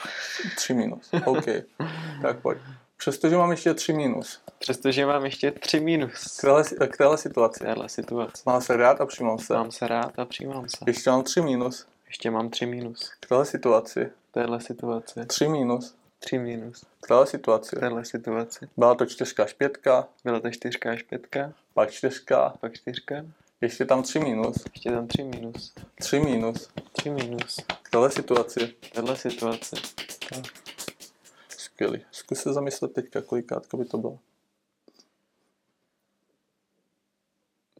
Tři 0.56 0.74
minus, 0.74 1.10
OK. 1.24 1.44
tak 2.22 2.40
pojď. 2.40 2.58
Přestože 2.96 3.36
mám 3.36 3.50
ještě 3.50 3.74
tři 3.74 3.92
minus 3.92 4.40
Přestože 4.58 5.06
mám 5.06 5.24
ještě 5.24 5.50
tři 5.50 5.80
minus 5.80 6.36
k 6.38 6.40
téhle, 6.40 6.64
k 6.64 6.96
téhle 6.96 7.18
situaci, 7.18 7.60
téhle 7.60 7.88
situaci. 7.88 8.42
mám 8.46 8.60
se 8.60 8.76
rád 8.76 9.00
a 9.00 9.06
přijímám 9.06 9.38
se. 9.38 9.54
Mám 9.54 9.70
se 9.70 9.88
rád 9.88 10.18
a 10.18 10.24
přijímám 10.24 10.68
se. 10.68 10.76
Ještě 10.86 11.10
mám 11.10 11.22
tři 11.22 11.40
minus 11.42 11.86
Ještě 12.06 12.30
mám 12.30 12.50
tři 12.50 12.66
minus 12.66 13.10
k 13.20 13.26
téhle 13.28 13.44
situaci, 13.44 14.10
v 14.30 14.32
téhle 14.32 14.60
situaci. 14.60 15.26
tři 15.26 15.48
minus 15.48 15.94
Tři 16.18 16.38
minus 16.38 16.84
k 17.00 17.06
téhle 17.08 17.26
situaci. 17.26 17.76
v 17.76 17.80
téhle 17.80 18.04
situaci. 18.04 18.68
Byla 18.76 18.94
to 18.94 19.06
čtyřka 19.06 19.44
až 19.44 19.52
pětka, 19.52 20.08
Byla 20.24 20.40
to 20.40 20.50
čtyřka 20.50 20.90
až 20.92 21.02
pětka, 21.02 21.52
pak 21.74 21.90
čtyřka, 21.90 22.54
pak 22.60 22.74
čtyřka, 22.74 23.14
ještě 23.60 23.84
tam 23.84 24.02
tři 24.02 24.18
minus, 24.20 24.56
ještě 24.74 24.90
tam 24.90 25.06
tři 25.06 25.24
minus. 25.24 25.74
tři 25.94 26.20
minus 26.20 26.68
Tři 26.92 27.10
minus 27.10 27.56
k 27.82 27.90
téhle 27.90 28.10
situaci. 28.10 28.74
v 28.80 28.90
téhle 28.90 29.16
situaci. 29.16 29.76
Skvělý. 31.48 32.00
Zkus 32.10 32.38
se 32.38 32.52
zamyslet 32.52 32.92
teďka, 32.92 33.22
kolikátka 33.22 33.76
by 33.76 33.84
to 33.84 33.98
bylo. 33.98 34.18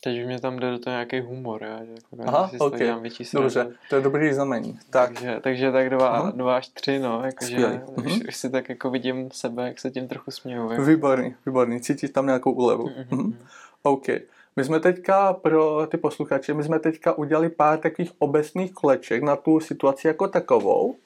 Teď 0.03 0.19
už 0.21 0.27
mě 0.27 0.41
tam 0.41 0.59
jde 0.59 0.71
do 0.71 0.79
toho 0.79 0.93
nějaký 0.95 1.21
humor, 1.21 1.63
já, 1.63 1.85
že 1.85 1.93
jako, 1.93 2.17
Aha, 2.29 2.49
si 2.49 2.57
z 2.57 2.59
toho 2.59 2.71
ok. 2.71 2.79
dělám 2.79 3.03
větší 3.03 3.25
srandu. 3.25 3.45
Dobře, 3.45 3.77
to 3.91 3.97
je 3.97 4.03
dobrý 4.03 4.33
znamení. 4.35 4.79
Tak, 4.91 5.13
Takže, 5.13 5.41
takže 5.43 5.73
tak 5.73 5.91
dva, 5.91 6.09
Aha. 6.09 6.31
dva 6.31 6.57
až 6.57 6.69
tři, 6.69 6.99
no, 6.99 7.23
jakože 7.25 7.51
Skvělý. 7.53 7.81
už, 7.97 8.05
Mhm. 8.05 8.21
už, 8.29 8.37
si 8.37 8.51
tak 8.51 8.69
jako 8.69 8.91
vidím 8.91 9.31
sebe, 9.31 9.67
jak 9.69 9.79
se 9.81 9.91
tím 9.91 10.09
trochu 10.09 10.31
směju. 10.31 10.71
jako. 10.71 10.85
výborný, 10.85 11.35
výborný. 11.47 11.81
Cítíš 11.81 12.11
tam 12.11 12.27
nějakou 12.27 12.53
úlevu. 12.53 12.89
Mhm. 12.89 13.07
Mhm. 13.11 13.39
OK. 13.83 14.07
My 14.57 14.65
jsme 14.65 14.81
teďka 14.81 15.33
pro 15.33 15.87
ty 15.87 15.97
posluchače, 15.97 16.55
my 16.55 16.63
jsme 16.63 16.79
teďka 16.79 17.13
udělali 17.13 17.49
pár 17.49 17.79
takových 17.79 18.13
obecných 18.19 18.73
koleček 18.73 19.23
na 19.23 19.37
tu 19.37 19.61
situaci 19.61 20.07
jako 20.07 20.29
takovou. 20.29 20.97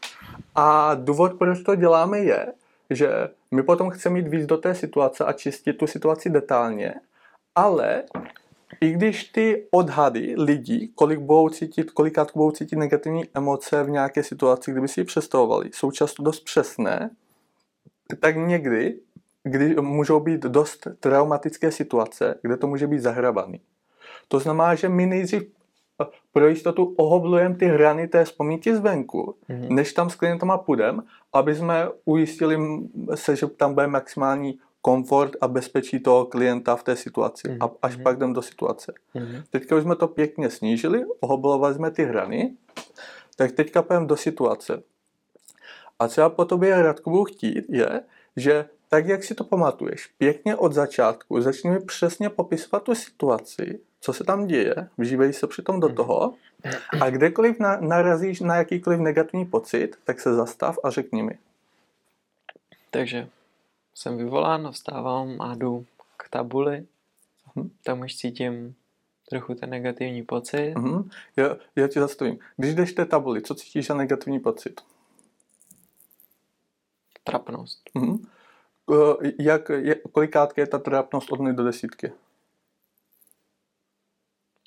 A 0.55 0.95
důvod, 0.95 1.35
proč 1.39 1.63
to 1.63 1.75
děláme, 1.75 2.19
je, 2.19 2.53
že 2.91 3.09
my 3.51 3.63
potom 3.63 3.91
chceme 3.91 4.19
jít 4.19 4.29
víc 4.29 4.47
do 4.47 4.57
té 4.57 4.75
situace 4.75 5.25
a 5.25 5.33
čistit 5.33 5.73
tu 5.73 5.87
situaci 5.87 6.31
detailně, 6.31 6.95
ale 7.55 8.03
i 8.81 8.93
když 8.93 9.25
ty 9.25 9.67
odhady 9.71 10.35
lidí, 10.39 10.93
kolik 10.95 11.19
budou 11.19 11.49
cítit, 11.49 11.91
kolikrát 11.91 12.33
budou 12.35 12.51
cítit 12.51 12.77
negativní 12.77 13.25
emoce 13.35 13.83
v 13.83 13.91
nějaké 13.91 14.23
situaci, 14.23 14.73
kdyby 14.73 14.89
si 14.89 15.01
ji 15.01 15.05
představovali, 15.05 15.71
jsou 15.73 15.91
často 15.91 16.23
dost 16.23 16.41
přesné, 16.41 17.11
tak 18.21 18.37
někdy 18.37 18.99
kdy 19.45 19.75
můžou 19.81 20.21
být 20.21 20.41
dost 20.41 20.87
traumatické 21.01 21.73
situace, 21.73 22.35
kde 22.43 22.57
to 22.57 22.67
může 22.67 22.87
být 22.87 22.99
zahrabaný. 22.99 23.61
To 24.29 24.39
znamená, 24.39 24.75
že 24.75 24.89
my 24.89 25.07
nejdřív 25.07 25.43
eh, 25.43 26.05
pro 26.33 26.49
jistotu 26.49 26.95
ohoblujeme 26.97 27.55
ty 27.55 27.67
hrany 27.67 28.09
té 28.09 28.25
vzpomínky 28.25 28.77
zvenku, 28.77 29.35
Mhm. 29.49 29.75
než 29.75 29.93
tam 29.93 30.11
s 30.11 30.15
klientama 30.15 30.59
půjdeme, 30.59 31.03
aby 31.33 31.55
jsme 31.55 31.89
ujistili 32.05 32.59
se, 33.15 33.37
že 33.37 33.47
tam 33.47 33.75
bude 33.75 33.87
maximální 33.87 34.59
komfort 34.81 35.33
a 35.41 35.49
bezpečí 35.49 36.01
toho 36.01 36.25
klienta 36.27 36.77
v 36.77 36.83
té 36.83 36.97
situaci. 36.97 37.49
Mhm. 37.49 37.59
A 37.63 37.71
až 37.83 37.97
pak 37.97 38.19
jdeme 38.19 38.35
do 38.35 38.43
situace. 38.43 38.93
Mhm. 39.15 39.43
Teďka 39.51 39.77
už 39.77 39.83
jsme 39.83 39.97
to 39.97 40.09
pěkně 40.09 40.51
snížili, 40.51 41.05
ohoblovali 41.21 41.75
jsme 41.75 41.91
ty 41.91 42.05
hrany, 42.05 42.55
tak 43.37 43.53
teďka 43.53 43.83
půjdeme 43.83 44.07
do 44.07 44.17
situace. 44.17 44.83
A 45.99 46.09
co 46.09 46.21
já 46.21 46.29
po 46.29 46.45
tobě, 46.45 46.83
Radku, 46.83 47.11
budu 47.11 47.25
chtít, 47.25 47.65
je, 47.69 48.01
že 48.37 48.65
tak, 48.95 49.07
jak 49.07 49.25
si 49.25 49.35
to 49.35 49.45
pamatuješ, 49.45 50.07
pěkně 50.19 50.57
od 50.57 50.73
začátku 50.73 51.41
začni 51.41 51.71
mi 51.71 51.81
přesně 51.81 52.31
popisovat 52.31 52.83
tu 52.83 52.95
situaci, 52.95 53.81
co 54.01 54.13
se 54.13 54.25
tam 54.25 54.47
děje, 54.47 54.89
vžívej 54.99 55.33
se 55.33 55.47
přitom 55.47 55.81
do 55.81 55.89
toho 55.89 56.35
a 57.01 57.11
kdekoliv 57.11 57.59
na, 57.59 57.77
narazíš 57.81 58.41
na 58.41 58.57
jakýkoliv 58.57 59.01
negativní 59.01 59.47
pocit, 59.47 59.97
tak 60.05 60.21
se 60.21 60.35
zastav 60.35 60.79
a 60.85 60.91
řekni 60.91 61.23
mi. 61.23 61.39
Takže 62.91 63.29
jsem 63.95 64.17
vyvolán, 64.17 64.71
vstávám 64.71 65.41
a 65.41 65.55
jdu 65.55 65.87
k 66.17 66.29
tabuli. 66.29 66.87
Mhm. 67.55 67.71
Tam 67.83 68.01
už 68.01 68.17
cítím 68.17 68.75
trochu 69.29 69.55
ten 69.55 69.71
negativní 69.71 70.23
pocit. 70.23 70.75
Mhm. 70.75 71.11
Já, 71.37 71.57
já 71.77 71.89
ti 71.89 72.01
zastavím. 72.01 72.39
Když 72.57 72.75
jdeš 72.75 72.93
té 72.93 73.05
tabuli, 73.05 73.43
co 73.43 73.55
cítíš 73.55 73.87
za 73.87 73.95
negativní 73.95 74.41
pocit? 74.41 74.81
Trapnost. 77.25 77.91
Mhm. 77.95 78.27
Eh, 78.93 79.33
Jak, 79.39 79.69
je, 79.69 79.95
kolikátky 79.95 80.61
je 80.61 80.67
ta 80.67 80.79
trápnost 80.79 81.33
od 81.33 81.41
0 81.41 81.53
do 81.53 81.65
desítky? 81.65 82.13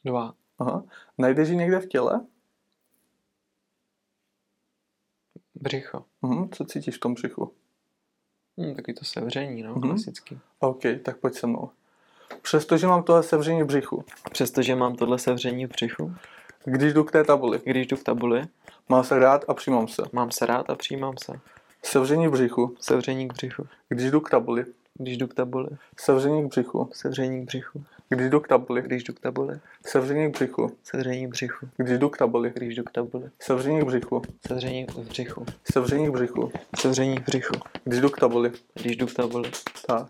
Dva. 0.05 0.33
Aha. 0.59 0.83
Najdeš 1.17 1.49
ji 1.49 1.55
někde 1.55 1.79
v 1.79 1.87
těle? 1.87 2.25
Břicho. 5.55 6.05
Mhm. 6.21 6.49
Co 6.49 6.65
cítíš 6.65 6.97
v 6.97 6.99
tom 6.99 7.13
břichu? 7.13 7.53
Hmm, 8.57 8.75
taky 8.75 8.93
to 8.93 9.05
sevření, 9.05 9.63
no, 9.63 9.71
Mhm. 9.75 9.81
klasicky. 9.81 10.39
OK, 10.59 10.81
tak 11.03 11.17
pojď 11.17 11.33
se 11.33 11.47
mnou. 11.47 11.69
Přestože 12.41 12.87
mám 12.87 13.03
tohle 13.03 13.23
sevření 13.23 13.63
v 13.63 13.65
břichu, 13.65 14.05
Přestože 14.31 14.75
mám 14.75 14.95
tohle 14.95 15.19
sevření 15.19 15.65
v 15.65 15.69
břichu, 15.69 16.15
když 16.65 16.93
jdu 16.93 17.03
k 17.03 17.11
té 17.11 17.23
tabuli, 17.23 17.61
když 17.65 17.87
jdu 17.87 17.97
k 17.97 18.03
tabuli, 18.03 18.41
mám 18.89 19.03
se 19.03 19.19
rád 19.19 19.45
a 19.47 19.53
přijímám 19.53 19.87
se. 19.87 20.03
mám 20.13 20.31
se 20.31 20.45
rád 20.45 20.69
a 20.69 20.75
přijímám 20.75 21.13
se. 21.23 21.39
Sevření 21.91 22.27
v 22.27 22.31
břichu, 22.31 22.75
Sevření 22.79 23.27
k 23.27 23.33
břichu. 23.33 23.67
když 23.89 24.11
jdu 24.11 24.21
k 24.21 24.29
tabuli, 24.29 24.65
Když 24.99 25.17
jdu 25.17 25.27
k 25.27 25.33
tabuli, 25.33 25.67
sevření 25.99 26.43
k 26.43 26.47
břichu, 26.49 26.89
sevření 26.93 27.41
k 27.43 27.45
břichu. 27.45 27.83
když 28.09 28.29
jdu 28.29 28.39
k 28.39 28.47
tabuli, 28.47 28.81
Když 28.81 29.03
jdu 29.03 29.13
k 29.13 29.19
tabuli, 29.19 29.59
sevření 29.85 30.31
k 30.31 30.35
břichu, 30.35 30.71
sevření 30.83 31.27
k 31.27 31.29
břichu. 31.29 31.67
když 31.77 31.97
jdu 31.99 32.09
k 32.09 32.17
tabuli, 32.17 32.51
Když 32.55 32.75
jdu 32.75 32.83
k 32.83 32.91
tabuli, 32.91 33.29
sevření 33.39 33.81
k 33.81 33.83
břichu, 33.85 34.21
sevření 34.47 34.85
v 34.85 34.97
břichu. 35.01 35.45
sevření 35.71 36.07
k 36.07 36.11
břichu, 36.11 36.51
Sevření 36.77 37.17
v 37.17 37.21
břichu. 37.21 37.53
když 37.83 37.99
jdu 37.99 38.09
k 38.09 38.19
tabuli. 38.19 38.51
Když 38.73 38.97
jdu 38.97 39.07
k 39.07 39.13
tabuli. 39.13 39.51
Tak. 39.87 40.07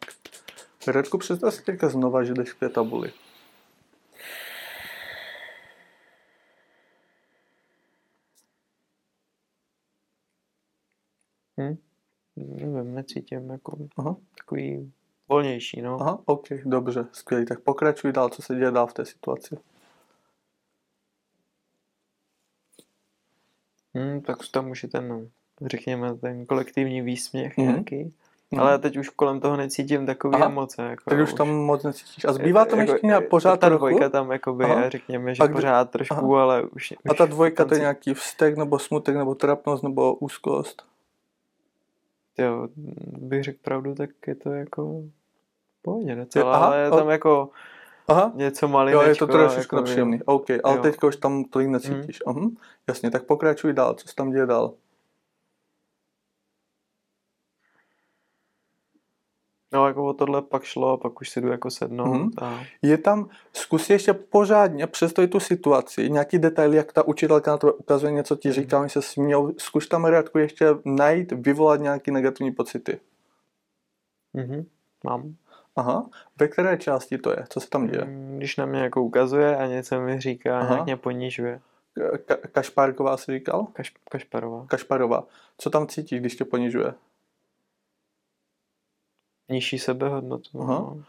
Radku, 0.87 1.17
představ 1.17 1.53
si 1.53 1.63
teďka 1.63 1.89
znova, 1.89 2.23
že 2.23 2.33
jdeš 2.33 2.53
k 2.53 2.59
té 2.59 2.69
tabuli. 2.69 3.11
Hm? 11.61 11.77
Nevím, 12.35 12.95
necítím 12.95 13.49
jako 13.49 13.77
Aha, 13.97 14.15
takový 14.37 14.93
volnější, 15.29 15.81
no. 15.81 16.01
aha, 16.01 16.19
OK, 16.25 16.47
dobře, 16.65 17.05
skvělý. 17.11 17.45
Tak 17.45 17.59
pokračuj 17.59 18.11
dál, 18.11 18.29
co 18.29 18.41
se 18.41 18.55
děje 18.55 18.71
dál 18.71 18.87
v 18.87 18.93
té 18.93 19.05
situaci. 19.05 19.57
Hm, 23.97 24.21
tak 24.21 24.37
tam 24.51 24.69
už 24.69 24.83
je 24.83 24.89
ten, 24.89 25.29
řekněme, 25.65 26.15
ten 26.15 26.45
kolektivní 26.45 27.01
výsměch 27.01 27.57
Mhm. 27.57 27.67
nějaký. 27.67 28.13
No. 28.51 28.63
Ale 28.63 28.79
teď 28.79 28.97
už 28.97 29.09
kolem 29.09 29.39
toho 29.39 29.57
necítím 29.57 30.05
takový 30.05 30.35
Aha. 30.35 30.45
emoce. 30.45 30.81
Jako 30.81 31.09
Teď 31.09 31.19
už 31.19 31.33
tam 31.33 31.49
moc 31.55 31.83
necítíš. 31.83 32.25
A 32.25 32.33
zbývá 32.33 32.65
tam 32.65 32.79
jako- 32.79 32.91
ještě 32.91 33.07
nějak 33.07 33.29
pořád 33.29 33.59
Ta 33.59 33.67
trochu? 33.67 33.77
dvojka 33.87 34.09
tam 34.09 34.31
jakoby 34.31 34.63
Aha. 34.63 34.83
je, 34.83 34.89
řekněme, 34.89 35.35
že 35.35 35.43
A 35.43 35.45
kdy- 35.45 35.53
pořád 35.53 35.89
trošku, 35.91 36.15
Aha. 36.35 36.43
ale 36.43 36.63
už, 36.63 36.91
A 36.91 37.11
už 37.11 37.17
ta 37.17 37.25
dvojka 37.25 37.65
to 37.65 37.73
je 37.73 37.79
nějaký 37.79 38.13
vztek, 38.13 38.57
nebo 38.57 38.79
smutek, 38.79 39.15
nebo 39.15 39.35
trapnost, 39.35 39.83
nebo 39.83 40.15
úzkost? 40.15 40.83
Jo, 42.37 42.67
bych 43.07 43.43
řekl 43.43 43.59
pravdu, 43.61 43.95
tak 43.95 44.09
je 44.27 44.35
to 44.35 44.49
jako 44.53 45.01
v 45.79 45.81
pohodě 45.81 46.15
docela, 46.15 46.55
aha, 46.55 46.65
ale 46.65 46.79
je 46.81 46.89
tam 46.89 47.09
jako 47.09 47.49
Aha, 48.07 48.31
něco 48.35 48.65
jo, 48.65 48.71
malinečko. 48.71 49.09
je 49.09 49.15
to 49.15 49.27
trošičku 49.27 49.75
jakoby. 49.75 49.81
nepříjemný. 49.81 50.19
OK, 50.25 50.49
ale 50.49 50.59
jo. 50.65 50.71
Mhm. 50.73 50.81
teďka 50.81 51.07
už 51.07 51.15
tam 51.15 51.43
tolik 51.43 51.67
necítíš. 51.67 52.21
Uh-huh. 52.25 52.55
Jasně, 52.87 53.11
tak 53.11 53.23
pokračuj 53.23 53.73
dál, 53.73 53.93
co 53.93 54.07
se 54.07 54.15
tam 54.15 54.31
děje 54.31 54.45
dál. 54.45 54.73
No 59.73 59.87
jako 59.87 60.05
o 60.05 60.13
tohle 60.13 60.41
pak 60.41 60.63
šlo 60.63 60.91
a 60.91 60.97
pak 60.97 61.21
už 61.21 61.29
si 61.29 61.41
jdu 61.41 61.47
jako 61.47 61.71
sednout 61.71 62.13
Mhm. 62.13 62.29
a 62.41 62.59
Je 62.81 62.97
tam, 62.97 63.29
zkus 63.53 63.89
ještě 63.89 64.13
pořádně 64.13 64.87
přestojí 64.87 65.27
tu 65.27 65.39
situaci, 65.39 66.09
nějaký 66.09 66.39
detail, 66.39 66.73
jak 66.73 66.93
ta 66.93 67.07
učitelka 67.07 67.51
na 67.51 67.57
tebe 67.57 67.71
ukazuje 67.73 68.11
něco, 68.11 68.35
ti 68.35 68.51
říká, 68.51 68.81
mi 68.81 68.89
se 68.89 69.01
směl, 69.01 69.53
zkus 69.57 69.87
tam 69.87 70.05
Radku 70.05 70.37
ještě 70.37 70.65
najít, 70.85 71.31
vyvolat 71.31 71.79
nějaký 71.79 72.11
negativní 72.11 72.51
pocity. 72.51 72.99
mhm, 74.33 74.65
mám. 75.03 75.35
Aha, 75.75 76.09
ve 76.39 76.47
které 76.47 76.77
části 76.77 77.17
to 77.17 77.29
je? 77.31 77.45
Co 77.49 77.59
se 77.59 77.69
tam 77.69 77.87
děje? 77.87 78.05
Mm, 78.05 78.37
Když 78.37 78.57
na 78.57 78.65
mě 78.65 78.79
jako 78.79 79.01
ukazuje 79.03 79.57
a 79.57 79.67
něco 79.67 80.01
mi 80.01 80.19
říká, 80.19 80.59
Aha. 80.59 80.69
nějak 80.69 80.85
mě 80.85 80.97
ponižuje. 80.97 81.61
Ka- 81.97 82.37
Kašpárková 82.51 83.17
si 83.17 83.31
říkal? 83.31 83.67
Kaš, 83.73 83.93
Kašparová. 84.11 84.65
Kašparová. 84.67 85.23
Co 85.57 85.69
tam 85.69 85.87
cítíš, 85.87 86.19
když 86.19 86.35
tě 86.35 86.45
ponižuje? 86.45 86.93
Nižší 89.49 89.79
sebehodnotu. 89.79 90.61
Aha. 90.61 90.73
No. 90.73 91.03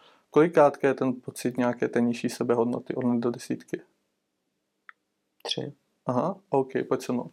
Je 0.82 0.94
ten 0.94 1.12
pocit 1.12 1.58
nějaké 1.58 1.88
té 1.88 2.00
nižší 2.00 2.28
sebehodnoty 2.28 2.94
od 2.94 3.04
do 3.04 3.30
desítky? 3.30 3.80
Tři. 5.42 5.72
Aha, 6.06 6.36
OK, 6.50 6.72
pojď 6.88 7.02
se 7.02 7.12
mnou. 7.12 7.30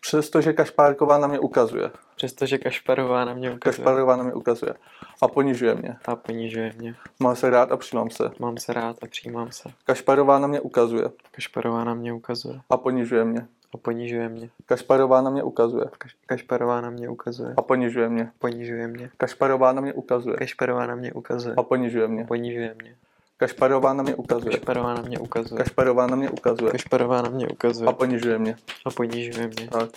Přestože 0.00 0.52
Kašpárková 0.52 1.18
na 1.18 1.26
mě 1.26 1.38
ukazuje. 1.38 1.90
Přestože 2.16 2.58
Kašparová 2.58 3.24
na 3.24 3.34
mě 3.34 3.54
ukazuje 3.54 3.74
Kašpárová 3.76 4.16
na 4.16 4.22
mě 4.22 4.34
ukazuje. 4.34 4.74
A 5.22 5.28
ponižuje 5.28 5.74
mě. 5.74 5.96
a 6.04 6.16
ponižuje 6.16 6.74
mě. 6.78 6.96
Mám 7.20 7.36
se 7.36 7.50
rád 7.50 7.72
a 7.72 7.76
přijímám 7.76 8.10
se. 8.10 8.30
Mám 8.38 8.56
se 8.56 8.72
rád 8.72 8.96
a 9.02 9.06
přijímám 9.06 9.52
se. 9.52 9.68
Kašparová 9.84 10.38
na 10.38 10.46
mě 10.46 10.60
ukazuje. 10.60 11.10
Kašparová 11.30 11.84
na 11.84 11.94
mě 11.94 12.12
ukazuje 12.12 12.60
A 12.70 12.76
ponižuje 12.76 13.24
mě. 13.24 13.48
A 13.74 13.76
ponižuje 13.76 14.28
mě. 14.28 14.50
Kašparová 14.66 15.20
na 15.22 15.30
mě 15.30 15.42
ukazuje. 15.42 15.84
Kaš, 15.98 16.16
Kašparová 16.26 16.80
na 16.80 16.90
mě 16.90 17.08
ukazuje 17.08 17.54
A 17.56 17.62
ponižuje 17.62 18.08
mě. 18.08 18.30
ponižuje 18.38 18.86
mě. 18.88 19.10
Kašparová 19.16 19.72
na 19.72 19.80
mě 19.80 19.92
ukazuje. 19.92 20.36
Kašparová 20.36 20.86
na 20.86 20.94
mě 20.94 21.12
ukazuje 21.12 21.54
A 21.58 21.62
ponižuje 21.62 22.08
mě. 22.08 22.24
ponižuje 22.24 22.74
mě. 22.82 22.94
Kašparová 23.36 23.92
na 23.92 24.02
mě 24.02 24.14
ukazuje. 24.14 24.50
Kašparová 24.50 24.94
na 24.94 25.02
mě 25.02 25.18
ukazuje 25.18 25.58
Kašparová 25.58 26.06
na 26.06 26.16
mě 26.16 26.30
ukazuje. 26.30 26.70
Kašparová 26.72 27.22
na 27.22 27.28
mě 27.30 27.48
ukazuje 27.48 27.88
A 27.88 27.92
ponižuje 27.92 28.38
mě. 28.38 28.56
a 28.86 28.90
ponižuje 28.90 29.46
mě. 29.46 29.68
Tak. 29.68 29.90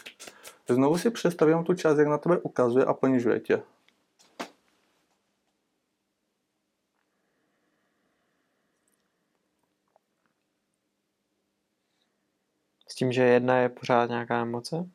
Znovu 0.69 0.97
si 0.97 1.09
představím 1.09 1.63
tu 1.63 1.73
část, 1.73 1.97
jak 1.97 2.07
na 2.07 2.17
tebe 2.17 2.37
ukazuje 2.37 2.85
a 2.85 2.93
ponižuje 2.93 3.39
tě. 3.39 3.59
Tím, 12.97 13.11
že 13.11 13.23
jedna 13.23 13.57
je 13.57 13.69
pořád 13.69 14.09
nějaká 14.09 14.41
emoce. 14.41 14.85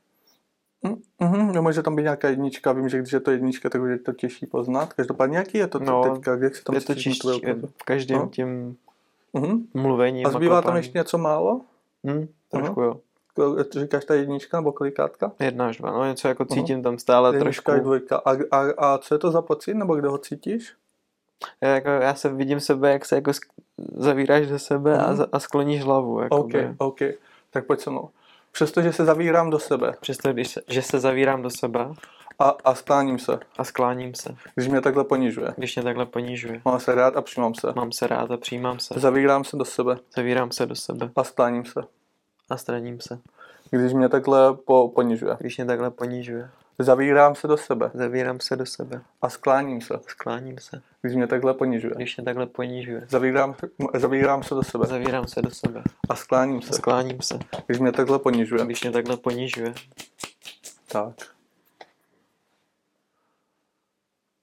Mhm, 1.21 1.53
nemůže 1.53 1.83
tam 1.83 1.97
být 1.97 2.03
nějaká 2.03 2.29
jednička, 2.29 2.73
vím, 2.73 2.89
že 2.89 2.99
když 2.99 3.13
je 3.13 3.21
to 3.21 3.31
jednička, 3.31 3.71
tak 3.71 3.83
už 3.83 3.91
je 3.91 3.99
to 3.99 4.13
těžší 4.13 4.47
poznat. 4.47 4.93
Každopádně, 4.93 5.37
jaký 5.39 5.59
je 5.59 5.67
to 5.67 5.79
No, 5.79 6.03
teďka, 6.15 6.37
jak 6.37 6.57
se 6.57 6.65
tam 6.65 6.75
je 6.75 6.81
to 6.81 6.95
čistí, 6.95 7.29
v 7.81 7.83
každém 7.85 8.19
No. 8.19 8.29
tím 8.29 8.77
Mhm. 9.33 9.67
mluvením. 9.75 10.27
A 10.27 10.31
zbývá 10.31 10.63
tam 10.63 10.77
ještě 10.77 10.99
něco 10.99 11.19
málo? 11.19 11.61
Hm, 12.07 12.27
trošku 12.51 12.81
jo. 12.81 13.01
Ko- 13.37 13.81
Říkáš 13.81 14.05
ta 14.05 14.15
jednička 14.15 14.57
nebo 14.61 14.73
kolikátka? 14.73 15.33
Jedna 15.41 15.67
až 15.67 15.77
dva. 15.79 15.91
No 15.93 16.05
něco 16.07 16.29
jako 16.29 16.45
cítím 16.45 16.83
tam 16.83 16.99
stále 16.99 17.37
Jednička 17.37 17.73
trošku. 17.73 17.85
dvojka. 17.85 18.17
A, 18.17 18.31
a, 18.51 18.71
a 18.79 18.99
co 18.99 19.15
je 19.15 19.19
to 19.19 19.31
za 19.31 19.43
pocit, 19.43 19.75
nebo 19.75 19.95
kde 19.95 20.09
ho 20.09 20.19
cítíš? 20.19 20.73
Já, 21.61 21.69
jako, 21.69 21.89
já 21.89 22.15
se 22.15 22.29
vidím 22.29 22.61
sebe, 22.61 22.93
jak 22.93 23.05
se 23.05 23.15
jako 23.15 23.33
zavíráš 23.97 24.47
do 24.47 24.59
sebe 24.59 24.99
a, 24.99 25.13
Mhm. 25.13 25.25
a 25.33 25.39
skloníš 25.39 25.83
hlavu. 25.83 26.17
OK, 26.17 26.23
Jakoby. 26.55 26.75
OK. 26.79 27.01
Tak 27.53 27.67
pojď 27.67 27.81
se 27.81 27.91
mnou. 27.91 28.11
Přestože 28.53 28.93
se 28.93 29.05
zavírám 29.05 29.51
do 29.51 29.59
sebe 29.59 29.93
Přesto, 30.01 30.33
když 30.33 30.49
se, 30.49 30.63
že 30.69 30.83
se 30.83 31.01
zavírám 31.01 31.43
do 31.43 31.51
sebe 31.51 31.87
a, 32.39 32.55
a 32.65 32.75
skláním 32.75 33.19
se, 33.19 33.39
a 33.59 33.65
skláním 33.65 34.15
se, 34.15 34.37
když 34.55 34.69
mě 34.69 34.81
takhle 34.81 35.05
ponižuje. 35.05 35.55
když 35.57 35.77
mě 35.77 35.83
takhle 35.83 36.07
ponižuje. 36.07 36.61
Mám 36.65 36.81
se 36.81 36.95
rád 36.95 37.17
a 37.17 37.23
přijímám 37.23 37.55
se. 37.55 37.73
Mám 37.77 37.93
se 37.93 38.07
rád 38.07 38.31
a 38.31 38.37
přijímám 38.37 38.79
se. 38.79 38.95
Zavírám 39.01 39.45
se 39.45 39.57
do 39.57 39.65
sebe 39.65 39.97
Zavírám 40.17 40.51
se 40.51 40.67
do 40.67 40.75
sebe 40.75 41.11
a 41.17 41.25
skláním 41.25 41.65
se, 41.65 41.81
a 42.51 42.57
straním 42.57 43.01
se, 43.01 43.19
když 43.71 43.93
mě 43.93 44.09
takhle 44.09 44.55
po, 44.55 44.89
ponižuje. 44.89 45.37
když 45.41 45.57
mě 45.57 45.67
takhle 45.67 45.91
ponižuje. 45.91 46.51
Zavírám 46.79 47.35
se 47.35 47.49
do 47.49 47.57
sebe 47.57 47.91
Zavírám 47.95 48.41
se 48.41 48.57
do 48.57 48.67
sebe, 48.67 49.03
a 49.23 49.29
skláním 49.29 49.81
se, 49.81 49.95
skláním 50.09 50.59
se, 50.59 50.83
když 51.03 51.17
mě 51.17 51.27
takhle 51.27 51.55
ponižuje. 51.55 51.95
když 51.97 52.17
mě 52.17 52.25
takhle 52.25 52.47
ponižuje. 52.47 53.07
Zavírám, 53.09 53.55
zavírám 53.95 54.43
se 54.43 54.55
do 54.55 54.63
sebe 54.63 54.87
Zavírám 54.87 55.27
se 55.27 55.43
do 55.43 55.51
sebe 55.51 55.83
a 56.09 56.15
skláním 56.15 56.59
a 56.59 56.63
se, 56.63 56.73
skláním 56.73 57.23
se, 57.23 57.39
když 57.67 57.79
mě 57.79 57.93
takhle 57.93 58.19
ponižuje. 58.19 58.65
když 58.65 58.83
mě 58.83 58.93
takhle 58.93 59.17
ponižuje. 59.17 59.75
Tak. 60.89 61.15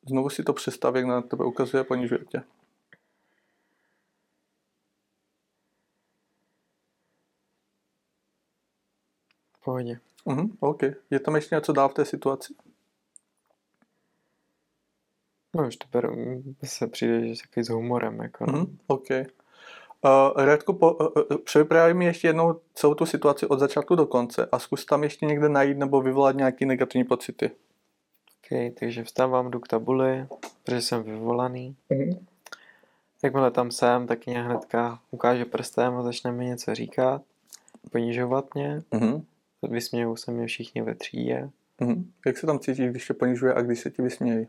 Znovu 0.08 0.30
si 0.30 0.44
to 0.44 0.54
představ, 0.54 0.96
jak 0.96 1.06
na 1.06 1.22
tebe 1.22 1.46
ukazuje 1.46 1.82
a 1.82 1.84
ponižuje 1.84 2.20
tě. 2.30 2.42
Pohodě. 9.80 10.00
Mhm, 10.26 10.58
OK. 10.60 10.82
Je 11.12 11.20
tam 11.20 11.36
ještě 11.36 11.56
něco 11.56 11.74
dál 11.74 11.90
v 11.90 11.94
té 11.94 12.06
situaci? 12.06 12.54
No 15.56 15.68
už 15.68 15.76
to 15.76 15.88
beru, 15.92 16.16
se 16.64 16.88
přijde, 16.88 17.28
že 17.28 17.42
takový 17.42 17.64
s 17.64 17.70
humorem. 17.70 18.20
Jako, 18.20 18.46
no. 18.52 18.54
Mhm, 18.54 18.78
OK. 18.88 19.10
Uh, 19.10 20.46
Radku, 20.46 20.74
po, 20.74 20.94
uh, 20.94 21.08
uh, 21.32 21.38
převyprávěj 21.38 21.94
mi 21.94 22.06
ještě 22.06 22.28
jednou 22.28 22.60
celou 22.74 22.94
tu 22.94 23.06
situaci 23.06 23.48
od 23.48 23.60
začátku 23.60 23.96
do 23.96 24.06
konce 24.06 24.46
a 24.52 24.60
zkus 24.60 24.86
tam 24.86 25.04
ještě 25.04 25.26
někde 25.26 25.50
najít 25.50 25.78
nebo 25.78 26.02
vyvolat 26.02 26.36
nějaký 26.36 26.66
negativní 26.66 27.04
pocity. 27.04 27.52
Okay, 28.46 28.72
takže 28.72 29.04
vstávám, 29.04 29.52
jdu 29.52 29.60
k 29.60 29.68
tabuli, 29.68 30.28
protože 30.64 30.82
jsem 30.82 31.04
vyvolaný. 31.04 31.76
Mhm. 31.90 32.26
Jakmile 33.24 33.52
tam 33.52 33.72
jsem, 33.72 34.08
tak 34.08 34.26
mě 34.26 34.42
hnedka 34.44 35.00
ukáže 35.12 35.46
prstem 35.46 35.98
a 35.98 36.04
začne 36.04 36.32
mi 36.32 36.46
něco 36.46 36.76
říkat, 36.76 37.22
ponižovat 37.92 38.56
mě, 38.56 38.84
Mhm. 38.92 39.26
Vysmějou 39.68 40.16
se 40.16 40.32
mě 40.32 40.48
všichni 40.48 40.82
ve 40.82 40.96
třídě. 40.96 41.50
Mhm. 41.82 42.12
Jak 42.26 42.38
se 42.38 42.48
tam 42.48 42.60
cítíš, 42.60 42.90
když 42.90 43.08
tě 43.08 43.14
ponižuje 43.14 43.54
a 43.54 43.62
když 43.62 43.80
se 43.80 43.90
ti 43.92 44.02
vysmějí? 44.02 44.48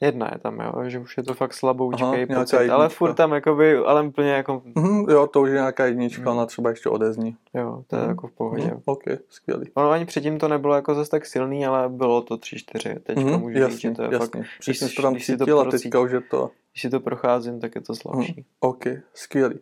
Jedna 0.00 0.28
je 0.32 0.38
tam, 0.38 0.60
jo, 0.60 0.72
že 0.88 0.98
už 0.98 1.16
je 1.16 1.22
to 1.22 1.34
fakt 1.34 1.54
slaboučkej 1.54 2.26
Aha, 2.30 2.40
pocit, 2.40 2.70
ale 2.70 2.88
furt 2.88 3.14
tam 3.14 3.32
jakoby, 3.32 3.76
ale 3.76 4.02
úplně 4.02 4.30
jako, 4.30 4.62
Mhm, 4.76 5.10
jo, 5.10 5.26
to 5.26 5.40
už 5.40 5.48
je 5.48 5.54
nějaká 5.54 5.86
jednička, 5.86 6.20
Mhm. 6.22 6.30
ona 6.30 6.46
třeba 6.46 6.70
ještě 6.70 6.88
odezní. 6.88 7.36
jo, 7.54 7.84
to 7.86 7.96
je 7.96 8.02
Mhm. 8.02 8.10
jako 8.10 8.26
v 8.28 8.32
pohodě. 8.32 8.64
Mhm, 8.64 8.82
OK, 8.84 9.02
skvělý. 9.28 9.70
Ono 9.74 9.90
ani 9.90 10.04
předtím 10.06 10.38
to 10.38 10.48
nebylo 10.48 10.74
jako 10.74 10.94
zase 10.94 11.10
tak 11.10 11.26
silný, 11.26 11.66
ale 11.66 11.88
bylo 11.88 12.22
to 12.22 12.36
3-4. 12.36 12.94
Teďka 13.00 13.20
Mhm, 13.20 13.40
můžu 13.40 13.66
říct, 13.68 13.80
že 13.80 13.90
to 13.90 14.02
je 14.02 14.08
fakt, 14.18 14.34
jasně. 14.34 14.44
Přesně 14.60 14.86
když- 14.86 14.96
to 14.96 15.02
tam 15.02 15.12
když 15.12 15.26
si 15.26 15.36
to 15.36 15.44
procítí- 15.46 15.82
teďka 15.82 16.00
už 16.00 16.10
je 16.12 16.20
to... 16.20 16.50
když 16.72 16.82
si 16.82 16.90
to 16.90 17.00
procházím, 17.00 17.60
tak 17.60 17.74
je 17.74 17.80
to 17.80 17.94
slabší. 17.94 18.44
OK, 18.60 18.84
skvělý. 19.14 19.58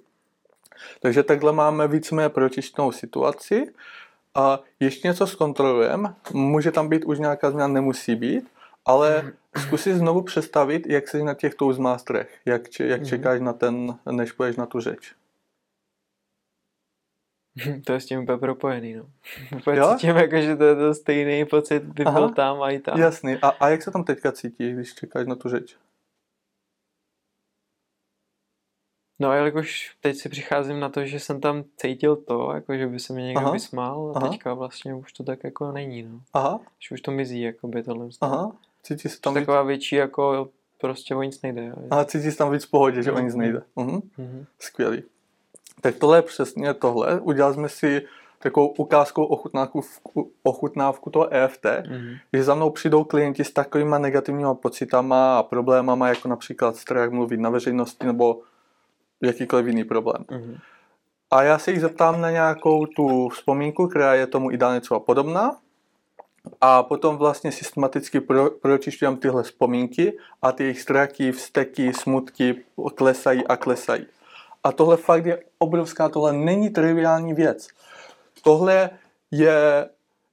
Takže 1.01 1.22
takhle 1.22 1.53
máme 1.53 1.89
víceméně 1.89 2.28
pročištěnou 2.28 2.93
situaci 2.93 3.66
a 4.35 4.61
ještě 4.80 5.09
něco 5.09 5.26
zkontrolujeme. 5.26 6.14
Může 6.33 6.70
tam 6.72 6.89
být 6.89 7.05
už 7.05 7.18
nějaká 7.18 7.51
změna, 7.51 7.68
nemusí 7.68 8.16
být, 8.16 8.45
ale 8.87 9.33
zkus 9.59 9.83
si 9.83 9.95
znovu 9.95 10.22
představit, 10.22 10.87
jak 10.87 11.09
jsi 11.09 11.22
na 11.22 11.35
těch 11.35 11.55
toastmasterech, 11.55 12.39
jak, 12.45 12.68
če, 12.68 12.87
jak 12.87 13.01
Mhm. 13.01 13.09
čekáš 13.09 13.41
na 13.41 13.53
ten, 13.53 13.99
než 14.11 14.33
půjdeš 14.33 14.57
na 14.57 14.66
tu 14.66 14.80
řeč. 14.80 15.14
To 17.87 17.93
je 17.93 18.01
s 18.01 18.07
tím 18.07 18.20
úplně 18.22 18.39
propojený, 18.39 18.95
no. 18.95 19.05
Úplně 19.59 19.78
Jo? 19.78 19.95
cítím, 19.97 20.16
jako, 20.16 20.41
že 20.41 20.57
to 20.57 20.64
je 20.64 20.74
to 20.76 20.95
stejný 20.95 21.45
pocit, 21.45 21.83
kdy 21.83 22.05
Aha. 22.05 22.20
byl 22.20 22.30
tam 22.30 22.62
a 22.62 22.70
i 22.70 22.78
tam. 22.78 23.01
Jasný. 23.01 23.37
A, 23.43 23.49
a 23.49 23.68
jak 23.68 23.83
se 23.83 23.91
tam 23.91 24.05
teďka 24.05 24.33
cítíš, 24.33 24.74
když 24.74 24.95
čekáš 24.95 25.26
na 25.26 25.35
tu 25.35 25.49
řeč? 25.49 25.76
No 29.23 29.29
a 29.31 29.35
jelikož 29.35 29.97
teď 30.01 30.16
si 30.16 30.29
přicházím 30.29 30.81
na 30.81 30.89
to, 30.89 31.05
že 31.05 31.20
jsem 31.20 31.41
tam 31.41 31.64
cítil 31.77 32.16
to, 32.16 32.51
jako 32.55 32.77
že 32.77 32.87
by 32.87 32.99
se 33.01 33.12
mi 33.12 33.23
někdo 33.23 33.41
Aha. 33.41 33.51
vysmál 33.53 34.12
a 34.14 34.18
Aha. 34.18 34.29
teďka 34.29 34.55
vlastně 34.55 34.95
už 34.95 35.12
to 35.12 35.25
tak 35.25 35.45
jako 35.45 35.73
není, 35.73 36.03
no. 36.03 36.20
Aha, 36.35 36.61
Že 36.89 36.95
už 36.95 37.01
to 37.01 37.11
mizí, 37.11 37.41
jako 37.43 37.68
by 37.68 37.83
tohle. 37.83 38.07
aha. 38.20 38.53
Cítíš 38.83 39.12
se 39.12 39.20
tam 39.20 39.35
víc, 39.35 39.41
taková 39.43 39.62
větší, 39.62 39.97
jako 39.97 40.49
prostě 40.81 41.14
o 41.14 41.23
nic 41.23 41.43
nejde. 41.43 41.64
Jo. 41.66 41.75
aha, 41.91 42.05
cítíš 42.05 42.33
se 42.33 42.39
tam 42.39 42.51
víc 42.53 42.64
v 42.64 42.70
pohodě, 42.70 43.03
že 43.03 43.12
o 43.12 43.18
nic 43.18 43.35
Mhm. 43.35 43.41
nejde. 43.43 43.62
Mhm. 43.77 44.01
Mhm. 44.18 44.45
Skvělý. 44.59 45.03
Tak 45.81 45.95
tohle 45.97 46.18
je 46.18 46.23
přesně 46.23 46.75
tohle. 46.75 47.20
Udělali 47.20 47.55
jsme 47.55 47.68
si 47.68 48.03
takovou 48.39 48.68
ukázkou 48.68 49.25
ochutnávku, 49.25 49.81
ochutnávku 50.43 51.11
toho 51.11 51.29
EFT, 51.35 51.66
Mhm. 51.91 52.14
že 52.33 52.43
za 52.45 52.55
mnou 52.55 52.70
přijdou 52.70 53.05
klienti 53.05 53.45
s 53.45 53.51
takovýma 53.53 53.99
negativníma 53.99 54.55
pocitama 54.55 55.39
a 55.39 55.43
problémama, 55.43 56.09
jako 56.09 56.29
například 56.29 56.77
strach 56.77 57.11
mluvit 57.11 57.41
na 57.41 57.51
veřejnosti 57.51 58.07
nebo 58.07 58.41
jakýkoliv 59.23 59.66
jiný 59.66 59.85
problém. 59.85 60.25
Mhm. 60.31 60.59
A 61.31 61.43
já 61.43 61.59
se 61.59 61.70
jich 61.70 61.81
zeptám 61.81 62.20
na 62.20 62.31
nějakou 62.31 62.87
tu 62.87 63.29
vzpomínku, 63.29 63.89
která 63.89 64.14
je 64.14 64.27
tomu 64.27 64.51
ideálně 64.51 64.81
třeba 64.81 65.01
podobná. 65.01 65.57
A 66.61 66.83
potom 66.83 67.16
vlastně 67.16 67.53
systematicky 67.53 68.20
pro, 68.20 68.51
pročišťujem 68.51 69.16
tyhle 69.16 69.43
vzpomínky 69.43 70.18
a 70.43 70.53
ty 70.53 70.62
jejich 70.62 70.81
strachy, 70.81 71.33
vzteky, 71.33 71.93
smutky 71.93 72.64
klesají 72.95 73.47
a 73.47 73.57
klesají. 73.57 74.07
A 74.64 74.73
tohle 74.73 74.97
fakt 74.97 75.27
je 75.27 75.43
obrovská, 75.59 76.09
tohle 76.09 76.33
není 76.33 76.70
triviální 76.70 77.35
věc. 77.35 77.68
Tohle 78.43 78.91
je 79.31 79.89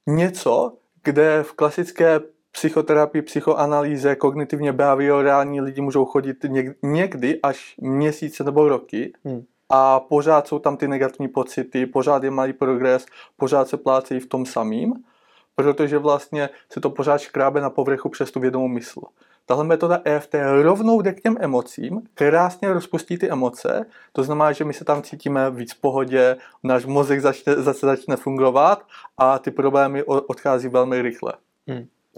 něco, 0.06 0.72
kde 1.02 1.42
v 1.42 1.52
klasické 1.52 2.20
psychoterapii, 2.60 3.22
psychoanalýze, 3.22 4.16
kognitivně 4.16 4.72
behaviorální 4.72 5.60
lidi 5.60 5.80
můžou 5.80 6.04
chodit 6.04 6.44
něk- 6.44 6.74
někdy 6.82 7.40
až 7.42 7.74
měsíce 7.80 8.44
nebo 8.44 8.68
roky 8.68 9.12
Hmm. 9.24 9.42
a 9.68 10.00
pořád 10.00 10.48
jsou 10.48 10.58
tam 10.58 10.76
ty 10.76 10.88
negativní 10.88 11.28
pocity, 11.28 11.86
pořád 11.86 12.22
je 12.22 12.30
malý 12.30 12.52
progres, 12.52 13.06
pořád 13.36 13.68
se 13.68 13.76
plácejí 13.76 14.20
v 14.20 14.26
tom 14.26 14.46
samým, 14.46 14.94
protože 15.54 15.98
vlastně 15.98 16.48
se 16.72 16.80
to 16.80 16.90
pořád 16.90 17.20
škrábe 17.20 17.60
na 17.60 17.70
povrchu 17.70 18.08
přes 18.08 18.30
tu 18.30 18.40
vědomou 18.40 18.68
mysl. 18.68 19.00
Tahle 19.46 19.64
metoda 19.64 20.00
EFT 20.04 20.34
rovnou 20.62 21.02
jde 21.02 21.12
k 21.12 21.20
těm 21.20 21.36
emocím, 21.40 22.02
krásně 22.14 22.72
rozpustí 22.72 23.18
ty 23.18 23.30
emoce, 23.30 23.86
to 24.12 24.22
znamená, 24.22 24.52
že 24.52 24.64
my 24.64 24.72
se 24.72 24.84
tam 24.84 25.02
cítíme 25.02 25.50
víc 25.50 25.74
v 25.74 25.80
pohodě, 25.80 26.36
náš 26.62 26.86
mozek 26.86 27.20
začne, 27.20 27.54
zase 27.54 27.86
začne 27.86 28.16
fungovat 28.16 28.82
a 29.18 29.38
ty 29.38 29.50
problémy 29.50 30.02
odchází 30.04 30.68
velmi 30.68 31.02
rychle. 31.02 31.32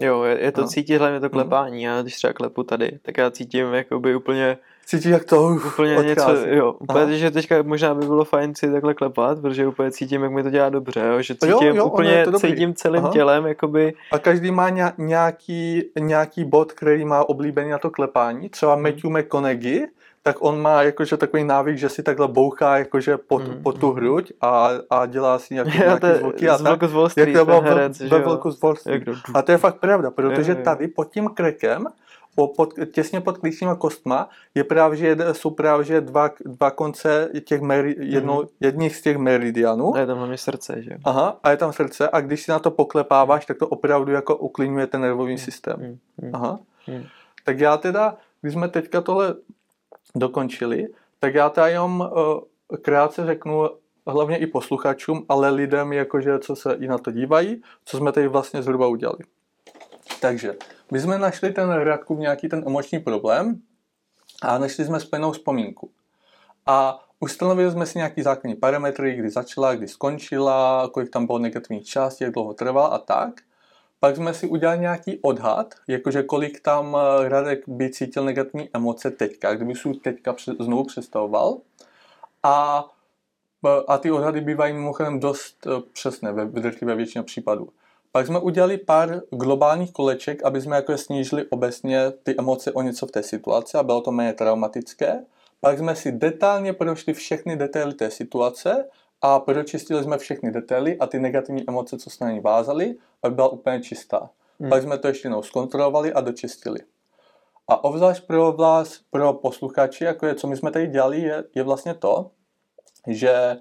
Jo, 0.05 0.23
je, 0.23 0.37
je 0.41 0.51
to 0.51 0.61
No. 0.61 0.67
cítit 0.67 0.97
hlavně 0.97 1.19
to 1.19 1.25
Mhm. 1.25 1.31
klepání. 1.31 1.83
Já 1.83 2.01
když 2.01 2.15
třeba 2.15 2.33
klepu 2.33 2.63
tady, 2.63 2.99
tak 3.01 3.17
já 3.17 3.31
cítím 3.31 3.73
jakoby 3.73 4.15
úplně, 4.15 4.57
Cítíš, 4.85 5.05
jak 5.11 5.23
to 5.25 5.43
úplně 5.67 5.97
odchází. 5.97 6.09
něco, 6.09 6.47
jo, 6.55 6.71
úplně, 6.79 6.99
Aha. 7.03 7.11
že 7.13 7.31
teďka 7.31 7.63
možná 7.63 7.93
by 7.95 8.05
bylo 8.05 8.25
fajn 8.25 8.55
si 8.55 8.71
takhle 8.71 8.93
klepat, 8.93 9.41
protože 9.41 9.67
úplně 9.67 9.91
cítím, 9.91 10.23
jak 10.23 10.31
mi 10.31 10.43
to 10.43 10.49
dělá 10.49 10.69
dobře, 10.69 10.99
jo, 10.99 11.21
že 11.21 11.35
Jo, 11.45 11.53
cítím, 11.57 11.75
jo, 11.75 11.83
ono 11.83 11.93
úplně 11.93 12.25
cítím 12.37 12.73
celým 12.73 13.03
Aha. 13.03 13.13
tělem, 13.13 13.45
jakoby, 13.45 13.93
A 14.11 14.19
každý 14.19 14.51
má 14.51 14.69
ně- 14.69 14.93
nějaký, 14.97 15.83
nějaký 15.99 16.45
bod, 16.45 16.71
který 16.71 17.05
má 17.05 17.29
oblíbený 17.29 17.69
na 17.69 17.77
to 17.77 17.89
klepání. 17.89 18.49
Třeba 18.49 18.75
Mhm. 18.75 18.83
Matthew 18.83 19.11
McConaughey, 19.11 19.87
tak 20.23 20.35
on 20.39 20.61
má 20.61 20.83
jakože 20.83 21.17
takový 21.17 21.43
návyk, 21.43 21.77
že 21.77 21.89
si 21.89 22.03
takhle 22.03 22.27
bouchá 22.27 22.77
jakože 22.77 23.17
po, 23.17 23.39
tu, 23.39 23.51
Mhm, 23.51 23.63
po 23.63 23.71
tu 23.71 23.87
mhm. 23.87 23.95
hruď 23.95 24.31
a, 24.41 24.69
a 24.89 25.05
dělá 25.05 25.39
si 25.39 25.53
nějaký, 25.53 25.77
nějaký 25.77 25.99
to 26.01 26.07
je 26.07 26.15
zvuky 26.15 26.49
a 26.49 26.57
tak. 26.57 26.83
Z 26.83 26.91
Wall 26.93 27.09
Jak 27.17 27.29
to 27.33 27.45
bylo 27.45 27.61
ten 27.61 27.69
herec, 27.69 27.99
ve, 27.99 28.07
že 28.07 28.15
ve 28.15 28.21
jo. 28.21 28.27
Velku 28.27 28.51
z 28.51 28.61
Wall 28.61 28.75
Street. 28.75 29.03
A 29.33 29.41
to 29.41 29.51
je 29.51 29.57
fakt 29.57 29.75
pravda, 29.79 30.11
protože 30.11 30.51
jo, 30.51 30.57
jo. 30.57 30.63
tady 30.63 30.87
pod 30.87 31.11
tím 31.11 31.27
krekem, 31.29 31.87
o, 32.35 32.47
pod, 32.47 32.73
těsně 32.91 33.21
pod 33.21 33.37
klíčníma 33.37 33.75
kostma, 33.75 34.29
je 34.55 34.63
právě, 34.63 34.97
že 34.97 35.17
jsou 35.31 35.49
právě 35.49 35.85
že 35.85 36.01
dva, 36.01 36.29
dva 36.45 36.71
konce 36.71 37.29
těch 37.45 37.61
meri, 37.61 37.95
jedno, 37.99 38.37
Mhm. 38.39 38.47
jedních 38.59 38.95
z 38.95 39.01
těch 39.01 39.17
meridianů. 39.17 39.95
A 39.95 39.99
je 39.99 40.05
tam 40.05 40.17
hlavně 40.17 40.37
srdce, 40.37 40.81
že. 40.81 40.91
Aha, 41.03 41.39
a 41.43 41.51
je 41.51 41.57
tam 41.57 41.73
srdce 41.73 42.09
a 42.09 42.21
když 42.21 42.43
si 42.43 42.51
na 42.51 42.59
to 42.59 42.71
poklepáváš, 42.71 43.45
tak 43.45 43.57
to 43.57 43.67
opravdu 43.67 44.11
jako 44.11 44.35
uklidňuje 44.35 44.87
ten 44.87 45.01
nervový 45.01 45.37
systém. 45.37 45.75
Mm, 45.79 45.97
mm. 46.27 46.35
Aha. 46.35 46.59
Hmm. 46.87 47.03
Tak 47.45 47.59
já 47.59 47.77
teda, 47.77 48.17
když 48.41 48.53
jsme 48.53 48.67
teďka 48.67 49.01
tohle 49.01 49.35
dokončili, 50.15 50.87
tak 51.19 51.33
já 51.33 51.49
teda 51.49 51.67
jenom 51.67 51.99
uh, 51.99 52.77
krátce 52.81 53.25
řeknu 53.25 53.69
hlavně 54.07 54.37
i 54.37 54.47
posluchačům, 54.47 55.25
ale 55.29 55.49
lidem, 55.49 55.93
jakože 55.93 56.39
co 56.39 56.55
se 56.55 56.73
i 56.73 56.87
na 56.87 56.97
to 56.97 57.11
dívají, 57.11 57.61
co 57.85 57.97
jsme 57.97 58.11
tady 58.11 58.27
vlastně 58.27 58.63
zhruba 58.63 58.87
udělali. 58.87 59.19
Takže, 60.21 60.55
my 60.91 60.99
jsme 60.99 61.17
našli 61.17 61.51
ten 61.51 61.71
Radkův 61.71 62.19
nějaký 62.19 62.49
ten 62.49 62.63
emoční 62.67 62.99
problém 62.99 63.61
a 64.41 64.57
našli 64.57 64.85
jsme 64.85 64.99
spojenou 64.99 65.31
vzpomínku. 65.31 65.91
A 66.65 67.05
ustanovili 67.19 67.71
jsme 67.71 67.85
si 67.85 67.97
nějaký 67.97 68.21
základní 68.21 68.55
parametry, 68.55 69.15
kdy 69.15 69.29
začala, 69.29 69.75
kdy 69.75 69.87
skončila, 69.87 70.89
kolik 70.93 71.09
tam 71.09 71.25
bylo 71.25 71.39
negativních 71.39 71.85
částí, 71.85 72.23
jak 72.23 72.33
dlouho 72.33 72.53
trvala 72.53 72.87
a 72.87 72.97
tak. 72.97 73.41
Pak 74.03 74.15
jsme 74.15 74.33
si 74.33 74.47
udělali 74.47 74.79
nějaký 74.79 75.19
odhad, 75.21 75.75
jakože 75.87 76.23
kolik 76.23 76.59
tam 76.59 76.97
eh, 76.97 77.29
Radek 77.29 77.69
by 77.69 77.89
cítil 77.89 78.25
negativní 78.25 78.69
emoce 78.73 79.11
teďka, 79.11 79.53
kdyby 79.53 79.75
si 79.75 79.93
teďka 79.93 80.35
znovu 80.59 80.83
představoval. 80.83 81.57
A, 82.43 82.85
eh, 83.65 83.83
a 83.87 83.97
ty 83.97 84.11
odhady 84.11 84.41
bývají 84.41 84.73
mimochodem 84.73 85.19
dost 85.19 85.67
eh, 85.67 85.81
přesné 85.93 86.31
ve 86.31 86.45
drtivé 86.45 86.95
většině 86.95 87.23
případů. 87.23 87.69
Pak 88.11 88.27
jsme 88.27 88.39
udělali 88.39 88.77
pár 88.77 89.21
globálních 89.29 89.91
koleček, 89.91 90.43
aby 90.43 90.61
jsme 90.61 90.75
jako 90.75 90.97
snížili 90.97 91.45
obecně 91.49 92.11
ty 92.23 92.35
emoce 92.37 92.71
o 92.71 92.81
něco 92.81 93.07
v 93.07 93.11
té 93.11 93.23
situaci 93.23 93.77
a 93.77 93.83
bylo 93.83 94.01
to 94.01 94.11
méně 94.11 94.33
traumatické. 94.33 95.23
Pak 95.61 95.77
jsme 95.77 95.95
si 95.95 96.11
detailně 96.11 96.73
prošli 96.73 97.13
všechny 97.13 97.55
detaily 97.55 97.93
té 97.93 98.11
situace 98.11 98.85
a 99.25 99.39
pročistili 99.39 100.03
jsme 100.03 100.17
všechny 100.17 100.51
detaily 100.51 100.97
a 100.97 101.07
ty 101.07 101.19
negativní 101.19 101.63
emoce, 101.67 101.97
co 101.97 102.09
se 102.09 102.25
na 102.25 102.31
ní 102.31 102.39
vázaly, 102.39 102.95
aby 103.23 103.35
byla 103.35 103.47
úplně 103.47 103.81
čistá. 103.81 104.29
Hmm. 104.59 104.69
Pak 104.69 104.83
jsme 104.83 104.97
to 104.97 105.07
ještě 105.07 105.25
jednou 105.25 105.41
zkontrolovali 105.41 106.13
a 106.13 106.21
dočistili. 106.21 106.79
A 107.67 107.83
obzvlášť 107.83 108.27
pro 108.27 108.51
vás, 108.51 108.99
pro 109.09 109.33
posluchači, 109.33 110.03
jako 110.03 110.25
je, 110.25 110.35
co 110.35 110.47
my 110.47 110.57
jsme 110.57 110.71
tady 110.71 110.87
dělali, 110.87 111.21
je, 111.21 111.43
je 111.55 111.63
vlastně 111.63 111.93
to, 111.93 112.31
že 113.07 113.57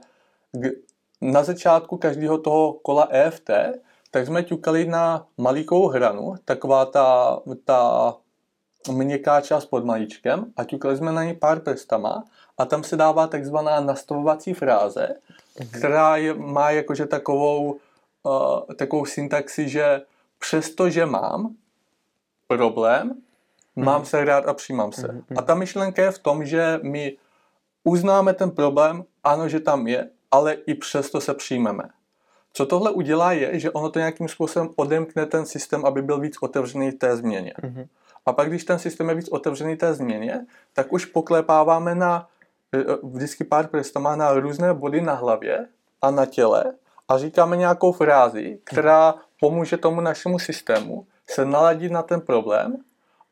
g- 0.52 0.76
na 1.20 1.44
začátku 1.44 1.96
každého 1.96 2.38
toho 2.38 2.72
kola 2.72 3.08
EFT, 3.10 3.50
tak 4.10 4.26
jsme 4.26 4.42
ťukali 4.42 4.86
na 4.86 5.26
malikou 5.38 5.88
hranu, 5.88 6.34
taková 6.44 6.84
ta, 6.84 7.38
ta 7.64 8.14
měkká 8.90 9.40
část 9.40 9.66
pod 9.66 9.84
malíčkem 9.84 10.52
a 10.56 10.64
ťukali 10.64 10.96
jsme 10.96 11.12
na 11.12 11.24
ní 11.24 11.34
pár 11.34 11.60
prstama 11.60 12.24
a 12.58 12.64
tam 12.64 12.84
se 12.84 12.96
dává 12.96 13.26
takzvaná 13.26 13.80
nastavovací 13.80 14.54
fráze, 14.54 15.08
která 15.72 16.16
je, 16.16 16.34
má 16.34 16.70
jakože 16.70 17.06
takovou, 17.06 17.72
uh, 18.22 18.74
takovou 18.76 19.04
syntaxi, 19.04 19.68
že 19.68 20.00
přestože 20.38 21.06
mám 21.06 21.54
problém, 22.46 23.14
mám 23.76 24.04
se 24.04 24.24
rád 24.24 24.46
a 24.46 24.54
přijímám 24.54 24.92
se. 24.92 25.12
Mhm. 25.12 25.24
A 25.36 25.42
ta 25.42 25.54
myšlenka 25.54 26.02
je 26.02 26.10
v 26.10 26.18
tom, 26.18 26.44
že 26.44 26.80
my 26.82 27.16
uznáme 27.84 28.34
ten 28.34 28.50
problém, 28.50 29.04
ano, 29.24 29.48
že 29.48 29.60
tam 29.60 29.86
je, 29.86 30.10
ale 30.30 30.52
i 30.52 30.74
přesto 30.74 31.20
se 31.20 31.34
přijmeme. 31.34 31.84
Co 32.52 32.66
tohle 32.66 32.90
udělá 32.90 33.32
je, 33.32 33.58
že 33.58 33.70
ono 33.70 33.90
to 33.90 33.98
nějakým 33.98 34.28
způsobem 34.28 34.70
odemkne 34.76 35.26
ten 35.26 35.46
systém, 35.46 35.84
aby 35.84 36.02
byl 36.02 36.20
víc 36.20 36.36
otevřený 36.40 36.92
té 36.92 37.16
změně. 37.16 37.54
Mhm. 37.62 37.86
A 38.26 38.32
pak, 38.32 38.48
když 38.48 38.64
ten 38.64 38.78
systém 38.78 39.08
je 39.08 39.14
víc 39.14 39.28
otevřený 39.28 39.76
té 39.76 39.94
změně, 39.94 40.46
tak 40.72 40.92
už 40.92 41.04
poklepáváme 41.04 41.94
na 41.94 42.28
vždycky 43.02 43.44
pár 43.44 43.66
prstama 43.66 44.16
na 44.16 44.32
různé 44.32 44.74
body 44.74 45.00
na 45.00 45.14
hlavě 45.14 45.66
a 46.02 46.10
na 46.10 46.26
těle 46.26 46.64
a 47.08 47.18
říkáme 47.18 47.56
nějakou 47.56 47.92
frázi, 47.92 48.58
která 48.64 49.14
pomůže 49.40 49.76
tomu 49.76 50.00
našemu 50.00 50.38
systému 50.38 51.06
se 51.30 51.44
naladit 51.44 51.92
na 51.92 52.02
ten 52.02 52.20
problém 52.20 52.76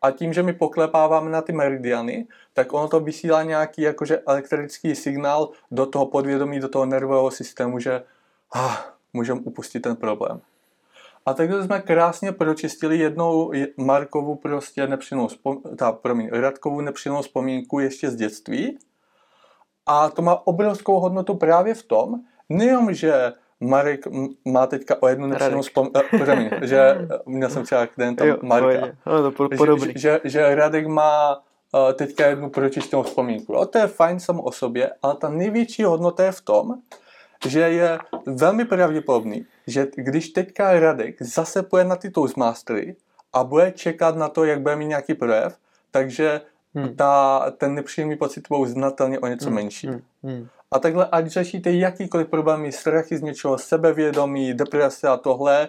a 0.03 0.11
tím, 0.11 0.33
že 0.33 0.43
my 0.43 0.53
poklepáváme 0.53 1.31
na 1.31 1.43
ty 1.43 1.53
meridiany, 1.53 2.27
tak 2.53 2.73
ono 2.73 2.89
to 2.89 3.01
vysílá 3.01 3.43
nějaký 3.43 3.83
jakože 3.83 4.19
elektrický 4.19 4.95
signál 4.95 5.51
do 5.71 5.87
toho 5.87 6.07
podvědomí, 6.07 6.61
do 6.61 6.69
toho 6.69 6.87
nervového 6.87 7.31
systému, 7.31 7.79
že 7.79 8.03
ah, 8.55 8.77
můžeme 9.13 9.41
upustit 9.41 9.83
ten 9.83 9.97
problém. 9.97 10.41
A 11.27 11.35
takhle 11.35 11.65
jsme 11.65 11.81
krásně 11.81 12.33
pročistili 12.33 12.99
jednou 12.99 13.53
Markovu 13.77 14.35
prostě 14.35 14.87
vzpomínku, 14.87 15.29
ta, 15.77 15.93
promiň, 15.93 16.29
Radkovu 16.33 16.81
nepříjemnou 16.81 17.23
vzpomínku 17.23 17.81
ještě 17.81 18.11
z 18.11 18.17
dětství. 18.17 18.79
A 19.91 20.09
to 20.09 20.23
má 20.23 20.47
obrovskou 20.47 21.01
hodnotu 21.01 21.35
právě 21.35 21.75
v 21.75 21.83
tom, 21.83 22.21
nejenom, 22.49 22.95
že 22.95 23.33
Marek 23.61 24.07
má 24.45 24.67
teďka 24.67 25.03
o 25.03 25.09
jednu 25.09 25.27
nepříjemnou 25.27 25.63
vzpomínku, 25.63 25.97
eh, 26.63 26.67
že 26.67 27.09
měl 27.27 27.51
jsem 27.51 27.65
třeba 27.65 27.89
den 27.99 28.17
tam 28.17 28.29
jo, 28.29 28.37
Marka. 28.43 28.87
Jo, 28.87 29.31
to 29.31 29.49
podobný. 29.57 29.93
Že, 29.97 30.21
že, 30.25 30.31
že 30.31 30.55
Radek 30.55 30.87
má 30.87 31.37
uh, 31.37 31.93
teďka 31.93 32.27
jednu 32.27 32.51
pročištěnou 32.51 33.03
vzpomínku. 33.03 33.53
Jo, 33.53 33.67
to 33.67 33.79
je 33.79 33.87
fajn 33.87 34.21
samo 34.21 34.43
o 34.43 34.53
sobě, 34.53 34.91
ale 35.03 35.17
ta 35.17 35.29
největší 35.29 35.85
hodnota 35.85 36.25
je 36.25 36.33
v 36.33 36.41
tom, 36.41 36.75
že 37.47 37.61
je 37.61 37.99
velmi 38.27 38.65
pravděpodobný, 38.65 39.47
že 39.67 39.87
když 39.95 40.29
teďka 40.29 40.81
Radek 40.81 41.23
zase 41.23 41.63
půjde 41.63 41.85
na 41.85 41.97
ty 41.97 42.11
Toastmastery 42.11 42.97
a 43.33 43.45
bude 43.45 43.73
čekat 43.73 44.17
na 44.17 44.29
to, 44.29 44.45
jak 44.45 44.61
bude 44.61 44.77
mít 44.77 44.87
nějaký 44.87 45.15
projev, 45.15 45.59
takže 45.91 46.41
hmm. 46.75 46.97
ta, 46.97 47.45
ten 47.59 47.75
nepříjemný 47.75 48.17
pocit 48.17 48.49
budou 48.49 48.67
znatelně 48.67 49.19
o 49.19 49.27
něco 49.27 49.47
hmm. 49.47 49.55
menší. 49.55 49.87
Hmm. 49.87 50.03
Hmm. 50.23 50.49
A 50.71 50.79
takhle, 50.79 51.09
ať 51.13 51.27
řešíte 51.27 51.73
jakýkoliv 51.73 52.29
problémy, 52.29 52.73
strachy 52.73 53.17
z 53.17 53.23
něčeho, 53.23 53.59
sebevědomí, 53.59 54.55
deprese 54.55 55.09
a 55.09 55.17
tohle, 55.17 55.69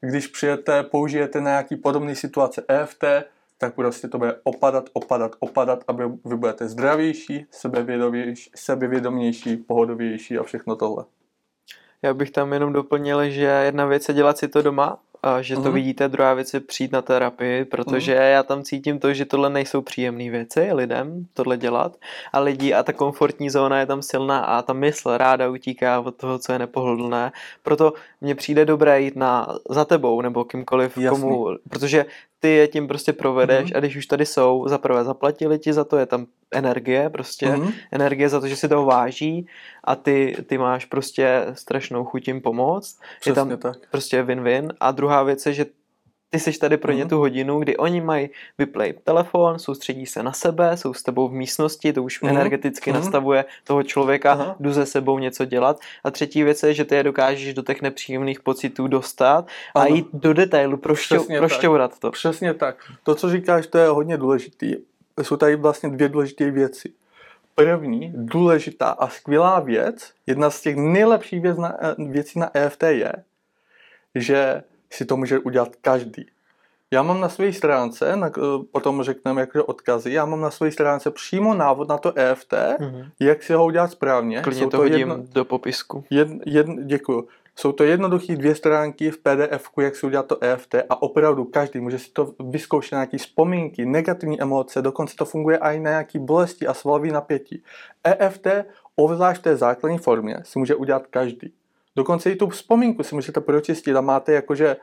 když 0.00 0.26
přijete, 0.26 0.82
použijete 0.82 1.40
na 1.40 1.50
nějaký 1.50 1.76
podobný 1.76 2.16
situace 2.16 2.64
EFT, 2.68 3.04
tak 3.58 3.74
prostě 3.74 4.08
to 4.08 4.18
bude 4.18 4.36
opadat, 4.42 4.90
opadat, 4.92 5.36
opadat, 5.38 5.84
aby 5.88 6.04
vy 6.24 6.36
budete 6.36 6.68
zdravější, 6.68 7.46
sebevědomější, 7.50 8.50
sebevědomější, 8.54 9.56
pohodovější 9.56 10.38
a 10.38 10.42
všechno 10.42 10.76
tohle. 10.76 11.04
Já 12.02 12.14
bych 12.14 12.30
tam 12.30 12.52
jenom 12.52 12.72
doplnil, 12.72 13.30
že 13.30 13.42
jedna 13.42 13.86
věc 13.86 14.08
je 14.08 14.14
dělat 14.14 14.38
si 14.38 14.48
to 14.48 14.62
doma, 14.62 14.98
a 15.22 15.42
že 15.42 15.54
to 15.54 15.60
uh-huh. 15.60 15.72
vidíte, 15.72 16.08
druhá 16.08 16.34
věc 16.34 16.54
je 16.54 16.60
přijít 16.60 16.92
na 16.92 17.02
terapii, 17.02 17.64
protože 17.64 18.14
uh-huh. 18.14 18.30
já 18.30 18.42
tam 18.42 18.62
cítím 18.62 18.98
to, 18.98 19.14
že 19.14 19.24
tohle 19.24 19.50
nejsou 19.50 19.82
příjemné 19.82 20.30
věci 20.30 20.72
lidem, 20.72 21.26
tohle 21.34 21.56
dělat 21.56 21.96
a 22.32 22.40
lidi 22.40 22.74
a 22.74 22.82
ta 22.82 22.92
komfortní 22.92 23.50
zóna 23.50 23.78
je 23.78 23.86
tam 23.86 24.02
silná 24.02 24.38
a 24.40 24.62
ta 24.62 24.72
mysl 24.72 25.16
ráda 25.16 25.50
utíká 25.50 26.00
od 26.00 26.16
toho, 26.16 26.38
co 26.38 26.52
je 26.52 26.58
nepohodlné, 26.58 27.32
proto 27.62 27.92
mně 28.20 28.34
přijde 28.34 28.64
dobré 28.64 29.00
jít 29.00 29.16
na, 29.16 29.58
za 29.70 29.84
tebou 29.84 30.20
nebo 30.20 30.44
kýmkoliv, 30.44 30.98
Jasný. 30.98 31.20
komu, 31.20 31.46
protože 31.70 32.06
ty 32.42 32.48
je 32.48 32.68
tím 32.68 32.88
prostě 32.88 33.12
provedeš 33.12 33.70
mm-hmm. 33.70 33.76
a 33.76 33.80
když 33.80 33.96
už 33.96 34.06
tady 34.06 34.26
jsou, 34.26 34.68
za 34.68 34.78
prvé 34.78 35.04
zaplatili 35.04 35.58
ti 35.58 35.72
za 35.72 35.84
to, 35.84 35.96
je 35.96 36.06
tam 36.06 36.26
energie, 36.52 37.10
prostě 37.10 37.46
mm-hmm. 37.46 37.72
energie 37.92 38.28
za 38.28 38.40
to, 38.40 38.48
že 38.48 38.56
si 38.56 38.68
toho 38.68 38.84
váží 38.84 39.46
a 39.84 39.96
ty, 39.96 40.36
ty 40.46 40.58
máš 40.58 40.84
prostě 40.84 41.46
strašnou 41.52 42.04
chuť 42.04 42.28
jim 42.28 42.40
pomoct. 42.40 43.00
Přesně 43.20 43.30
je 43.30 43.34
tam 43.34 43.56
tak. 43.58 43.76
prostě 43.90 44.22
win-win. 44.22 44.70
A 44.80 44.90
druhá 44.90 45.22
věc 45.22 45.46
je, 45.46 45.52
že 45.52 45.66
ty 46.32 46.38
jsi 46.38 46.58
tady 46.58 46.76
pro 46.76 46.92
ně 46.92 47.00
mhm. 47.00 47.08
tu 47.08 47.18
hodinu, 47.18 47.60
kdy 47.60 47.76
oni 47.76 48.00
mají 48.00 48.30
vyplay 48.58 48.92
telefon, 49.04 49.58
soustředí 49.58 50.06
se 50.06 50.22
na 50.22 50.32
sebe, 50.32 50.76
jsou 50.76 50.94
s 50.94 51.02
tebou 51.02 51.28
v 51.28 51.32
místnosti, 51.32 51.92
to 51.92 52.02
už 52.02 52.22
mm. 52.22 52.28
energeticky 52.28 52.90
mm. 52.90 52.96
nastavuje 52.96 53.44
toho 53.64 53.82
člověka, 53.82 54.32
Aha. 54.32 54.56
jdu 54.60 54.74
se 54.74 54.86
sebou 54.86 55.18
něco 55.18 55.44
dělat. 55.44 55.80
A 56.04 56.10
třetí 56.10 56.42
věc 56.42 56.62
je, 56.62 56.74
že 56.74 56.84
ty 56.84 56.94
je 56.94 57.02
dokážeš 57.02 57.54
do 57.54 57.62
těch 57.62 57.82
nepříjemných 57.82 58.40
pocitů 58.40 58.88
dostat 58.88 59.46
a 59.74 59.80
ano. 59.80 59.94
jít 59.94 60.06
do 60.12 60.34
detailu, 60.34 60.76
prošťou, 60.76 61.24
prošťourat 61.38 61.98
to. 61.98 62.10
Přesně 62.10 62.54
tak. 62.54 62.76
To, 63.02 63.14
co 63.14 63.30
říkáš, 63.30 63.66
to 63.66 63.78
je 63.78 63.88
hodně 63.88 64.16
důležitý. 64.16 64.76
Jsou 65.22 65.36
tady 65.36 65.56
vlastně 65.56 65.88
dvě 65.88 66.08
důležité 66.08 66.50
věci. 66.50 66.92
První, 67.54 68.12
důležitá 68.16 68.88
a 68.88 69.08
skvělá 69.08 69.60
věc, 69.60 70.12
jedna 70.26 70.50
z 70.50 70.60
těch 70.60 70.76
nejlepších 70.76 71.40
věc 71.40 71.58
na, 71.58 71.76
eh, 71.80 71.94
věcí 71.98 72.38
na 72.38 72.50
EFT 72.54 72.82
je, 72.82 73.12
že 74.14 74.62
si 74.92 75.04
to 75.04 75.16
může 75.16 75.38
udělat 75.38 75.76
každý. 75.76 76.26
Já 76.92 77.02
mám 77.02 77.20
na 77.20 77.28
své 77.28 77.52
stránce, 77.52 78.16
na, 78.16 78.26
eh, 78.26 78.40
potom 78.72 79.02
řekneme 79.02 79.40
jakže 79.40 79.62
odkazy, 79.62 80.12
já 80.12 80.24
mám 80.24 80.40
na 80.40 80.50
své 80.50 80.70
stránce 80.72 81.10
přímo 81.10 81.54
návod 81.54 81.88
na 81.88 81.98
to 81.98 82.12
EFT, 82.18 82.52
mm-hmm. 82.52 83.10
jak 83.20 83.42
si 83.42 83.52
ho 83.52 83.64
udělat 83.64 83.90
správně. 83.90 84.42
Klidně 84.42 84.62
Jsou 84.62 84.70
to, 84.70 84.76
hodím 84.76 84.98
jedno, 84.98 85.24
do 85.32 85.44
popisku. 85.44 86.04
Jed, 86.10 86.28
jed, 86.46 86.66
děkuju. 86.84 87.28
Jsou 87.56 87.72
to 87.72 87.84
jednoduché 87.84 88.36
dvě 88.36 88.54
stránky 88.54 89.10
v 89.10 89.18
PDF, 89.18 89.68
jak 89.80 89.96
si 89.96 90.06
udělat 90.06 90.26
to 90.26 90.44
EFT 90.44 90.74
a 90.88 91.02
opravdu 91.02 91.44
každý 91.44 91.80
může 91.80 91.98
si 91.98 92.10
to 92.10 92.34
vyzkoušet 92.50 92.92
na 92.92 92.98
nějaké 92.98 93.18
vzpomínky, 93.18 93.86
negativní 93.86 94.42
emoce, 94.42 94.82
dokonce 94.82 95.16
to 95.16 95.24
funguje 95.24 95.58
i 95.58 95.80
na 95.80 95.90
nějaké 95.90 96.18
bolesti 96.18 96.66
a 96.66 96.74
svalový 96.74 97.10
napětí. 97.10 97.62
EFT, 98.04 98.46
obzvlášť 98.96 99.40
v 99.40 99.44
té 99.44 99.56
základní 99.56 99.98
formě, 99.98 100.36
si 100.42 100.58
může 100.58 100.74
udělat 100.74 101.06
každý. 101.06 101.52
Dokonce 101.96 102.30
i 102.30 102.36
tu 102.36 102.48
vzpomínku 102.48 103.02
si 103.02 103.14
můžete 103.14 103.40
pročistit 103.40 103.96
a 103.96 104.00
máte 104.00 104.32
jakože 104.32 104.76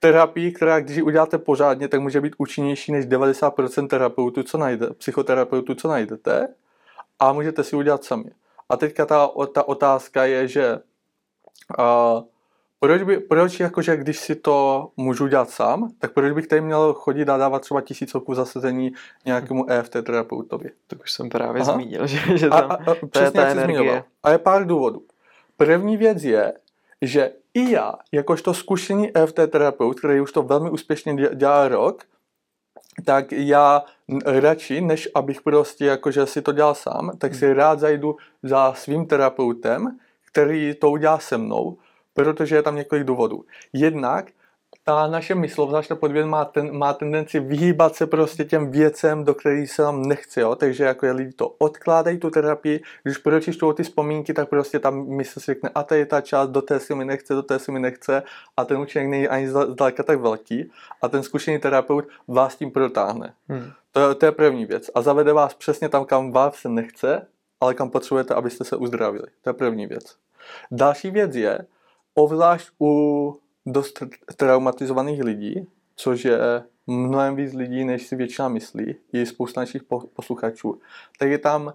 terapii, 0.00 0.52
která 0.52 0.80
když 0.80 0.96
ji 0.96 1.02
uděláte 1.02 1.38
pořádně, 1.38 1.88
tak 1.88 2.00
může 2.00 2.20
být 2.20 2.34
účinnější 2.38 2.92
než 2.92 3.06
90% 3.06 3.88
terapeutů, 3.88 4.42
co 4.42 4.58
najde, 4.58 4.90
psychoterapeutů, 4.90 5.74
co 5.74 5.88
najdete 5.88 6.48
a 7.18 7.32
můžete 7.32 7.64
si 7.64 7.76
udělat 7.76 8.04
sami. 8.04 8.30
A 8.68 8.76
teďka 8.76 9.06
ta, 9.06 9.30
ta 9.54 9.68
otázka 9.68 10.24
je, 10.24 10.48
že 10.48 10.78
uh, 11.78 12.22
proč, 12.80 13.02
by, 13.02 13.18
proč 13.18 13.60
jakože 13.60 13.96
když 13.96 14.18
si 14.18 14.34
to 14.34 14.88
můžu 14.96 15.26
dělat 15.26 15.50
sám, 15.50 15.90
tak 15.98 16.12
proč 16.12 16.32
bych 16.32 16.46
tady 16.46 16.60
měl 16.60 16.94
chodit 16.94 17.28
a 17.28 17.36
dávat 17.36 17.62
třeba 17.62 17.80
tisícovku 17.80 18.34
zasazení 18.34 18.92
nějakému 19.24 19.70
EFT 19.70 19.92
terapeutovi? 20.02 20.70
Tak 20.86 21.00
už 21.02 21.12
jsem 21.12 21.28
právě 21.28 21.62
Aha. 21.62 21.72
zmínil, 21.72 22.06
že, 22.06 22.38
že 22.38 22.48
tam 22.48 22.70
a, 22.70 22.74
a, 22.74 22.90
a, 22.90 22.94
to 23.10 23.20
je 23.20 23.30
ta 23.30 23.46
energie. 23.46 24.04
A 24.22 24.30
je 24.30 24.38
pár 24.38 24.66
důvodů. 24.66 25.02
První 25.60 25.96
věc 25.96 26.24
je, 26.24 26.52
že 27.02 27.32
i 27.54 27.70
já, 27.70 27.94
jakožto 28.12 28.54
zkušený 28.54 29.16
EFT 29.16 29.40
terapeut, 29.50 29.98
který 29.98 30.20
už 30.20 30.32
to 30.32 30.42
velmi 30.42 30.70
úspěšně 30.70 31.28
dělá 31.34 31.68
rok, 31.68 32.04
tak 33.04 33.32
já 33.32 33.84
radši, 34.24 34.80
než 34.80 35.08
abych 35.14 35.42
prostě 35.42 35.84
jakože 35.84 36.26
si 36.26 36.42
to 36.42 36.52
dělal 36.52 36.74
sám, 36.74 37.10
tak 37.18 37.34
si 37.34 37.52
rád 37.52 37.80
zajdu 37.80 38.16
za 38.42 38.72
svým 38.72 39.06
terapeutem, 39.06 39.98
který 40.26 40.74
to 40.74 40.90
udělá 40.90 41.18
se 41.18 41.38
mnou, 41.38 41.78
protože 42.14 42.56
je 42.56 42.62
tam 42.62 42.76
několik 42.76 43.04
důvodů. 43.04 43.44
Jednak 43.72 44.30
ta 44.90 45.06
naše 45.06 45.34
mysl, 45.34 45.82
ta 45.88 45.94
podvěd, 45.94 46.26
má, 46.26 46.44
ten, 46.44 46.78
má 46.78 46.92
tendenci 46.92 47.40
vyhýbat 47.40 47.96
se 47.96 48.06
prostě 48.06 48.44
těm 48.44 48.70
věcem, 48.70 49.24
do 49.24 49.34
kterých 49.34 49.70
se 49.70 49.82
nám 49.82 50.02
nechce, 50.02 50.40
jo? 50.40 50.54
takže 50.54 50.84
jako 50.84 51.06
je 51.06 51.12
lidi 51.12 51.32
to 51.32 51.48
odkládají 51.48 52.18
tu 52.18 52.30
terapii, 52.30 52.82
když 53.02 53.18
pročišťují 53.18 53.74
ty 53.74 53.82
vzpomínky, 53.82 54.34
tak 54.34 54.48
prostě 54.48 54.78
tam 54.78 55.06
mysl 55.06 55.40
si 55.40 55.46
řekne, 55.46 55.70
a 55.74 55.82
to 55.82 55.94
je 55.94 56.06
ta 56.06 56.20
část, 56.20 56.48
do 56.48 56.62
té 56.62 56.80
si 56.80 56.94
mi 56.94 57.04
nechce, 57.04 57.34
do 57.34 57.42
té 57.42 57.58
si 57.58 57.72
mi 57.72 57.80
nechce 57.80 58.22
a 58.56 58.64
ten 58.64 58.78
účinek 58.78 59.08
není 59.08 59.28
ani 59.28 59.48
zdaleka 59.48 60.02
tak 60.02 60.20
velký 60.20 60.70
a 61.02 61.08
ten 61.08 61.22
zkušený 61.22 61.58
terapeut 61.58 62.04
vás 62.28 62.56
tím 62.56 62.70
protáhne. 62.70 63.34
Hmm. 63.48 63.70
To, 63.92 64.14
to 64.14 64.26
je 64.26 64.32
první 64.32 64.66
věc 64.66 64.90
a 64.94 65.02
zavede 65.02 65.32
vás 65.32 65.54
přesně 65.54 65.88
tam, 65.88 66.04
kam 66.04 66.32
vás 66.32 66.54
se 66.54 66.68
nechce, 66.68 67.26
ale 67.60 67.74
kam 67.74 67.90
potřebujete, 67.90 68.34
abyste 68.34 68.64
se 68.64 68.76
uzdravili. 68.76 69.26
To 69.42 69.50
je 69.50 69.54
první 69.54 69.86
věc. 69.86 70.16
Další 70.70 71.10
věc 71.10 71.34
je, 71.34 71.58
obzvlášť 72.14 72.68
u 72.80 73.40
dost 73.72 74.02
traumatizovaných 74.36 75.22
lidí, 75.22 75.66
což 75.96 76.24
je 76.24 76.38
mnohem 76.86 77.36
víc 77.36 77.52
lidí, 77.54 77.84
než 77.84 78.06
si 78.06 78.16
většina 78.16 78.48
myslí, 78.48 78.94
je 79.12 79.26
spousta 79.26 79.60
našich 79.60 79.82
posluchačů, 80.14 80.80
tak 81.18 81.30
je 81.30 81.38
tam 81.38 81.72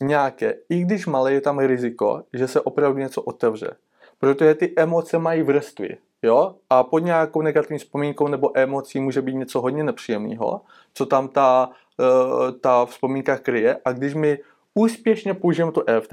nějaké, 0.00 0.54
i 0.68 0.80
když 0.80 1.06
malé, 1.06 1.32
je 1.32 1.40
tam 1.40 1.58
riziko, 1.58 2.22
že 2.32 2.48
se 2.48 2.60
opravdu 2.60 2.98
něco 2.98 3.22
otevře. 3.22 3.76
Protože 4.18 4.54
ty 4.54 4.72
emoce 4.76 5.18
mají 5.18 5.42
vrstvy. 5.42 5.96
Jo? 6.22 6.54
A 6.70 6.82
pod 6.82 6.98
nějakou 6.98 7.42
negativní 7.42 7.78
vzpomínkou 7.78 8.28
nebo 8.28 8.58
emocí 8.58 9.00
může 9.00 9.22
být 9.22 9.34
něco 9.34 9.60
hodně 9.60 9.84
nepříjemného, 9.84 10.60
co 10.94 11.06
tam 11.06 11.28
ta, 11.28 11.70
eh, 12.00 12.52
ta 12.52 12.86
vzpomínka 12.86 13.38
kryje. 13.38 13.76
A 13.84 13.92
když 13.92 14.14
my 14.14 14.38
úspěšně 14.74 15.34
použijeme 15.34 15.72
to 15.72 15.90
EFT, 15.90 16.12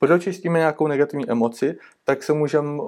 pročistíme 0.00 0.58
nějakou 0.58 0.86
negativní 0.86 1.30
emoci, 1.30 1.78
tak 2.04 2.22
se 2.22 2.32
můžeme 2.32 2.82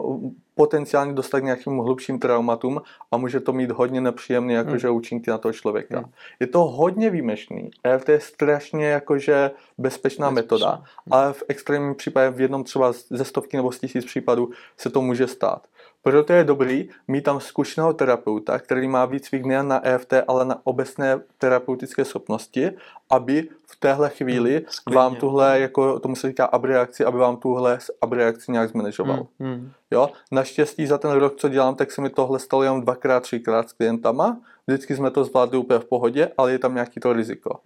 potenciálně 0.55 1.13
dostat 1.13 1.41
k 1.41 1.45
nějakým 1.45 1.79
hlubším 1.79 2.19
traumatům 2.19 2.83
a 3.11 3.17
může 3.17 3.41
to 3.41 3.53
mít 3.53 3.71
hodně 3.71 4.01
nepříjemné 4.01 4.53
jakože 4.55 4.89
hmm. 4.89 4.97
účinky 4.97 5.31
na 5.31 5.39
toho 5.39 5.53
člověka. 5.53 5.99
Hmm. 5.99 6.11
Je 6.41 6.47
to 6.47 6.59
hodně 6.59 7.11
výjimečný. 7.11 7.71
EFT 7.85 8.09
je 8.09 8.21
strašně 8.21 8.87
jakože 8.87 9.51
bezpečná 9.79 10.31
Bezpečný. 10.31 10.35
metoda, 10.35 10.71
hmm. 10.71 10.85
ale 11.11 11.33
v 11.33 11.43
extrémním 11.49 11.95
případě 11.95 12.31
v 12.31 12.41
jednom 12.41 12.65
třeba 12.65 12.93
ze 12.93 13.25
stovky 13.25 13.57
nebo 13.57 13.73
z 13.73 13.79
tisíc 13.79 14.05
případů 14.05 14.51
se 14.77 14.91
to 14.91 15.03
může 15.03 15.27
stát. 15.27 15.67
Proto 16.03 16.33
je 16.33 16.45
dobrý 16.45 16.89
mít 17.09 17.23
tam 17.23 17.41
zkušeného 17.41 17.93
terapeuta, 17.93 18.59
který 18.59 18.89
má 18.89 19.05
výcvik 19.05 19.45
nejen 19.45 19.69
na 19.69 19.87
EFT, 19.87 20.13
ale 20.29 20.45
na 20.45 20.61
obecné 20.65 21.21
terapeutické 21.39 22.05
schopnosti, 22.05 22.71
aby 23.11 23.49
v 23.67 23.77
téhle 23.77 24.11
chvíli 24.11 24.53
Hmm, 24.53 24.65
sklidně. 24.69 24.97
vám 24.97 25.17
tuhle, 25.17 25.61
jako 25.61 25.99
tomu 26.01 26.17
se 26.17 26.29
říká 26.29 26.45
abreakci, 26.45 27.05
aby 27.05 27.19
vám 27.19 27.37
tuhle 27.37 27.79
abreakci 28.01 28.53
nějak 28.53 28.71
zmanéžoval. 28.71 29.27
Hmm, 29.41 29.55
hmm. 29.55 29.71
Jo? 29.91 30.11
Naštěstí 30.31 30.87
za 30.87 30.99
ten 30.99 31.11
rok, 31.11 31.37
co 31.37 31.49
dělám, 31.49 31.75
tak 31.75 31.93
se 31.93 32.01
mi 32.01 32.11
tohle 32.11 32.39
stalo 32.39 32.63
jenom 32.63 32.81
dvakrát, 32.81 33.21
třikrát 33.23 33.69
s 33.69 33.73
klientama. 33.73 34.41
Vždycky 34.67 34.97
jsme 34.97 35.11
to 35.11 35.25
zvládli 35.25 35.59
úplně 35.59 35.79
v 35.81 35.85
pohodě, 35.85 36.29
ale 36.39 36.53
je 36.53 36.59
tam 36.59 36.75
nějaký 36.75 37.01
to 37.01 37.13
riziko. 37.13 37.61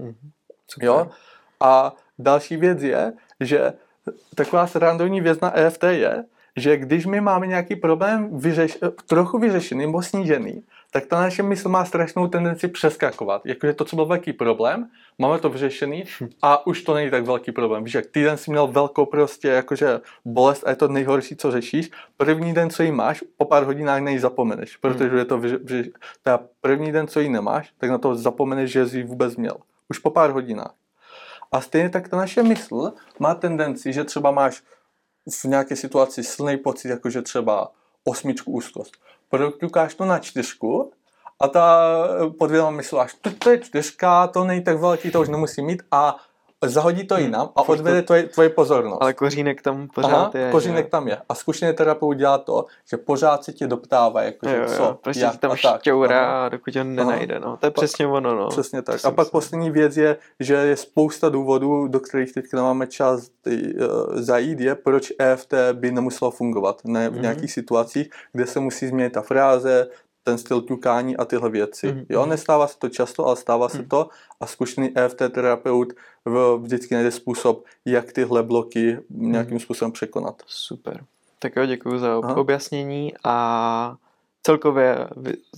Super. 0.69 0.87
Jo? 0.87 1.09
A 1.61 1.95
další 2.19 2.57
věc 2.57 2.83
je, 2.83 3.13
že 3.41 3.73
taková 4.35 4.67
srandovní 4.67 5.21
věc 5.21 5.41
na 5.41 5.57
EFT 5.57 5.83
je, 5.83 6.25
že 6.57 6.77
když 6.77 7.07
my 7.07 7.21
máme 7.21 7.47
nějaký 7.47 7.77
problém 7.77 8.39
vyřeš, 8.39 8.79
trochu 9.09 9.39
vyřešený 9.39 9.87
nebo 9.87 10.03
snížený, 10.03 10.63
tak 10.91 11.07
ta 11.07 11.21
naše 11.21 11.43
mysl 11.43 11.69
má 11.69 11.85
strašnou 11.85 12.29
tendenci 12.29 12.69
přeskakovat. 12.69 13.47
Jakože 13.47 13.73
to, 13.73 13.85
co 13.85 13.97
byl 13.97 14.07
velký 14.07 14.33
problém, 14.33 14.89
máme 15.19 15.39
to 15.39 15.49
vyřešený 15.49 16.05
a 16.43 16.67
už 16.67 16.83
to 16.83 16.95
není 16.95 17.11
tak 17.11 17.25
velký 17.25 17.53
problém. 17.53 17.85
Víš, 17.85 17.95
jak 17.95 18.07
týden 18.07 18.37
si 18.37 18.51
měl 18.51 18.67
velkou 18.67 19.07
prostě 19.07 19.49
jakože 19.49 20.01
bolest 20.25 20.67
a 20.67 20.71
je 20.71 20.77
to 20.77 20.89
nejhorší, 20.89 21.37
co 21.37 21.51
řešíš. 21.51 21.91
První 22.17 22.55
den, 22.55 22.71
co 22.71 22.83
jí 22.83 22.93
máš, 22.93 23.25
po 23.37 23.45
pár 23.45 23.65
hodinách 23.65 24.01
na 24.01 24.11
ní 24.11 24.19
zapomeneš, 24.19 24.77
protože 24.77 25.17
je 25.17 25.25
to 25.25 25.39
vyře, 25.39 25.59
vyře, 25.65 25.91
teda 26.23 26.41
první 26.61 26.93
den, 26.93 27.07
co 27.07 27.21
jí 27.21 27.29
nemáš, 27.29 27.73
tak 27.79 27.91
na 27.91 27.99
to 27.99 28.15
zapomeneš, 28.15 28.71
že 28.71 28.87
jsi 28.87 28.99
ji 28.99 29.05
vůbec 29.05 29.37
měl. 29.37 29.57
Už 29.89 29.99
po 29.99 30.11
pár 30.11 30.31
hodinách. 30.31 30.75
A 31.53 31.61
stejně 31.61 31.91
tak 31.91 32.09
ta 32.09 32.17
naše 32.17 32.43
mysl 32.43 32.93
má 33.19 33.35
tendenci, 33.35 33.93
že 33.93 34.05
třeba 34.05 34.31
máš 34.31 34.63
v 35.31 35.45
nějaké 35.45 35.77
situaci 35.77 36.25
silný 36.25 36.57
pocit, 36.57 36.89
jakože 36.89 37.23
třeba 37.23 37.73
osmičku 38.05 38.53
úzkost. 38.53 38.93
Proťukáš 39.31 39.95
to 39.95 40.05
na 40.05 40.19
čtyřku 40.19 40.93
a 41.41 41.49
ta 41.49 41.89
podvědomá 42.39 42.71
mysl 42.71 43.01
až, 43.01 43.15
to, 43.21 43.31
to 43.31 43.51
je 43.51 43.59
čtyřka, 43.59 44.27
to 44.27 44.45
není 44.45 44.65
tak 44.65 44.79
velký, 44.79 45.11
to 45.11 45.21
už 45.21 45.29
nemusí 45.29 45.63
mít 45.63 45.83
a 45.91 46.17
zahodí 46.65 47.07
to 47.07 47.17
jinam 47.17 47.49
a 47.57 47.63
to- 47.63 47.73
odvede 47.73 48.03
tvoje, 48.03 48.23
tvoje 48.23 48.49
pozornost. 48.49 48.99
Ale 49.01 49.13
kořínek 49.13 49.63
tam 49.63 49.89
pořád 49.95 50.09
Aha, 50.15 50.31
je. 50.35 50.51
kořínek 50.51 50.85
že? 50.87 50.91
tam 50.91 51.09
je. 51.09 51.19
A 51.29 51.35
zkušený 51.35 51.73
terapeut 51.75 52.17
dělá 52.17 52.39
to, 52.39 52.65
že 52.91 52.97
pořád 52.97 53.45
se 53.45 53.53
tě 53.53 53.67
doptává, 53.67 54.23
jakože 54.23 54.57
Jo, 54.57 54.63
jo, 54.63 54.69
co, 54.77 54.99
prostě 55.03 55.23
jak 55.25 55.37
tam 55.37 55.51
a 55.51 55.55
tak. 55.55 55.65
Aha. 55.65 55.79
šťourá, 55.79 56.49
dokud 56.49 56.77
ho 56.77 56.85
nenajde. 56.85 57.41
No. 57.41 57.57
To 57.57 57.67
je 57.67 57.71
Pa- 57.71 57.81
přesně 57.81 58.07
ono. 58.07 58.35
No. 58.35 58.49
Přesně 58.49 58.83
tak. 58.83 59.03
To 59.03 59.09
A 59.09 59.11
pak 59.11 59.31
poslední 59.31 59.71
věc 59.71 59.97
je, 59.97 60.17
že 60.41 60.55
je 60.55 60.77
spousta 60.77 61.29
důvodů, 61.29 61.89
do 61.89 62.01
kterých 62.01 62.33
teď 62.33 62.45
nemáme 62.53 62.87
čas 62.87 63.29
ty, 63.43 63.75
uh, 63.75 63.83
zajít, 64.15 64.61
je, 64.61 64.75
proč 64.75 65.13
EFT 65.19 65.55
by 65.73 65.91
nemuselo 65.93 66.31
fungovat 66.31 66.81
ne, 66.85 67.09
v 67.09 67.13
Mhm. 67.13 67.23
nějakých 67.23 67.53
situacích, 67.53 68.11
kde 68.33 68.47
se 68.47 68.61
musí 68.61 68.87
změnit 68.89 69.11
ta 69.13 69.23
fráze, 69.23 69.89
ten 70.27 70.39
styl 70.39 70.61
ťukání 70.61 71.17
a 71.17 71.25
tyhle 71.25 71.51
věci. 71.51 71.87
Mhm, 71.87 72.07
Jo, 72.09 72.21
mhm. 72.21 72.31
nestává 72.31 72.67
se 72.67 72.79
to 72.79 72.89
často, 72.89 73.27
ale 73.27 73.37
stává 73.37 73.69
se 73.69 73.79
Mhm. 73.79 73.89
to 73.89 74.09
a 74.41 74.47
zkušený 74.47 74.93
EFT 74.99 75.29
terapeut 75.29 75.93
vždycky 76.59 76.95
najde 76.95 77.11
způsob, 77.11 77.65
jak 77.85 78.13
tyhle 78.13 78.43
bloky 78.43 78.99
nějakým 79.11 79.61
způsobem 79.61 79.93
překonat. 79.93 80.43
Super. 80.47 81.05
Tak 81.39 81.57
jo, 81.57 81.67
děkuji 81.67 81.99
za 81.99 82.19
Aha. 82.25 82.37
objasnění 82.37 83.13
a 83.25 83.97
celkově 84.43 85.09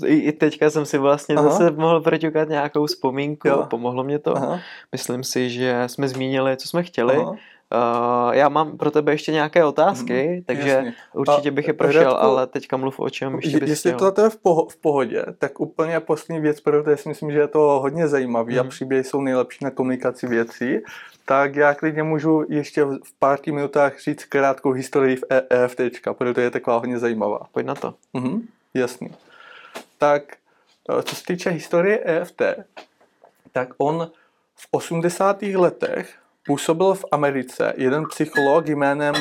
i 0.07 0.33
teďka 0.33 0.71
jsem 0.71 0.87
si 0.87 0.99
vlastně 0.99 1.35
Aha. 1.35 1.49
zase 1.51 1.71
mohl 1.71 2.01
proťukat 2.01 2.49
nějakou 2.49 2.87
vzpomínku, 2.87 3.49
Jo. 3.49 3.67
pomohlo 3.71 4.05
mě 4.05 4.19
to. 4.19 4.37
Aha, 4.37 4.61
Myslím 4.93 5.25
si, 5.25 5.51
že 5.51 5.83
jsme 5.87 6.09
zmínili, 6.09 6.57
co 6.57 6.69
jsme 6.69 6.83
chtěli. 6.83 7.17
aha. 7.17 7.37
Uh, 7.75 8.35
já 8.35 8.49
mám 8.49 8.77
pro 8.79 8.91
tebe 8.91 9.13
ještě 9.13 9.33
nějaké 9.33 9.65
otázky, 9.65 10.29
Mhm, 10.29 10.43
takže 10.45 10.69
jasně. 10.69 10.95
určitě 11.15 11.51
bych 11.51 11.67
je 11.69 11.73
prošel, 11.75 12.03
Radku, 12.05 12.19
ale 12.19 12.47
teďka 12.47 12.77
mluv 12.77 13.01
o 13.01 13.11
čem 13.11 13.35
ještě 13.35 13.51
Je- 13.57 13.61
bys 13.61 13.71
Jestli 13.71 13.93
chtěl. 13.93 14.13
to 14.13 14.21
je 14.23 14.31
v, 14.31 14.37
poho- 14.43 14.69
v 14.69 14.77
pohodě, 14.77 15.25
tak 15.39 15.61
úplně 15.61 16.01
poslední 16.01 16.41
věc, 16.43 16.61
protože 16.61 16.97
si 16.97 17.09
myslím, 17.09 17.31
že 17.33 17.39
je 17.39 17.49
to 17.49 17.59
hodně 17.61 18.09
zajímavý 18.09 18.59
a 18.59 18.63
Mhm. 18.63 18.71
příběhy 18.71 19.05
jsou 19.05 19.21
nejlepší 19.21 19.65
na 19.65 19.71
komunikaci 19.71 20.27
věcí, 20.27 20.79
tak 21.25 21.57
já 21.57 21.75
klidně 21.75 22.03
můžu 22.03 22.45
ještě 22.49 22.85
v 22.85 23.13
pár 23.19 23.39
minutách 23.47 24.01
říct 24.01 24.25
krátkou 24.25 24.71
historii 24.73 25.17
v 25.17 25.25
EFT, 25.51 25.81
protože 26.19 26.43
je 26.43 26.51
taková 26.51 26.79
hodně 26.79 26.99
zajímavá. 26.99 27.39
Pojď 27.53 27.67
na 27.67 27.75
to. 27.75 27.95
Mhm, 28.15 28.43
jasný. 28.75 29.11
Tak, 29.99 30.23
eh, 30.99 31.03
co 31.03 31.17
se 31.17 31.25
týče 31.25 31.51
historie 31.51 32.01
EFT, 32.05 32.43
tak 33.53 33.69
on 33.79 34.11
v 34.57 34.67
80. 34.71 35.57
letech 35.57 36.15
působil 36.49 36.95
v 36.95 37.05
Americe 37.13 37.73
jeden 37.77 38.05
psycholog 38.09 38.69
jménem 38.69 39.15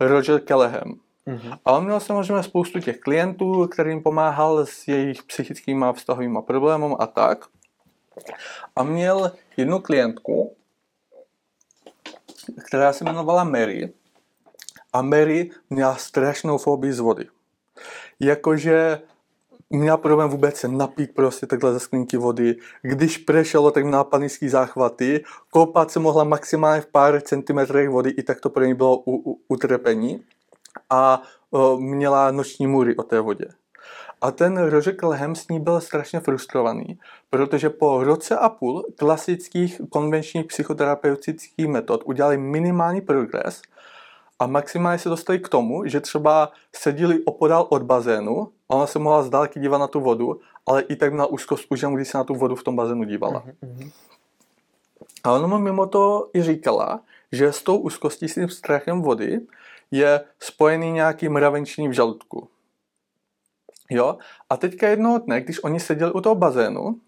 Roger 0.00 0.40
Callahan. 0.40 0.94
Mhm. 1.26 1.52
A 1.64 1.72
on 1.72 1.84
měl 1.84 2.00
samozřejmě 2.00 2.42
spoustu 2.42 2.80
těch 2.80 2.98
klientů, 2.98 3.66
kterým 3.66 4.02
pomáhal 4.02 4.66
s 4.66 4.88
jejich 4.88 5.22
psychickými 5.22 5.84
a 5.84 5.92
vztahovými 5.92 6.38
problémy 6.46 6.86
a 6.98 7.06
tak. 7.06 7.44
A 8.76 8.82
měl 8.82 9.32
jednu 9.56 9.78
klientku, 9.78 10.56
která 12.66 12.92
se 12.92 13.04
jmenovala 13.04 13.44
Mary. 13.44 13.92
A 14.92 15.02
Mary 15.02 15.50
měla 15.70 15.96
strašnou 15.96 16.58
fobii 16.58 16.92
z 16.92 16.98
vody. 16.98 17.26
Jakože 18.20 19.02
měla 19.72 19.96
problém 19.96 20.30
vůbec 20.30 20.56
se 20.56 20.68
napít 20.68 21.14
prostě 21.14 21.46
takhle 21.46 21.72
ze 21.72 21.80
sklinky 21.80 22.16
vody. 22.16 22.56
Když 22.82 23.18
prešelo, 23.18 23.70
tak 23.70 23.84
měla 23.84 24.04
panický 24.04 24.48
záchvaty. 24.48 25.24
Koupat 25.50 25.90
se 25.90 26.00
mohla 26.00 26.24
maximálně 26.24 26.80
v 26.80 26.86
pár 26.86 27.20
centimetrech 27.20 27.88
vody, 27.88 28.10
i 28.10 28.22
tak 28.22 28.40
to 28.40 28.50
pro 28.50 28.64
ní 28.64 28.74
bylo 28.74 28.96
u, 28.96 29.32
u, 29.32 29.40
utrpení. 29.48 30.24
A 30.90 31.22
o, 31.50 31.76
měla 31.76 32.30
noční 32.30 32.66
můry 32.66 32.96
o 32.96 33.02
té 33.02 33.20
vodě. 33.20 33.44
A 34.20 34.30
ten 34.30 34.58
Roger 34.58 34.96
Kelhem 34.96 35.34
s 35.34 35.48
ní 35.48 35.60
byl 35.60 35.80
strašně 35.80 36.20
frustrovaný, 36.20 36.98
protože 37.30 37.70
po 37.70 38.04
roce 38.04 38.36
a 38.36 38.48
půl 38.48 38.84
klasických 38.96 39.80
konvenčních 39.90 40.46
psychoterapeutických 40.46 41.68
metod 41.68 42.02
udělali 42.04 42.36
minimální 42.36 43.00
progres 43.00 43.62
a 44.38 44.46
maximálně 44.46 44.98
se 44.98 45.08
dostali 45.08 45.38
k 45.38 45.48
tomu, 45.48 45.86
že 45.86 46.00
třeba 46.00 46.52
seděli 46.76 47.24
opodál 47.24 47.66
od 47.70 47.82
bazénu 47.82 48.48
ona 48.72 48.86
se 48.86 48.98
mohla 48.98 49.22
z 49.22 49.30
dálky 49.30 49.60
dívat 49.60 49.78
na 49.78 49.86
tu 49.86 50.00
vodu, 50.00 50.40
ale 50.66 50.82
i 50.82 50.96
tak 50.96 51.12
měla 51.12 51.26
úzkost 51.26 51.64
už 51.68 51.82
jenom, 51.82 51.94
když 51.94 52.08
se 52.08 52.18
na 52.18 52.24
tu 52.24 52.34
vodu 52.34 52.54
v 52.54 52.64
tom 52.64 52.76
bazénu 52.76 53.04
dívala. 53.04 53.44
Mhm. 53.62 53.90
A 55.24 55.32
ona 55.32 55.46
mu 55.46 55.58
mimo 55.58 55.86
to 55.86 56.30
i 56.34 56.42
říkala, 56.42 57.00
že 57.32 57.52
s 57.52 57.62
tou 57.62 57.76
úzkostí, 57.76 58.28
s 58.28 58.34
tím 58.34 58.48
strachem 58.48 59.02
vody 59.02 59.40
je 59.90 60.20
spojený 60.40 60.92
nějaký 60.92 61.28
mravenčení 61.28 61.88
v 61.88 61.92
žaludku. 61.92 62.48
Jo? 63.90 64.18
A 64.50 64.56
teďka 64.56 64.88
jednoho 64.88 65.18
dne, 65.18 65.40
když 65.40 65.64
oni 65.64 65.80
seděli 65.80 66.12
u 66.12 66.20
toho 66.20 66.34
bazénu, 66.34 67.00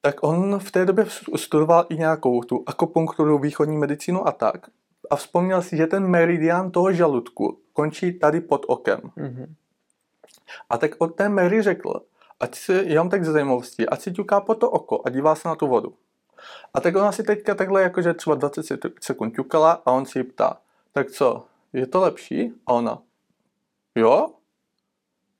tak 0.00 0.22
on 0.22 0.58
v 0.58 0.70
té 0.70 0.84
době 0.84 1.06
studoval 1.36 1.86
i 1.88 1.96
nějakou 1.96 2.42
tu 2.42 2.64
akupunkturu, 2.66 3.38
východní 3.38 3.78
medicínu 3.78 4.28
a 4.28 4.32
tak. 4.32 4.66
A 5.10 5.16
vzpomněl 5.16 5.62
si, 5.62 5.76
že 5.76 5.86
ten 5.86 6.06
meridian 6.06 6.70
toho 6.70 6.92
žaludku 6.92 7.58
končí 7.72 8.18
tady 8.18 8.40
pod 8.40 8.64
okem. 8.68 9.00
Mhm. 9.16 9.54
A 10.70 10.78
tak 10.78 10.90
od 10.98 11.06
té 11.06 11.28
Mary 11.28 11.62
řekl, 11.62 12.00
ať 12.40 12.54
si, 12.54 12.72
jenom 12.72 13.10
tak 13.10 13.24
ze 13.24 13.32
zajímavosti, 13.32 13.88
ať 13.88 14.00
si 14.00 14.12
ťuká 14.12 14.40
po 14.40 14.54
to 14.54 14.70
oko 14.70 15.02
a 15.04 15.10
dívá 15.10 15.34
se 15.34 15.48
na 15.48 15.54
tu 15.54 15.66
vodu. 15.66 15.92
A 16.74 16.80
tak 16.80 16.96
ona 16.96 17.12
si 17.12 17.22
teďka 17.22 17.54
takhle 17.54 17.82
jakože 17.82 18.14
třeba 18.14 18.36
20 18.36 18.62
sek- 18.62 18.98
sekund 19.00 19.34
ťukala 19.34 19.72
a 19.86 19.90
on 19.92 20.06
si 20.06 20.18
ji 20.18 20.24
ptá, 20.24 20.56
tak 20.92 21.10
co, 21.10 21.46
je 21.72 21.86
to 21.86 22.00
lepší? 22.00 22.52
A 22.66 22.72
ona, 22.72 22.98
jo, 23.94 24.26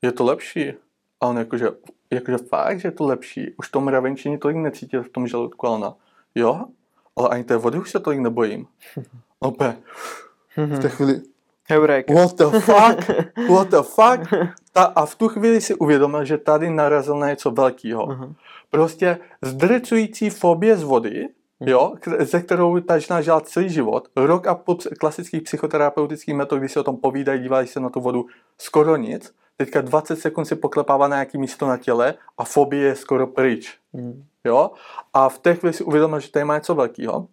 je 0.02 0.12
to 0.12 0.24
lepší. 0.24 0.72
A 1.20 1.26
on 1.26 1.38
jakože, 1.38 1.68
jakože 2.10 2.38
fakt, 2.38 2.80
že 2.80 2.88
je 2.88 2.92
to 2.92 3.06
lepší. 3.06 3.54
Už 3.58 3.68
to 3.68 3.80
mravenčení 3.80 4.38
tolik 4.38 4.56
necítil 4.56 5.02
v 5.02 5.08
tom 5.08 5.26
žaludku. 5.26 5.66
A 5.66 5.70
ona, 5.70 5.94
jo, 6.34 6.64
ale 7.16 7.28
ani 7.28 7.44
té 7.44 7.56
vody 7.56 7.78
už 7.78 7.90
se 7.90 8.00
tolik 8.00 8.20
nebojím. 8.20 8.66
Opět, 9.38 9.76
v 10.56 10.78
té 10.78 10.88
chvíli, 10.88 11.22
Heureka. 11.70 12.14
What 12.14 12.36
the 12.36 12.44
fuck? 12.60 13.10
What 13.48 13.68
the 13.68 13.82
fuck? 13.82 14.20
Ta, 14.72 14.82
a 14.82 15.06
v 15.06 15.14
tu 15.14 15.28
chvíli 15.28 15.60
si 15.60 15.74
uvědomil, 15.74 16.24
že 16.24 16.38
tady 16.38 16.70
narazil 16.70 17.16
na 17.18 17.28
něco 17.28 17.50
velkého. 17.50 18.06
Mhm. 18.06 18.34
Prostě 18.70 19.18
zdrcující 19.42 20.30
fobie 20.30 20.76
z 20.76 20.82
vody, 20.82 21.28
jo, 21.60 21.92
k- 22.00 22.22
ze 22.24 22.40
kterou 22.40 22.80
ta 22.80 22.98
žena 22.98 23.20
žila 23.20 23.40
celý 23.40 23.68
život, 23.68 24.08
rok 24.16 24.46
a 24.46 24.54
půl 24.54 24.78
klasických 25.00 25.42
psychoterapeutických 25.42 26.34
metod, 26.34 26.58
kdy 26.58 26.68
se 26.68 26.80
o 26.80 26.84
tom 26.84 26.96
povídají, 26.96 27.40
dívají 27.42 27.66
se 27.66 27.80
na 27.80 27.88
tu 27.90 28.00
vodu, 28.00 28.26
skoro 28.58 28.96
nic. 28.96 29.34
Teďka 29.56 29.80
20 29.80 30.16
sekund 30.16 30.44
si 30.44 30.56
poklepává 30.56 31.08
na 31.08 31.16
nějaký 31.16 31.38
místo 31.38 31.66
na 31.66 31.76
těle 31.76 32.14
a 32.38 32.44
fobie 32.44 32.82
je 32.86 32.94
skoro 32.96 33.26
pryč. 33.26 33.74
Mhm. 33.92 34.24
Jo? 34.44 34.70
A 35.14 35.28
v 35.28 35.38
té 35.38 35.54
chvíli 35.54 35.72
si 35.72 35.84
uvědomil, 35.84 36.20
že 36.20 36.30
tady 36.30 36.44
má 36.44 36.54
něco 36.54 36.74
velkého, 36.74 37.26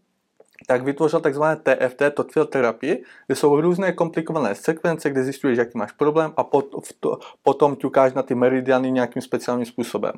tak 0.67 0.83
vytvořil 0.83 1.19
takzvané 1.19 1.55
TFT, 1.55 2.01
Thought 2.13 2.31
Field 2.31 2.49
terapii, 2.49 3.03
kde 3.27 3.35
jsou 3.35 3.61
různé 3.61 3.91
komplikované 3.91 4.55
sekvence, 4.55 5.09
kde 5.09 5.23
zjistuješ, 5.23 5.57
jaký 5.57 5.77
máš 5.77 5.91
problém 5.91 6.33
a 6.37 6.43
pot, 6.43 6.85
v 6.85 6.93
to, 6.99 7.19
potom 7.43 7.75
ťukáš 7.75 8.13
na 8.13 8.23
ty 8.23 8.35
meridiany 8.35 8.91
nějakým 8.91 9.21
speciálním 9.21 9.65
způsobem. 9.65 10.13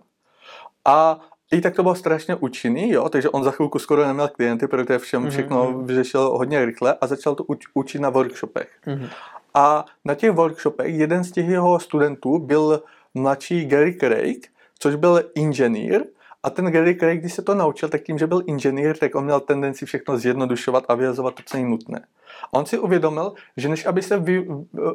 A 0.85 1.19
i 1.51 1.61
tak 1.61 1.75
to 1.75 1.83
bylo 1.83 1.95
strašně 1.95 2.35
účinný, 2.35 2.89
jo, 2.91 3.09
takže 3.09 3.29
on 3.29 3.43
za 3.43 3.51
chvilku 3.51 3.79
skoro 3.79 4.07
neměl 4.07 4.27
klienty, 4.27 4.67
protože 4.67 4.99
všem 4.99 5.21
Mhm, 5.21 5.31
všechno 5.31 5.71
mhm. 5.71 5.85
vyřešil 5.85 6.29
hodně 6.29 6.65
rychle 6.65 6.97
a 7.01 7.07
začal 7.07 7.35
to 7.35 7.43
uč, 7.43 7.65
učit 7.73 7.99
na 7.99 8.09
workshopech. 8.09 8.69
Mhm. 8.85 9.07
A 9.53 9.85
na 10.05 10.15
těch 10.15 10.31
workshopech 10.31 10.95
jeden 10.95 11.23
z 11.23 11.31
těch 11.31 11.47
jeho 11.47 11.79
studentů 11.79 12.39
byl 12.39 12.83
mladší 13.13 13.65
Gary 13.65 13.97
Craig, 13.97 14.47
což 14.79 14.95
byl 14.95 15.23
inženýr, 15.35 16.03
a 16.43 16.49
ten 16.49 16.71
Gary 16.71 16.95
Craig, 16.95 17.19
když 17.19 17.33
se 17.33 17.41
to 17.41 17.55
naučil, 17.55 17.89
tak 17.89 18.03
tím, 18.03 18.17
že 18.17 18.27
byl 18.27 18.43
inženýr, 18.45 18.97
tak 18.97 19.15
on 19.15 19.23
měl 19.23 19.39
tendenci 19.39 19.85
všechno 19.85 20.17
zjednodušovat 20.17 20.83
a 20.87 20.95
vyjazovat 20.95 21.35
to, 21.35 21.43
co 21.45 21.57
je 21.57 21.63
nutné. 21.63 22.05
A 22.43 22.53
on 22.53 22.65
si 22.65 22.79
uvědomil, 22.79 23.33
že 23.57 23.69
než 23.69 23.85
aby 23.85 24.01
se 24.01 24.19
vy, 24.19 24.47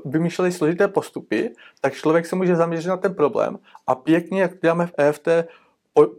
vymýšleli 0.05 0.53
složité 0.53 0.89
postupy, 0.89 1.51
tak 1.81 1.95
člověk 1.95 2.27
se 2.27 2.37
může 2.37 2.57
zaměřit 2.57 2.89
na 2.89 2.97
ten 2.97 3.15
problém 3.15 3.59
a 3.87 3.95
pěkně, 3.95 4.43
jak 4.43 4.61
děláme 4.61 4.87
v 4.87 4.93
EFT, 4.99 5.29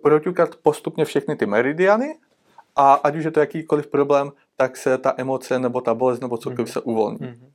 proťukat 0.01 0.55
postupně 0.55 1.05
všechny 1.05 1.35
ty 1.35 1.45
meridiany 1.45 2.15
a 2.75 2.93
ať 2.93 3.15
už 3.15 3.23
je 3.23 3.31
to 3.31 3.39
jakýkoliv 3.39 3.87
problém, 3.87 4.31
tak 4.55 4.77
se 4.77 4.97
ta 4.97 5.13
emoce 5.17 5.59
nebo 5.59 5.81
ta 5.81 5.93
bolest 5.93 6.19
nebo 6.19 6.37
cokoliv 6.37 6.67
mm-hmm. 6.67 6.73
se 6.73 6.81
uvolní. 6.81 7.17
Mm-hmm. 7.17 7.54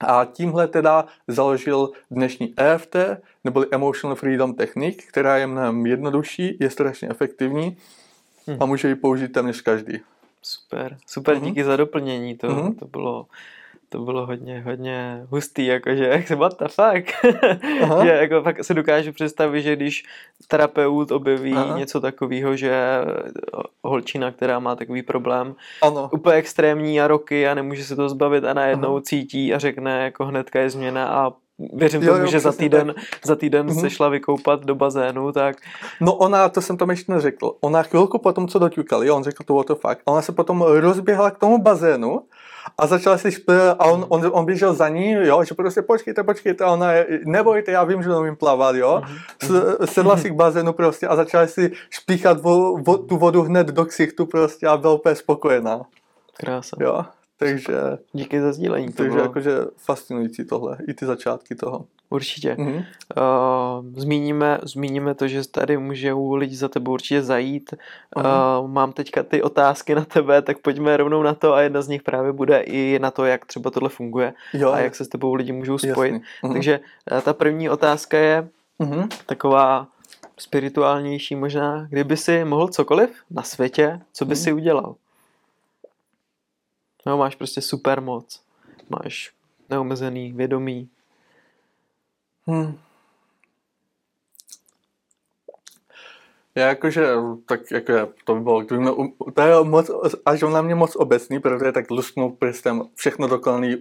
A 0.00 0.24
tímhle 0.24 0.68
teda 0.68 1.04
založil 1.28 1.90
dnešní 2.10 2.54
EFT, 2.56 2.96
neboli 3.44 3.66
Emotional 3.70 4.16
Freedom 4.16 4.54
Technique, 4.54 5.04
která 5.08 5.36
je 5.36 5.46
mnohem 5.46 5.86
jednodušší, 5.86 6.56
je 6.60 6.70
strašně 6.70 7.08
efektivní 7.08 7.76
a 8.60 8.66
může 8.66 8.88
ji 8.88 8.94
použít 8.94 9.32
téměř 9.32 9.60
každý. 9.60 10.00
Super, 10.42 10.98
super, 11.06 11.36
mm-hmm. 11.36 11.44
díky 11.44 11.64
za 11.64 11.76
doplnění, 11.76 12.36
to, 12.36 12.48
mm-hmm. 12.48 12.78
to 12.78 12.86
bylo 12.86 13.26
to 13.92 13.98
bylo 13.98 14.26
hodně, 14.26 14.60
hodně 14.60 15.26
hustý, 15.30 15.66
jakože, 15.66 16.06
jak 16.06 16.26
se, 16.28 16.34
what 16.34 16.58
the 16.58 16.68
fuck? 16.68 17.12
že 18.02 18.08
jako 18.08 18.42
fakt 18.42 18.64
si 18.64 18.74
dokážu 18.74 19.12
představit, 19.12 19.62
že 19.62 19.76
když 19.76 20.04
terapeut 20.48 21.10
objeví 21.10 21.52
Aha. 21.52 21.78
něco 21.78 22.00
takového, 22.00 22.56
že 22.56 22.72
holčina, 23.84 24.30
která 24.30 24.58
má 24.58 24.76
takový 24.76 25.02
problém, 25.02 25.54
ano. 25.82 26.10
úplně 26.12 26.36
extrémní 26.36 27.00
a 27.00 27.06
roky 27.06 27.48
a 27.48 27.54
nemůže 27.54 27.84
se 27.84 27.96
to 27.96 28.08
zbavit 28.08 28.44
a 28.44 28.54
najednou 28.54 28.92
Aha. 28.92 29.02
cítí 29.02 29.54
a 29.54 29.58
řekne, 29.58 30.04
jako 30.04 30.26
hnedka 30.26 30.60
je 30.60 30.70
změna 30.70 31.08
a 31.08 31.32
věřím 31.72 32.02
jo, 32.02 32.12
tomu, 32.12 32.24
jo, 32.24 32.30
že 32.30 32.40
za 32.40 32.52
týden, 32.52 32.86
tak. 32.86 33.26
za 33.26 33.36
týden 33.36 33.66
mm-hmm. 33.66 33.80
se 33.80 33.90
šla 33.90 34.08
vykoupat 34.08 34.64
do 34.64 34.74
bazénu, 34.74 35.32
tak... 35.32 35.56
No 36.00 36.14
ona, 36.14 36.48
to 36.48 36.60
jsem 36.60 36.76
tam 36.76 36.90
ještě 36.90 37.12
neřekl, 37.12 37.52
ona 37.60 37.82
chvilku 37.82 38.18
potom, 38.18 38.48
co 38.48 38.58
doťukali, 38.58 39.10
on 39.10 39.24
řekl 39.24 39.44
to 39.44 39.54
what 39.54 39.66
the 39.66 39.74
fuck, 39.74 40.02
ona 40.04 40.22
se 40.22 40.32
potom 40.32 40.62
rozběhla 40.62 41.30
k 41.30 41.38
tomu 41.38 41.62
bazénu 41.62 42.22
a 42.78 42.86
začala 42.86 43.18
si 43.18 43.32
špět 43.32 43.76
a 43.78 43.84
on, 43.84 44.06
on, 44.08 44.30
on 44.32 44.44
běžel 44.44 44.74
za 44.74 44.88
ní, 44.88 45.10
jo, 45.10 45.44
že 45.44 45.54
prostě 45.54 45.82
počkejte, 45.82 46.22
počkejte, 46.22 46.64
a 46.64 46.72
ona, 46.72 46.88
nebojte, 47.24 47.72
já 47.72 47.84
vím, 47.84 48.02
že 48.02 48.16
umím 48.16 48.36
plavat, 48.36 48.76
jo. 48.76 49.02
Mm-hmm. 49.40 49.84
Sedla 49.84 50.16
si 50.16 50.30
k 50.30 50.34
bazénu 50.34 50.72
prostě 50.72 51.06
a 51.06 51.16
začala 51.16 51.46
si 51.46 51.72
špíchat 51.90 52.40
vo, 52.40 52.76
vo, 52.76 52.98
tu 52.98 53.16
vodu 53.16 53.42
hned 53.42 53.66
do 53.66 53.84
ksichtu 53.84 54.26
prostě 54.26 54.66
a 54.66 54.76
byla 54.76 54.92
úplně 54.92 55.14
spokojená. 55.14 55.80
Krása. 56.36 56.76
Jo. 56.80 57.04
Takže... 57.40 57.74
Díky 58.12 58.40
za 58.40 58.52
sdílení. 58.52 58.86
To 58.86 58.92
takže 58.92 59.10
bylo... 59.10 59.22
jakože 59.22 59.58
fascinující 59.76 60.44
tohle, 60.44 60.78
i 60.88 60.94
ty 60.94 61.06
začátky 61.06 61.54
toho. 61.54 61.86
Určitě. 62.10 62.54
Mm-hmm. 62.54 62.84
Uh, 63.16 63.84
zmíníme, 63.96 64.58
zmíníme 64.62 65.14
to, 65.14 65.28
že 65.28 65.48
tady 65.48 65.78
můžou 65.78 66.34
lidi 66.34 66.56
za 66.56 66.68
tebou 66.68 66.92
určitě 66.92 67.22
zajít. 67.22 67.74
Uh, 68.16 68.68
mám 68.68 68.92
teďka 68.92 69.22
ty 69.22 69.42
otázky 69.42 69.94
na 69.94 70.04
tebe, 70.04 70.42
tak 70.42 70.58
pojďme 70.58 70.96
rovnou 70.96 71.22
na 71.22 71.34
to 71.34 71.54
a 71.54 71.60
jedna 71.60 71.82
z 71.82 71.88
nich 71.88 72.02
právě 72.02 72.32
bude 72.32 72.60
i 72.60 72.98
na 72.98 73.10
to, 73.10 73.24
jak 73.24 73.46
třeba 73.46 73.70
tohle 73.70 73.88
funguje 73.88 74.34
jo, 74.52 74.72
a 74.72 74.78
jak 74.78 74.94
se 74.94 75.04
s 75.04 75.08
tebou 75.08 75.34
lidi 75.34 75.52
můžou 75.52 75.78
spojit. 75.78 76.14
Mm-hmm. 76.14 76.52
Takže 76.52 76.80
uh, 77.12 77.20
ta 77.20 77.32
první 77.32 77.70
otázka 77.70 78.18
je 78.18 78.48
mm-hmm. 78.80 79.08
taková 79.26 79.86
spirituálnější 80.38 81.36
možná. 81.36 81.86
Kdyby 81.90 82.16
si 82.16 82.44
mohl 82.44 82.68
cokoliv 82.68 83.10
na 83.30 83.42
světě, 83.42 84.00
co 84.12 84.24
by 84.24 84.34
mm-hmm. 84.34 84.42
si 84.42 84.52
udělal? 84.52 84.94
No, 87.06 87.18
máš 87.18 87.34
prostě 87.34 87.60
super 87.60 88.00
moc. 88.00 88.42
Máš 88.88 89.32
neomezený 89.70 90.32
vědomí. 90.32 90.88
Hmm. 92.46 92.78
Já 96.54 96.68
jakože, 96.68 97.08
tak 97.46 97.70
jako 97.70 97.92
to 98.24 98.34
by 98.34 98.40
bylo, 98.40 98.60
kdyby 98.60 98.82
mě, 98.82 98.90
to 99.34 99.42
je 99.42 99.64
moc, 99.64 99.90
až 100.24 100.42
na 100.42 100.62
mě 100.62 100.74
moc 100.74 100.96
obecný, 100.96 101.40
protože 101.40 101.72
tak 101.72 101.90
lusknout 101.90 102.38
prstem, 102.38 102.82
všechno 102.94 103.28
dokonalý, 103.28 103.76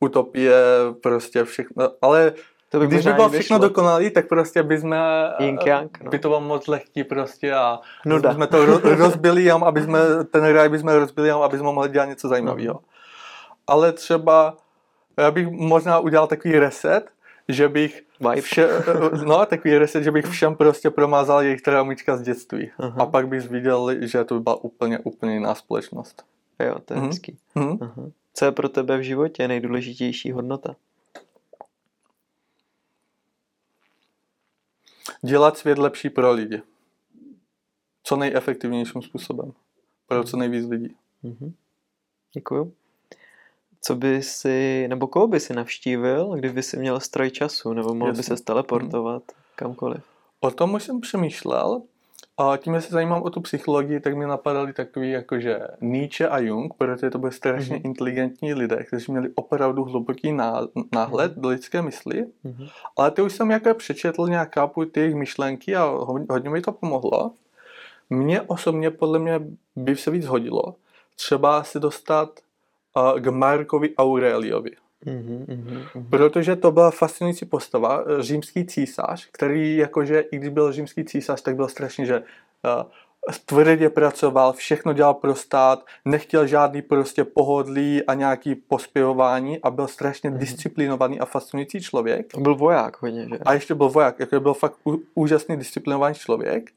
utopie, 0.00 0.54
prostě 1.02 1.44
všechno, 1.44 1.90
ale 2.02 2.32
to 2.72 2.78
by 2.80 2.86
Když 2.86 3.06
by 3.06 3.12
bylo 3.12 3.28
všechno 3.28 3.58
dokonalý, 3.58 4.10
tak 4.10 4.28
prostě 4.28 4.62
by 4.62 4.78
jsme, 4.78 4.98
Yang, 5.38 6.02
no. 6.02 6.10
by 6.10 6.18
to 6.18 6.28
bylo 6.28 6.40
moc 6.40 6.66
lehký 6.66 7.04
prostě 7.04 7.54
a 7.54 7.78
Nuda. 8.06 8.34
jsme 8.34 8.46
to 8.46 8.66
rozbili, 8.82 9.50
aby 9.50 9.82
jsme, 9.82 10.00
ten 10.30 10.44
ráj 10.44 10.68
by 10.68 10.78
jsme 10.78 10.98
rozbili, 10.98 11.30
aby 11.30 11.58
jsme 11.58 11.72
mohli 11.72 11.88
dělat 11.88 12.06
něco 12.06 12.28
zajímavého. 12.28 12.74
No. 12.74 12.80
Ale 13.66 13.92
třeba, 13.92 14.56
já 15.18 15.30
bych 15.30 15.48
možná 15.48 15.98
udělal 15.98 16.26
takový 16.26 16.58
reset, 16.58 17.10
že 17.48 17.68
bych 17.68 18.02
vše, 18.40 18.68
no 19.24 19.46
takový 19.46 19.78
reset, 19.78 20.02
že 20.02 20.10
bych 20.10 20.26
všem 20.26 20.54
prostě 20.54 20.90
promázal 20.90 21.42
jejich 21.42 21.62
traumička 21.62 22.16
z 22.16 22.22
dětství. 22.22 22.70
Uh-huh. 22.78 23.02
A 23.02 23.06
pak 23.06 23.28
bych 23.28 23.50
viděl, 23.50 23.90
že 24.00 24.24
to 24.24 24.34
by 24.34 24.40
byla 24.40 24.64
úplně, 24.64 24.98
úplně 24.98 25.34
jiná 25.34 25.54
společnost. 25.54 26.22
Jo, 26.66 26.74
to 26.84 26.94
je 26.94 27.00
uh-huh. 27.00 27.06
hezký. 27.06 27.38
Uh-huh. 27.56 28.12
Co 28.34 28.44
je 28.44 28.52
pro 28.52 28.68
tebe 28.68 28.98
v 28.98 29.02
životě 29.02 29.48
nejdůležitější 29.48 30.32
hodnota? 30.32 30.74
Dělat 35.22 35.58
svět 35.58 35.78
lepší 35.78 36.10
pro 36.10 36.32
lidi. 36.32 36.62
Co 38.02 38.16
nejefektivnějším 38.16 39.02
způsobem. 39.02 39.52
Pro 40.06 40.24
co 40.24 40.36
nejvíc 40.36 40.66
lidí. 40.66 40.96
Mm-hmm. 41.24 41.52
Děkuju. 42.34 42.72
Co 43.80 43.94
by 43.94 44.22
si, 44.22 44.88
nebo 44.88 45.06
koho 45.06 45.26
by 45.28 45.40
si 45.40 45.54
navštívil, 45.54 46.36
kdyby 46.36 46.62
si 46.62 46.76
měl 46.76 47.00
stroj 47.00 47.30
času, 47.30 47.72
nebo 47.72 47.94
mohl 47.94 48.10
Jasně. 48.10 48.34
by 48.34 48.38
se 48.38 48.44
teleportovat 48.44 49.22
mm. 49.22 49.42
kamkoliv? 49.56 50.02
O 50.40 50.50
tom 50.50 50.74
už 50.74 50.82
jsem 50.82 51.00
přemýšlel 51.00 51.82
a 52.38 52.56
tím, 52.56 52.74
že 52.74 52.80
se 52.80 52.90
zajímám 52.90 53.22
o 53.22 53.30
tu 53.30 53.40
psychologii, 53.40 54.00
tak 54.00 54.16
mi 54.16 54.26
napadaly 54.26 54.72
takový 54.72 55.10
jakože 55.10 55.60
Nietzsche 55.80 56.28
a 56.28 56.38
Jung, 56.38 56.74
protože 56.74 57.10
to 57.10 57.18
byly 57.18 57.32
strašně 57.32 57.76
mm-hmm. 57.76 57.86
inteligentní 57.86 58.54
lidé, 58.54 58.84
kteří 58.84 59.12
měli 59.12 59.28
opravdu 59.34 59.84
hluboký 59.84 60.32
náhled 60.32 60.70
mm-hmm. 60.74 61.34
do 61.40 61.48
lidské 61.48 61.82
mysli. 61.82 62.24
Mm-hmm. 62.44 62.70
Ale 62.96 63.10
ty 63.10 63.22
už 63.22 63.32
jsem 63.32 63.50
jako 63.50 63.74
přečetl 63.74 64.28
nějak 64.28 64.54
chápu 64.54 64.84
ty 64.84 65.00
jejich 65.00 65.14
myšlenky 65.14 65.76
a 65.76 65.84
hodně 66.30 66.50
mi 66.50 66.60
to 66.60 66.72
pomohlo. 66.72 67.32
Mně 68.10 68.42
osobně 68.42 68.90
podle 68.90 69.18
mě 69.18 69.40
by 69.76 69.96
se 69.96 70.10
víc 70.10 70.26
hodilo 70.26 70.74
třeba 71.20 71.64
se 71.64 71.80
dostat 71.80 72.40
uh, 72.96 73.20
k 73.20 73.26
Markovi 73.30 73.96
Aureliovi. 73.96 74.70
Mm-hmm, 75.06 75.46
mm-hmm. 75.46 76.10
Protože 76.10 76.56
to 76.56 76.72
byla 76.72 76.90
fascinující 76.90 77.46
postava, 77.46 78.04
eh, 78.06 78.22
římský 78.22 78.66
císař, 78.66 79.28
který 79.32 79.76
jakože, 79.76 80.20
i 80.20 80.36
když 80.36 80.48
byl 80.48 80.72
římský 80.72 81.04
císař, 81.04 81.42
tak 81.42 81.56
byl 81.56 81.68
strašně, 81.68 82.06
že 82.06 82.18
uh, 82.18 82.82
tvrdě 83.46 83.90
pracoval, 83.90 84.52
všechno 84.52 84.92
dělal 84.92 85.14
pro 85.14 85.34
stát, 85.34 85.84
nechtěl 86.04 86.46
žádný 86.46 86.82
prostě 86.82 87.24
pohodlí 87.24 88.02
a 88.02 88.14
nějaký 88.14 88.54
pospěvování 88.54 89.60
a 89.62 89.70
byl 89.70 89.88
strašně 89.88 90.30
mm-hmm. 90.30 90.38
disciplinovaný 90.38 91.20
a 91.20 91.24
fascinující 91.24 91.80
člověk. 91.80 92.38
Byl 92.38 92.54
voják 92.54 93.02
hodně, 93.02 93.28
že? 93.28 93.38
A 93.44 93.52
ještě 93.52 93.74
byl 93.74 93.88
voják, 93.88 94.20
jako 94.20 94.40
byl 94.40 94.54
fakt 94.54 94.76
úžasný 95.14 95.56
disciplinovaný 95.56 96.14
člověk. 96.14 96.70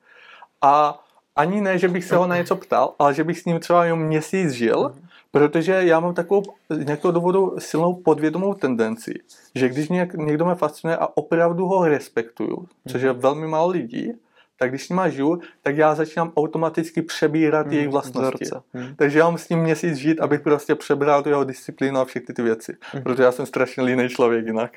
A 0.61 1.03
ani 1.35 1.61
ne, 1.61 1.77
že 1.77 1.87
bych 1.87 2.05
se 2.05 2.15
ho 2.15 2.27
na 2.27 2.37
něco 2.37 2.55
ptal, 2.55 2.93
ale 2.99 3.13
že 3.13 3.23
bych 3.23 3.39
s 3.39 3.45
ním 3.45 3.59
třeba 3.59 3.85
jenom 3.85 3.99
měsíc 3.99 4.51
žil, 4.51 4.79
mm-hmm 4.79 5.12
Protože 5.33 5.71
já 5.73 5.99
mám 5.99 6.13
takovou 6.13 6.43
z 6.69 6.85
nějakého 6.85 7.11
důvodu 7.11 7.55
silnou 7.59 7.93
podvědomou 7.93 8.53
tendenci, 8.53 9.13
že 9.55 9.69
když 9.69 9.89
mě, 9.89 10.09
někdo 10.15 10.45
mě 10.45 10.55
fascinuje 10.55 10.97
a 10.97 11.17
opravdu 11.17 11.65
ho 11.65 11.87
respektuju, 11.87 12.67
což 12.87 13.01
je 13.01 13.13
mhm. 13.13 13.21
velmi 13.21 13.47
málo 13.47 13.69
lidí, 13.69 14.13
tak 14.59 14.69
když 14.69 14.85
s 14.85 14.89
ním 14.89 15.01
žiju, 15.07 15.41
tak 15.61 15.77
já 15.77 15.95
začínám 15.95 16.31
automaticky 16.35 17.01
přebírat 17.01 17.65
hmm, 17.65 17.73
jejich 17.75 17.89
vlastnosti. 17.89 18.45
Hmm. 18.73 18.95
Takže 18.95 19.19
já 19.19 19.25
mám 19.25 19.37
s 19.37 19.49
ním 19.49 19.59
měsíc 19.59 19.95
žít, 19.95 20.21
abych 20.21 20.41
prostě 20.41 20.75
přebral 20.75 21.23
tu 21.23 21.29
jeho 21.29 21.43
disciplínu 21.43 21.99
a 21.99 22.05
všechny 22.05 22.35
ty 22.35 22.41
věci. 22.41 22.77
Hmm. 22.81 23.03
Protože 23.03 23.23
já 23.23 23.31
jsem 23.31 23.45
strašně 23.45 23.83
líný 23.83 24.09
člověk 24.09 24.45
jinak. 24.45 24.71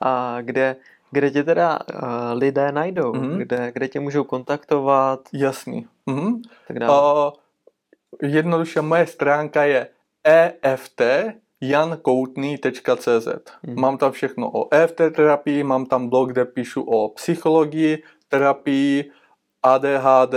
A 0.00 0.38
kde, 0.40 0.76
kde 1.10 1.30
tě 1.30 1.44
teda 1.44 1.78
uh, 1.94 2.08
lidé 2.32 2.72
najdou? 2.72 3.12
Hmm. 3.12 3.38
Kde, 3.38 3.72
kde 3.72 3.88
tě 3.88 4.00
můžou 4.00 4.24
kontaktovat? 4.24 5.20
Jasný. 5.32 5.86
Hmm. 6.08 6.42
Tak 6.68 6.78
dále. 6.78 7.26
Uh, 7.26 7.32
jednoduše 8.22 8.82
moje 8.82 9.06
stránka 9.06 9.64
je 9.64 9.88
eft 10.62 11.02
jankoutný.cz. 11.60 13.28
Hmm. 13.66 13.80
Mám 13.80 13.98
tam 13.98 14.12
všechno 14.12 14.50
o 14.50 14.74
EFT 14.74 14.96
terapii, 14.96 15.62
mám 15.62 15.86
tam 15.86 16.08
blog, 16.08 16.32
kde 16.32 16.44
píšu 16.44 16.82
o 16.82 17.08
psychologii, 17.08 18.02
terapii, 18.28 19.10
ADHD, 19.62 20.34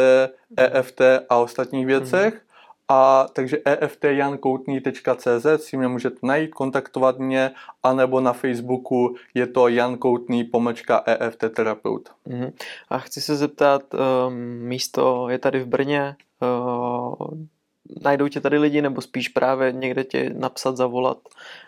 EFT 0.58 1.02
a 1.30 1.38
ostatních 1.38 1.86
věcech. 1.86 2.34
Hmm. 2.34 2.44
A 2.90 3.28
takže 3.34 3.58
eftjankoutný.cz 3.66 5.46
si 5.58 5.78
mě 5.78 5.88
můžete 5.88 6.18
najít, 6.24 6.54
kontaktovat 6.54 7.20
mě, 7.20 7.52
anebo 7.84 8.22
na 8.22 8.34
Facebooku 8.34 9.16
je 9.34 9.48
to 9.48 9.68
Jan 9.68 9.98
Koutný 9.98 10.44
pomlčka 10.44 11.04
EFT 11.06 11.44
terapeut. 11.56 12.10
Mm-hmm. 12.28 12.54
A 12.90 13.00
chci 13.00 13.22
se 13.22 13.36
zeptat, 13.36 13.84
um, 13.94 14.34
místo 14.44 15.30
je 15.30 15.40
tady 15.40 15.60
v 15.60 15.68
Brně, 15.68 16.16
uh, 16.42 17.38
najdou 18.04 18.28
tě 18.28 18.42
tady 18.42 18.58
lidi, 18.58 18.82
nebo 18.82 19.02
spíš 19.02 19.30
právě 19.30 19.72
někde 19.72 20.04
tě 20.04 20.30
napsat, 20.38 20.78
zavolat 20.78 21.18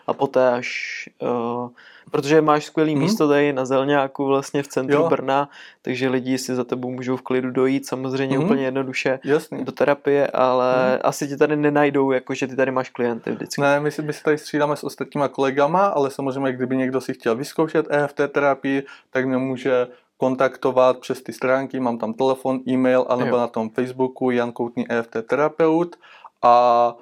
a 0.06 0.12
poté 0.12 0.50
až, 0.50 1.08
uh, 1.22 1.68
protože 2.10 2.40
máš 2.40 2.64
skvělý 2.64 2.92
hmm. 2.92 3.02
místo 3.02 3.28
tady 3.28 3.52
na 3.52 3.64
Zelňáku 3.64 4.26
vlastně 4.26 4.62
v 4.62 4.68
centru 4.68 4.96
jo. 4.96 5.08
Brna, 5.08 5.48
takže 5.82 6.08
lidi 6.08 6.38
si 6.38 6.54
za 6.54 6.64
tebou 6.64 6.90
můžou 6.90 7.16
v 7.16 7.22
klidu 7.22 7.50
dojít, 7.50 7.86
samozřejmě 7.86 8.36
hmm. 8.36 8.44
úplně 8.44 8.64
jednoduše 8.64 9.20
Jasný. 9.24 9.64
do 9.64 9.72
terapie, 9.72 10.26
ale 10.26 10.90
hmm. 10.90 10.98
asi 11.04 11.28
tě 11.28 11.36
tady 11.36 11.56
nenajdou, 11.56 12.12
jakože 12.12 12.46
ty 12.46 12.56
tady 12.56 12.70
máš 12.70 12.90
klienty 12.90 13.30
vždycky. 13.30 13.60
Ne, 13.60 13.80
my 13.80 13.90
si, 13.90 14.02
my 14.02 14.12
si 14.12 14.22
tady 14.22 14.38
střídáme 14.38 14.76
s 14.76 14.84
ostatníma 14.84 15.28
kolegama, 15.28 15.86
ale 15.86 16.10
samozřejmě, 16.10 16.52
kdyby 16.52 16.76
někdo 16.76 17.00
si 17.00 17.14
chtěl 17.14 17.36
vyzkoušet 17.36 17.86
EFT 17.90 18.20
terapii, 18.32 18.86
tak 19.10 19.26
mě 19.26 19.36
může 19.36 19.86
kontaktovat 20.16 20.98
přes 20.98 21.22
ty 21.22 21.32
stránky, 21.32 21.80
mám 21.80 21.98
tam 21.98 22.14
telefon, 22.14 22.60
e-mail, 22.68 23.06
anebo 23.08 23.36
jo. 23.36 23.40
na 23.40 23.46
tom 23.46 23.70
Facebooku 23.70 24.30
Jan 24.30 24.52
Koutný 24.52 24.90
EFT 24.90 25.16
terapeut 25.28 25.96
a 26.42 26.94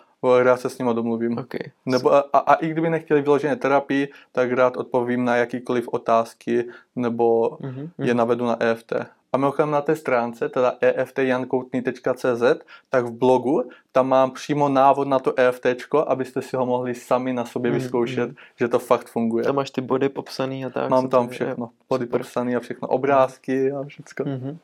rád 0.42 0.60
se 0.60 0.70
s 0.70 0.78
nimi 0.78 0.94
domluvím. 0.94 1.38
Okay. 1.38 1.70
Nebo, 1.86 2.14
a, 2.14 2.38
a 2.38 2.54
i 2.54 2.68
kdyby 2.68 2.90
nechtěli 2.90 3.22
vyloženě 3.22 3.56
terapii, 3.56 4.08
tak 4.32 4.52
rád 4.52 4.76
odpovím 4.76 5.24
na 5.24 5.36
jakýkoliv 5.36 5.88
otázky 5.88 6.64
nebo 6.96 7.50
mm-hmm. 7.50 7.88
je 7.98 8.14
navedu 8.14 8.46
na 8.46 8.62
EFT. 8.62 8.92
A 9.34 9.36
mimochodem 9.36 9.70
na 9.70 9.80
té 9.80 9.96
stránce, 9.96 10.48
teda 10.48 10.74
eftjankoutný.cz, 10.80 12.42
tak 12.90 13.04
v 13.04 13.10
blogu, 13.10 13.68
tam 13.92 14.08
mám 14.08 14.30
přímo 14.30 14.68
návod 14.68 15.08
na 15.08 15.18
to 15.18 15.38
EFT, 15.38 15.66
abyste 16.06 16.42
si 16.42 16.56
ho 16.56 16.66
mohli 16.66 16.94
sami 16.94 17.32
na 17.32 17.44
sobě 17.44 17.70
mm, 17.70 17.78
vyzkoušet, 17.78 18.28
mm. 18.28 18.36
že 18.56 18.68
to 18.68 18.78
fakt 18.78 19.08
funguje. 19.08 19.44
Tam 19.44 19.54
máš 19.54 19.70
ty 19.70 19.80
body 19.80 20.08
popsaný 20.08 20.64
a 20.64 20.70
tak. 20.70 20.90
Mám 20.90 21.08
tam 21.08 21.28
všechno, 21.28 21.70
body 21.88 22.04
Super. 22.04 22.20
popsaný 22.20 22.56
a 22.56 22.60
všechno, 22.60 22.88
obrázky 22.88 23.72
a 23.72 23.84
všechno. 23.84 24.24
Mm-hmm. 24.24 24.56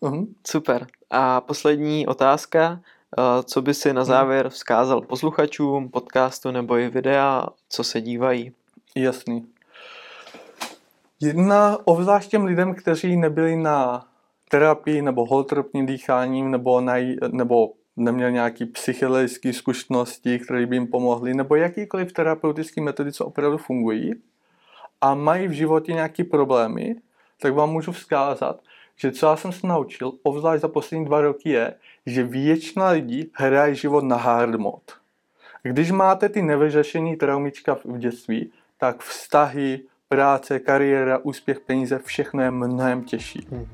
Uh-huh. 0.00 0.26
Super. 0.46 0.86
A 1.10 1.40
poslední 1.40 2.06
otázka. 2.06 2.80
Eh, 3.18 3.42
co 3.42 3.62
by 3.62 3.74
si 3.74 3.92
na 3.92 4.02
mhm. 4.02 4.08
závěr 4.08 4.48
vzkázal 4.48 5.00
posluchačům 5.00 5.88
podcastu 5.88 6.50
nebo 6.50 6.76
i 6.76 6.88
videa, 6.88 7.46
co 7.68 7.84
se 7.84 8.00
dívají? 8.00 8.52
Jasný. 8.96 9.46
Jedna 11.20 11.78
obzvlášť 11.84 12.30
těm 12.30 12.44
lidem, 12.44 12.74
kteří 12.74 13.16
nebyli 13.16 13.56
na 13.56 14.06
terapii 14.50 15.02
nebo 15.02 15.26
holotropním 15.26 15.86
dýcháním 15.86 16.50
nebo, 16.50 16.80
na, 16.80 16.94
nebo 17.30 17.72
neměli 17.96 18.32
nějaké 18.32 18.66
psychologické 18.66 19.52
zkušenosti, 19.52 20.38
které 20.38 20.66
by 20.66 20.76
jim 20.76 20.86
pomohly, 20.86 21.34
nebo 21.34 21.56
jakýkoliv 21.56 22.12
terapeutické 22.12 22.80
metody, 22.80 23.12
co 23.12 23.26
opravdu 23.26 23.58
fungují 23.58 24.12
a 25.00 25.14
mají 25.14 25.48
v 25.48 25.52
životě 25.52 25.92
nějaké 25.92 26.24
problémy, 26.24 26.96
tak 27.40 27.54
vám 27.54 27.70
můžu 27.70 27.92
vzkázat, 27.92 28.60
že 28.96 29.12
co 29.12 29.26
já 29.26 29.36
jsem 29.36 29.52
se 29.52 29.66
naučil, 29.66 30.12
obzvlášť 30.22 30.62
za 30.62 30.68
poslední 30.68 31.04
dva 31.04 31.20
roky, 31.20 31.50
je, 31.50 31.74
že 32.06 32.24
většina 32.24 32.88
lidí 32.88 33.30
hraje 33.32 33.74
život 33.74 34.04
na 34.04 34.16
hard 34.16 34.54
mod. 34.54 34.82
Když 35.62 35.90
máte 35.90 36.28
ty 36.28 36.42
nevyřešený 36.42 37.16
traumička 37.16 37.74
v 37.74 37.98
dětství, 37.98 38.52
tak 38.78 39.02
vztahy, 39.02 39.80
práce, 40.08 40.58
kariéra, 40.58 41.18
úspěch, 41.22 41.60
peníze, 41.60 41.98
všechno 42.04 42.42
je 42.42 42.50
mnohem 42.50 43.04
těžší. 43.04 43.40
Mm-hmm. 43.40 43.66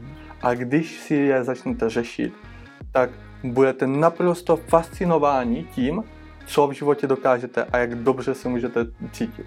A 0.42 0.54
když 0.54 1.00
si 1.00 1.14
je 1.14 1.44
začnete 1.44 1.90
řešit, 1.90 2.32
tak 2.92 3.10
budete 3.44 3.86
naprosto 3.86 4.56
fascinováni 4.56 5.64
tím, 5.74 6.04
co 6.46 6.66
v 6.66 6.72
životě 6.72 7.06
dokážete 7.06 7.64
a 7.64 7.78
jak 7.78 7.94
dobře 7.94 8.34
se 8.34 8.48
můžete 8.48 8.86
cítit. 9.12 9.46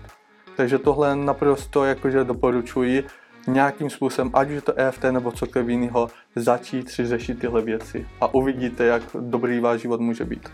Takže 0.57 0.77
tohle 0.77 1.15
naprosto 1.15 1.85
jakože 1.85 2.23
doporučuji 2.23 3.03
nějakým 3.47 3.89
způsobem, 3.89 4.31
ať 4.33 4.47
už 4.47 4.53
je 4.53 4.61
to 4.61 4.79
EFT 4.79 5.03
nebo 5.03 5.31
cokoliv 5.31 5.67
jiného, 5.67 6.09
začít 6.35 6.89
si 6.89 7.05
řešit 7.05 7.39
tyhle 7.39 7.61
věci 7.61 8.07
a 8.21 8.33
uvidíte, 8.33 8.85
jak 8.85 9.03
dobrý 9.19 9.59
váš 9.59 9.81
život 9.81 9.99
může 9.99 10.25
být. 10.25 10.49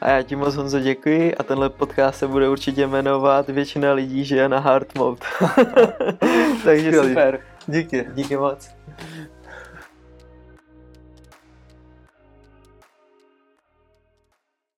A 0.00 0.10
já 0.10 0.22
ti 0.22 0.36
moc 0.36 0.54
Honzo 0.54 0.80
děkuji 0.80 1.34
a 1.34 1.42
tenhle 1.42 1.70
podcast 1.70 2.18
se 2.18 2.26
bude 2.26 2.48
určitě 2.48 2.86
jmenovat 2.86 3.48
Většina 3.48 3.92
lidí 3.92 4.24
žije 4.24 4.48
na 4.48 4.58
hard 4.58 4.98
mode. 4.98 5.20
Takže 6.64 6.92
super. 6.92 7.40
Díky. 7.66 8.06
Díky 8.14 8.36
moc. 8.36 8.70